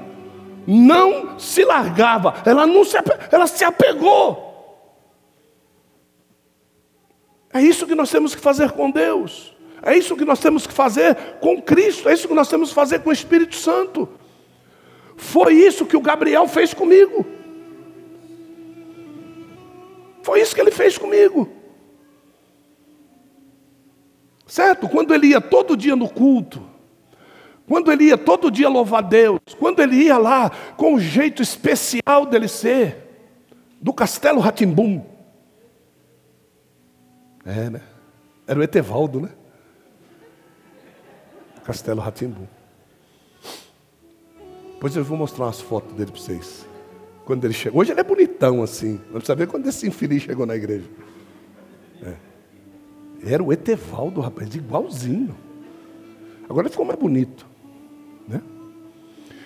não 0.67 1.39
se 1.39 1.63
largava, 1.63 2.35
ela 2.45 2.67
não 2.67 2.83
se, 2.83 2.97
ela 3.31 3.47
se 3.47 3.63
apegou. 3.63 4.51
É 7.53 7.61
isso 7.61 7.87
que 7.87 7.95
nós 7.95 8.09
temos 8.09 8.35
que 8.35 8.41
fazer 8.41 8.71
com 8.71 8.91
Deus. 8.91 9.55
É 9.81 9.95
isso 9.95 10.15
que 10.15 10.25
nós 10.25 10.39
temos 10.39 10.65
que 10.65 10.73
fazer 10.73 11.15
com 11.39 11.61
Cristo. 11.61 12.09
É 12.09 12.13
isso 12.13 12.27
que 12.27 12.33
nós 12.33 12.47
temos 12.49 12.69
que 12.69 12.75
fazer 12.75 12.99
com 12.99 13.11
o 13.11 13.13
Espírito 13.13 13.55
Santo. 13.55 14.09
Foi 15.15 15.53
isso 15.53 15.85
que 15.85 15.97
o 15.97 16.01
Gabriel 16.01 16.47
fez 16.47 16.73
comigo. 16.73 17.25
Foi 20.21 20.39
isso 20.39 20.55
que 20.55 20.61
ele 20.61 20.71
fez 20.71 20.97
comigo. 20.97 21.49
Certo? 24.47 24.87
Quando 24.87 25.13
ele 25.13 25.27
ia 25.27 25.41
todo 25.41 25.75
dia 25.75 25.95
no 25.95 26.09
culto, 26.09 26.63
quando 27.67 27.91
ele 27.91 28.05
ia 28.05 28.17
todo 28.17 28.51
dia 28.51 28.69
louvar 28.69 29.03
Deus, 29.03 29.39
quando 29.59 29.81
ele 29.81 29.95
ia 29.95 30.17
lá 30.17 30.49
com 30.77 30.95
o 30.95 30.99
jeito 30.99 31.41
especial 31.41 32.25
dele 32.25 32.47
ser, 32.47 33.03
do 33.81 33.93
Castelo 33.93 34.39
Ratimbum. 34.39 35.03
É, 37.45 37.69
né? 37.69 37.81
Era 38.47 38.59
o 38.59 38.63
Etevaldo, 38.63 39.19
né? 39.19 39.29
Castelo 41.65 42.01
Ratimbum. 42.01 42.47
Depois 44.83 44.97
eu 44.97 45.03
vou 45.05 45.17
mostrar 45.17 45.45
umas 45.45 45.61
fotos 45.61 45.95
dele 45.95 46.11
para 46.11 46.19
vocês. 46.19 46.67
Quando 47.23 47.45
ele 47.45 47.53
chegou. 47.53 47.79
Hoje 47.79 47.93
ele 47.93 48.01
é 48.01 48.03
bonitão 48.03 48.61
assim. 48.61 48.99
Vamos 49.11 49.25
saber 49.25 49.47
quando 49.47 49.65
esse 49.65 49.87
infeliz 49.87 50.23
chegou 50.23 50.45
na 50.45 50.57
igreja. 50.57 50.83
É. 52.03 53.31
Era 53.33 53.41
o 53.41 53.53
Etevaldo, 53.53 54.19
rapaz, 54.19 54.53
igualzinho. 54.53 55.33
Agora 56.49 56.67
ele 56.67 56.71
ficou 56.71 56.85
mais 56.85 56.99
bonito. 56.99 57.47
Né? 58.27 58.41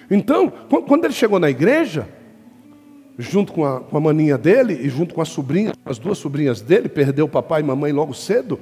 Então, 0.10 0.50
quando 0.88 1.06
ele 1.06 1.14
chegou 1.14 1.38
na 1.38 1.52
igreja, 1.52 2.10
junto 3.16 3.54
com 3.54 3.64
a, 3.64 3.82
com 3.82 3.96
a 3.96 4.02
maninha 4.02 4.40
dele 4.40 4.74
e 4.74 4.90
junto 4.90 5.14
com 5.14 5.22
as 5.22 5.30
sobrinhas, 5.30 5.76
as 5.86 6.00
duas 6.00 6.18
sobrinhas 6.18 6.62
dele, 6.62 6.90
perdeu 6.90 7.26
o 7.26 7.30
papai 7.30 7.62
e 7.62 7.64
mamãe 7.64 7.92
logo 7.92 8.16
cedo. 8.16 8.60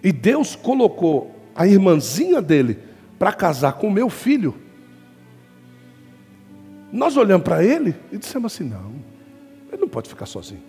E 0.00 0.12
Deus 0.12 0.54
colocou 0.54 1.34
a 1.56 1.66
irmãzinha 1.66 2.40
dele 2.40 2.93
para 3.18 3.32
casar 3.32 3.74
com 3.74 3.90
meu 3.90 4.08
filho. 4.08 4.54
Nós 6.92 7.16
olhamos 7.16 7.44
para 7.44 7.64
ele 7.64 7.94
e 8.12 8.18
dissemos 8.18 8.52
assim: 8.52 8.64
não, 8.64 8.94
ele 9.68 9.80
não 9.80 9.88
pode 9.88 10.08
ficar 10.08 10.26
sozinho. 10.26 10.62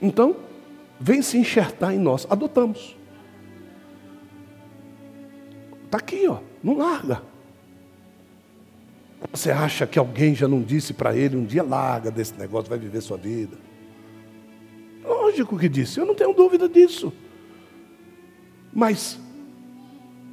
Então, 0.00 0.36
vem 0.98 1.22
se 1.22 1.38
enxertar 1.38 1.94
em 1.94 1.98
nós. 1.98 2.26
Adotamos. 2.28 2.96
Está 5.84 5.98
aqui, 5.98 6.26
ó, 6.26 6.40
não 6.62 6.76
larga. 6.76 7.22
Você 9.32 9.50
acha 9.50 9.86
que 9.86 9.98
alguém 9.98 10.34
já 10.34 10.46
não 10.46 10.60
disse 10.60 10.92
para 10.92 11.16
ele 11.16 11.36
um 11.36 11.44
dia 11.44 11.62
larga 11.62 12.10
desse 12.10 12.34
negócio, 12.34 12.68
vai 12.68 12.78
viver 12.78 13.00
sua 13.00 13.16
vida? 13.16 13.56
Lógico 15.02 15.58
que 15.58 15.68
disse, 15.68 16.00
eu 16.00 16.06
não 16.06 16.14
tenho 16.14 16.32
dúvida 16.32 16.68
disso. 16.68 17.12
Mas, 18.72 19.18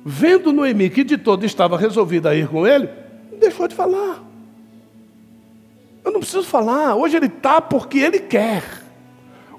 vendo 0.06 0.52
Noemi 0.52 0.90
que 0.90 1.04
de 1.04 1.18
todo 1.18 1.46
estava 1.46 1.78
resolvida 1.78 2.30
a 2.30 2.36
ir 2.36 2.48
com 2.48 2.66
ele, 2.66 2.90
deixou 3.40 3.68
de 3.68 3.76
falar. 3.76 4.24
Eu 6.04 6.12
não 6.12 6.20
preciso 6.20 6.44
falar, 6.44 6.96
hoje 6.96 7.18
ele 7.18 7.28
está 7.28 7.62
porque 7.62 8.00
ele 8.00 8.20
quer. 8.20 8.82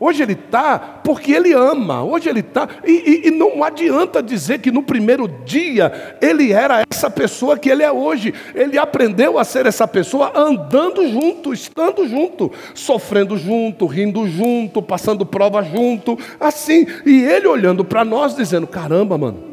Hoje 0.04 0.20
ele 0.20 0.32
está 0.32 0.80
porque 0.80 1.30
ele 1.30 1.52
ama. 1.52 2.02
Hoje 2.02 2.28
ele 2.28 2.40
está. 2.40 2.68
E, 2.84 2.90
e, 2.90 3.28
e, 3.28 3.30
não 3.30 3.62
adianta 3.62 4.20
dizer 4.20 4.58
que 4.58 4.72
no 4.72 4.82
primeiro 4.82 5.28
dia 5.28 6.18
ele 6.20 6.52
era 6.52 6.82
essa 6.90 7.08
pessoa 7.08 7.56
que 7.56 7.70
ele 7.70 7.84
é 7.84 7.92
hoje. 7.92 8.34
Ele 8.52 8.76
aprendeu 8.76 9.38
a 9.38 9.44
ser 9.44 9.64
essa 9.64 9.86
pessoa 9.86 10.32
andando 10.34 11.06
junto, 11.06 11.52
estando 11.52 12.04
junto, 12.08 12.50
sofrendo 12.74 13.38
junto, 13.38 13.86
rindo 13.86 14.26
junto, 14.26 14.82
passando 14.82 15.24
prova 15.24 15.62
junto, 15.62 16.18
assim. 16.40 16.84
E 17.06 17.22
ele 17.22 17.46
olhando 17.46 17.84
para 17.84 18.04
nós 18.04 18.34
dizendo: 18.34 18.66
caramba, 18.66 19.16
mano. 19.16 19.51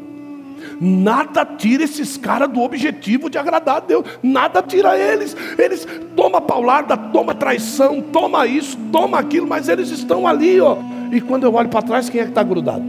Nada 0.79 1.45
tira 1.45 1.83
esses 1.83 2.15
caras 2.15 2.49
do 2.49 2.61
objetivo 2.61 3.29
de 3.29 3.37
agradar 3.37 3.77
a 3.77 3.79
Deus. 3.81 4.05
Nada 4.23 4.61
tira 4.61 4.97
eles. 4.97 5.35
Eles 5.57 5.85
toma 6.15 6.39
paulada, 6.39 6.95
toma 6.95 7.35
traição, 7.35 8.01
toma 8.01 8.47
isso, 8.47 8.77
toma 8.91 9.19
aquilo, 9.19 9.45
mas 9.45 9.67
eles 9.67 9.89
estão 9.89 10.25
ali, 10.25 10.61
ó. 10.61 10.77
E 11.11 11.19
quando 11.19 11.43
eu 11.43 11.53
olho 11.53 11.67
para 11.67 11.81
trás, 11.81 12.09
quem 12.09 12.21
é 12.21 12.23
que 12.23 12.29
está 12.29 12.43
grudado? 12.43 12.83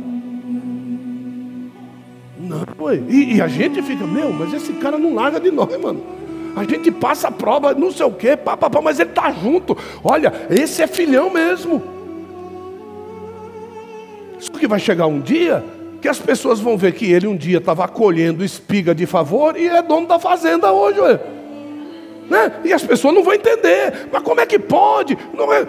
Não, 2.38 2.64
e, 3.08 3.36
e, 3.36 3.42
a 3.42 3.48
gente 3.48 3.82
fica, 3.82 4.06
meu, 4.06 4.32
mas 4.32 4.52
esse 4.52 4.72
cara 4.74 4.98
não 4.98 5.14
larga 5.14 5.40
de 5.40 5.50
nós, 5.50 5.80
mano. 5.80 6.02
A 6.56 6.64
gente 6.64 6.90
passa 6.90 7.28
a 7.28 7.30
prova, 7.30 7.74
não 7.74 7.90
sei 7.90 8.06
o 8.06 8.10
quê, 8.10 8.36
pá, 8.36 8.56
pá, 8.56 8.68
pá, 8.68 8.80
mas 8.80 8.98
ele 8.98 9.10
está 9.10 9.30
junto. 9.32 9.76
Olha, 10.02 10.32
esse 10.50 10.82
é 10.82 10.86
filhão 10.86 11.30
mesmo. 11.30 11.82
Só 14.38 14.52
que 14.52 14.66
vai 14.66 14.80
chegar 14.80 15.06
um 15.06 15.20
dia 15.20 15.62
que 16.00 16.08
as 16.08 16.18
pessoas 16.18 16.60
vão 16.60 16.76
ver 16.76 16.92
que 16.92 17.10
ele 17.12 17.26
um 17.26 17.36
dia 17.36 17.58
estava 17.58 17.86
colhendo 17.86 18.44
espiga 18.44 18.94
de 18.94 19.06
favor 19.06 19.56
e 19.56 19.66
é 19.66 19.82
dono 19.82 20.06
da 20.06 20.18
fazenda 20.18 20.72
hoje. 20.72 21.00
Ué. 21.00 21.20
Né? 22.28 22.60
E 22.64 22.72
as 22.72 22.82
pessoas 22.82 23.14
não 23.14 23.24
vão 23.24 23.34
entender. 23.34 24.08
Mas 24.12 24.22
como 24.22 24.40
é 24.40 24.46
que 24.46 24.58
pode? 24.58 25.18
Não 25.34 25.52
é... 25.52 25.66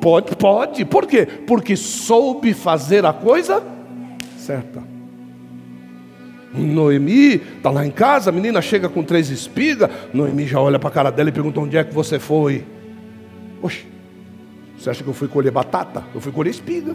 Pode, 0.00 0.36
pode. 0.36 0.84
Por 0.84 1.06
quê? 1.06 1.26
Porque 1.46 1.74
soube 1.74 2.52
fazer 2.52 3.04
a 3.06 3.12
coisa 3.12 3.62
certa. 4.42 4.82
Noemi 6.52 7.36
está 7.36 7.70
lá 7.70 7.86
em 7.86 7.90
casa, 7.90 8.28
a 8.28 8.32
menina 8.32 8.60
chega 8.60 8.88
com 8.88 9.02
três 9.02 9.30
espigas. 9.30 9.88
Noemi 10.12 10.46
já 10.46 10.60
olha 10.60 10.78
para 10.78 10.90
a 10.90 10.92
cara 10.92 11.10
dela 11.10 11.30
e 11.30 11.32
pergunta: 11.32 11.60
onde 11.60 11.76
é 11.76 11.84
que 11.84 11.94
você 11.94 12.18
foi? 12.18 12.64
Oxe, 13.62 13.86
você 14.76 14.90
acha 14.90 15.02
que 15.02 15.08
eu 15.08 15.14
fui 15.14 15.28
colher 15.28 15.50
batata? 15.50 16.04
Eu 16.14 16.20
fui 16.20 16.32
colher 16.32 16.50
espiga. 16.50 16.94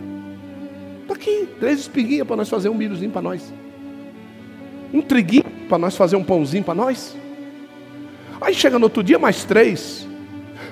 Está 1.08 1.14
aqui, 1.14 1.48
três 1.58 1.80
espiguinhas 1.80 2.28
para 2.28 2.36
nós 2.36 2.50
fazer 2.50 2.68
um 2.68 2.74
milhozinho 2.74 3.10
para 3.10 3.22
nós. 3.22 3.54
Um 4.94 5.02
triguinho 5.02 5.46
para 5.70 5.78
nós 5.78 5.96
fazer 5.96 6.18
um 6.18 6.24
pãozinho 6.24 6.66
para 6.66 6.76
nós. 6.76 7.16
Aí 8.42 8.54
chega 8.54 8.78
no 8.78 8.88
outro 8.88 9.02
dia 9.02 9.18
mais 9.18 9.46
três. 9.46 10.06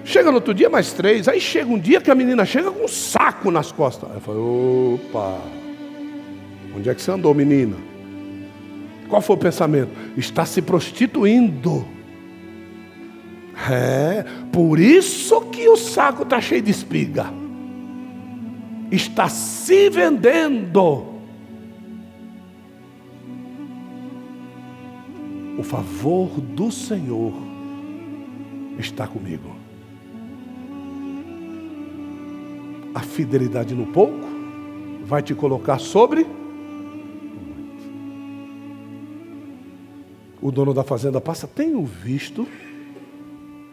Chega 0.04 0.30
no 0.32 0.36
outro 0.36 0.54
dia 0.54 0.70
mais 0.70 0.92
três. 0.92 1.30
Aí 1.30 1.40
chega 1.40 1.72
um 1.72 1.80
dia 1.80 2.02
que 2.02 2.12
a 2.12 2.16
menina 2.16 2.44
chega 2.44 2.70
com 2.70 2.84
um 2.84 2.88
saco 2.88 3.50
nas 3.50 3.72
costas. 3.72 4.12
Aí 4.14 4.20
fala, 4.20 4.38
opa, 4.38 5.40
onde 6.76 6.90
é 6.90 6.94
que 6.94 7.02
você 7.02 7.12
andou, 7.12 7.34
menina? 7.34 7.78
Qual 9.08 9.22
foi 9.22 9.38
o 9.38 9.40
pensamento? 9.40 9.92
Está 10.18 10.46
se 10.46 10.62
prostituindo. 10.62 11.88
É, 13.72 14.26
por 14.52 14.82
isso 14.82 15.40
que 15.44 15.70
o 15.70 15.78
saco 15.78 16.24
está 16.24 16.42
cheio 16.42 16.62
de 16.62 16.72
espiga 16.72 17.45
está 18.92 19.28
se 19.30 19.90
vendendo. 19.90 21.16
O 25.58 25.64
favor 25.64 26.30
do 26.42 26.72
Senhor 26.72 27.34
está 28.78 29.08
comigo. 29.08 29.56
A 32.94 33.00
fidelidade 33.02 33.74
no 33.74 33.88
pouco 33.88 34.26
vai 35.06 35.22
te 35.22 35.34
colocar 35.34 35.80
sobre 35.80 36.26
o 40.46 40.52
dono 40.52 40.76
da 40.76 40.84
fazenda 40.84 41.20
passa, 41.20 41.48
tenho 41.48 41.84
visto 41.84 42.48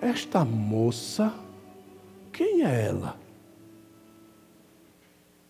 esta 0.00 0.42
moça, 0.42 1.32
quem 2.32 2.62
é 2.62 2.86
ela? 2.86 3.21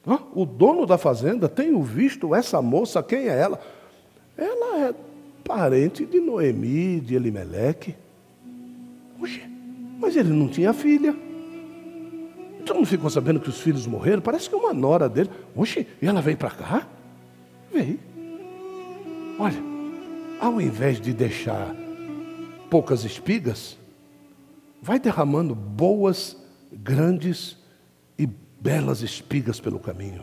O 0.04 0.44
dono 0.44 0.84
da 0.84 0.98
fazenda, 0.98 1.48
tenho 1.48 1.80
visto 1.82 2.34
essa 2.34 2.60
moça, 2.60 3.02
quem 3.02 3.28
é 3.28 3.38
ela? 3.38 3.60
Ela 4.36 4.88
é 4.88 4.94
parente 5.44 6.04
de 6.04 6.20
Noemi, 6.20 7.00
de 7.00 7.14
Elimeleque. 7.14 7.94
Oxe, 9.20 9.42
mas 9.98 10.16
ele 10.16 10.30
não 10.30 10.48
tinha 10.48 10.72
filha. 10.72 11.14
Todo 12.66 12.76
mundo 12.76 12.86
ficou 12.86 13.10
sabendo 13.10 13.40
que 13.40 13.48
os 13.48 13.60
filhos 13.60 13.86
morreram. 13.86 14.20
Parece 14.20 14.48
que 14.48 14.54
é 14.54 14.58
uma 14.58 14.72
nora 14.72 15.08
dele. 15.08 15.30
Oxe, 15.54 15.86
e 16.00 16.06
ela 16.06 16.20
veio 16.20 16.36
para 16.36 16.50
cá? 16.50 16.88
Veio. 17.72 17.98
Olha, 19.38 19.62
ao 20.40 20.60
invés 20.60 21.00
de 21.00 21.12
deixar 21.12 21.74
poucas 22.68 23.04
espigas, 23.04 23.78
vai 24.80 24.98
derramando 24.98 25.54
boas, 25.54 26.36
grandes 26.72 27.52
e 27.52 27.61
belas 28.62 29.02
espigas 29.02 29.58
pelo 29.58 29.80
caminho. 29.80 30.22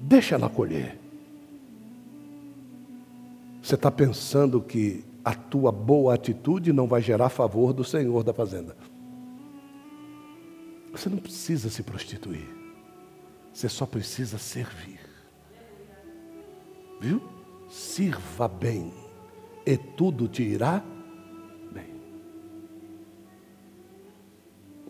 Deixa 0.00 0.34
ela 0.34 0.50
colher. 0.50 0.98
Você 3.62 3.76
está 3.76 3.88
pensando 3.88 4.60
que 4.60 5.04
a 5.24 5.32
tua 5.32 5.70
boa 5.70 6.14
atitude 6.14 6.72
não 6.72 6.88
vai 6.88 7.00
gerar 7.00 7.28
favor 7.28 7.72
do 7.72 7.84
Senhor 7.84 8.24
da 8.24 8.34
fazenda. 8.34 8.76
Você 10.90 11.08
não 11.08 11.18
precisa 11.18 11.70
se 11.70 11.84
prostituir. 11.84 12.48
Você 13.52 13.68
só 13.68 13.86
precisa 13.86 14.38
servir. 14.38 15.00
Viu? 17.00 17.22
Sirva 17.70 18.48
bem, 18.48 18.92
e 19.64 19.76
tudo 19.76 20.28
te 20.28 20.42
irá 20.42 20.82
bem. 21.72 21.94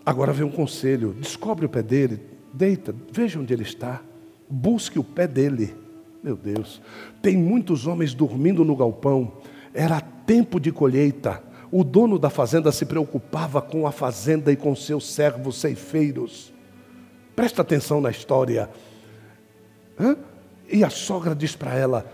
Agora 0.05 0.33
vem 0.33 0.45
um 0.45 0.51
conselho: 0.51 1.13
descobre 1.13 1.67
o 1.67 1.69
pé 1.69 1.83
dele, 1.83 2.32
Deita, 2.53 2.95
veja 3.11 3.39
onde 3.39 3.53
ele 3.53 3.63
está. 3.63 4.03
Busque 4.49 4.99
o 4.99 5.05
pé 5.05 5.27
dele. 5.27 5.75
Meu 6.23 6.37
Deus, 6.37 6.81
tem 7.21 7.37
muitos 7.37 7.87
homens 7.87 8.15
dormindo 8.15 8.65
no 8.65 8.77
galpão. 8.77 9.33
Era 9.75 10.01
tempo 10.01 10.61
de 10.61 10.71
colheita. 10.71 11.43
O 11.71 11.83
dono 11.83 12.19
da 12.19 12.29
fazenda 12.31 12.71
se 12.71 12.85
preocupava 12.85 13.63
com 13.63 13.87
a 13.87 13.93
fazenda 13.93 14.53
e 14.53 14.57
com 14.57 14.77
seus 14.77 15.11
servos 15.11 15.59
ceifeiros. 15.59 16.53
Presta 17.35 17.63
atenção 17.63 18.01
na 18.01 18.11
história. 18.11 18.69
Hã? 19.99 20.17
E 20.71 20.85
a 20.85 20.91
sogra 20.91 21.35
diz 21.35 21.57
para 21.57 21.75
ela: 21.75 22.07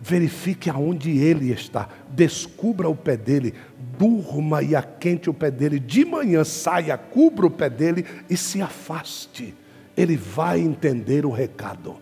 verifique 0.00 0.68
aonde 0.70 1.18
ele 1.18 1.50
está, 1.50 1.88
descubra 2.10 2.88
o 2.88 2.94
pé 2.94 3.16
dele, 3.16 3.54
durma 3.98 4.62
e 4.62 4.76
aquente 4.76 5.30
o 5.30 5.34
pé 5.34 5.50
dele, 5.50 5.80
de 5.80 6.04
manhã 6.04 6.44
saia, 6.44 6.96
cubra 6.96 7.46
o 7.46 7.50
pé 7.50 7.70
dele 7.70 8.04
e 8.28 8.36
se 8.36 8.60
afaste. 8.60 9.54
Ele 9.96 10.16
vai 10.16 10.60
entender 10.60 11.24
o 11.24 11.30
recado. 11.30 11.96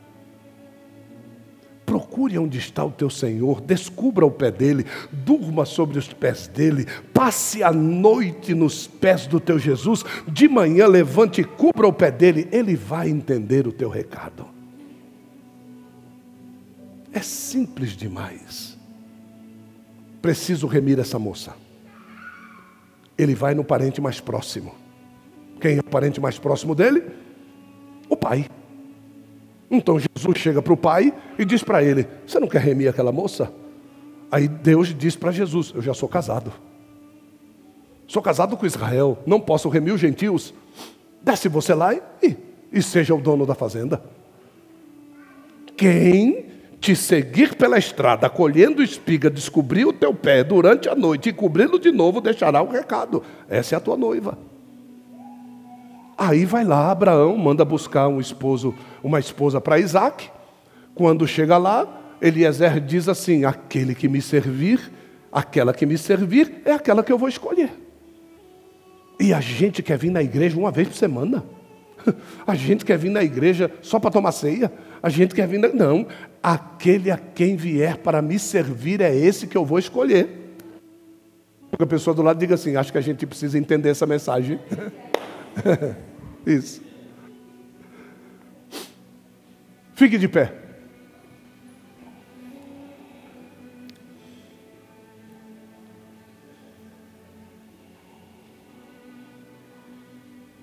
Procure 1.86 2.38
onde 2.38 2.58
está 2.58 2.82
o 2.84 2.90
teu 2.90 3.10
Senhor, 3.10 3.60
descubra 3.60 4.24
o 4.24 4.30
pé 4.30 4.50
dele, 4.50 4.86
durma 5.12 5.64
sobre 5.64 5.98
os 5.98 6.12
pés 6.12 6.48
dele, 6.48 6.86
passe 7.12 7.62
a 7.62 7.70
noite 7.70 8.54
nos 8.54 8.86
pés 8.86 9.26
do 9.26 9.38
teu 9.38 9.58
Jesus, 9.58 10.02
de 10.26 10.48
manhã 10.48 10.86
levante 10.86 11.42
e 11.42 11.44
cubra 11.44 11.86
o 11.86 11.92
pé 11.92 12.10
dele, 12.10 12.48
ele 12.50 12.74
vai 12.74 13.10
entender 13.10 13.66
o 13.66 13.72
teu 13.72 13.90
recado. 13.90 14.46
É 17.12 17.20
simples 17.20 17.96
demais. 17.96 18.76
Preciso 20.20 20.66
remir 20.66 20.98
essa 20.98 21.18
moça. 21.18 21.54
Ele 23.16 23.34
vai 23.34 23.54
no 23.54 23.62
parente 23.62 24.00
mais 24.00 24.20
próximo. 24.20 24.74
Quem 25.60 25.76
é 25.76 25.80
o 25.80 25.84
parente 25.84 26.20
mais 26.20 26.38
próximo 26.38 26.74
dele? 26.74 27.04
Pai. 28.24 28.46
Então 29.70 29.98
Jesus 30.00 30.38
chega 30.38 30.62
para 30.62 30.72
o 30.72 30.76
pai 30.78 31.12
e 31.38 31.44
diz 31.44 31.62
para 31.62 31.84
ele: 31.84 32.08
Você 32.26 32.40
não 32.40 32.48
quer 32.48 32.62
remir 32.62 32.88
aquela 32.88 33.12
moça? 33.12 33.52
Aí 34.32 34.48
Deus 34.48 34.94
diz 34.94 35.14
para 35.14 35.30
Jesus: 35.30 35.72
Eu 35.74 35.82
já 35.82 35.92
sou 35.92 36.08
casado. 36.08 36.50
Sou 38.06 38.22
casado 38.22 38.56
com 38.56 38.64
Israel, 38.64 39.18
não 39.26 39.38
posso 39.38 39.68
remir 39.68 39.92
os 39.92 40.00
gentios. 40.00 40.54
Desce 41.22 41.50
você 41.50 41.74
lá 41.74 41.94
e, 41.94 42.34
e 42.72 42.82
seja 42.82 43.14
o 43.14 43.20
dono 43.20 43.44
da 43.44 43.54
fazenda. 43.54 44.02
Quem 45.76 46.46
te 46.80 46.96
seguir 46.96 47.54
pela 47.56 47.76
estrada, 47.76 48.30
colhendo 48.30 48.82
espiga, 48.82 49.28
descobrir 49.28 49.84
o 49.84 49.92
teu 49.92 50.14
pé 50.14 50.42
durante 50.42 50.88
a 50.88 50.94
noite 50.94 51.28
e 51.28 51.32
cobri-lo 51.32 51.78
de 51.78 51.92
novo, 51.92 52.22
deixará 52.22 52.62
o 52.62 52.70
recado. 52.70 53.22
Essa 53.50 53.74
é 53.74 53.76
a 53.76 53.80
tua 53.80 53.98
noiva. 53.98 54.38
Aí 56.16 56.44
vai 56.44 56.64
lá, 56.64 56.90
Abraão 56.90 57.36
manda 57.36 57.64
buscar 57.64 58.08
um 58.08 58.20
esposo, 58.20 58.74
uma 59.02 59.18
esposa 59.18 59.60
para 59.60 59.78
Isaac. 59.78 60.30
Quando 60.94 61.26
chega 61.26 61.58
lá, 61.58 62.16
Eliezer 62.20 62.80
diz 62.80 63.08
assim: 63.08 63.44
aquele 63.44 63.94
que 63.94 64.08
me 64.08 64.22
servir, 64.22 64.92
aquela 65.32 65.74
que 65.74 65.84
me 65.84 65.98
servir, 65.98 66.62
é 66.64 66.72
aquela 66.72 67.02
que 67.02 67.12
eu 67.12 67.18
vou 67.18 67.28
escolher. 67.28 67.70
E 69.18 69.32
a 69.32 69.40
gente 69.40 69.82
quer 69.82 69.98
vir 69.98 70.10
na 70.10 70.22
igreja 70.22 70.56
uma 70.58 70.70
vez 70.70 70.88
por 70.88 70.94
semana. 70.94 71.44
A 72.46 72.54
gente 72.54 72.84
quer 72.84 72.98
vir 72.98 73.10
na 73.10 73.22
igreja 73.22 73.70
só 73.80 73.98
para 73.98 74.10
tomar 74.10 74.32
ceia. 74.32 74.70
A 75.02 75.08
gente 75.08 75.34
quer 75.34 75.46
vir. 75.46 75.58
Na... 75.58 75.68
Não. 75.68 76.06
Aquele 76.42 77.10
a 77.10 77.16
quem 77.16 77.56
vier 77.56 77.96
para 77.96 78.20
me 78.20 78.38
servir 78.38 79.00
é 79.00 79.14
esse 79.14 79.46
que 79.46 79.56
eu 79.56 79.64
vou 79.64 79.78
escolher. 79.78 80.28
A 81.78 81.86
pessoa 81.86 82.14
do 82.14 82.22
lado 82.22 82.38
diga 82.38 82.54
assim: 82.56 82.76
acho 82.76 82.92
que 82.92 82.98
a 82.98 83.00
gente 83.00 83.24
precisa 83.24 83.58
entender 83.58 83.88
essa 83.88 84.04
mensagem. 84.04 84.58
Isso. 86.46 86.82
Fique 89.94 90.18
de 90.18 90.28
pé. 90.28 90.63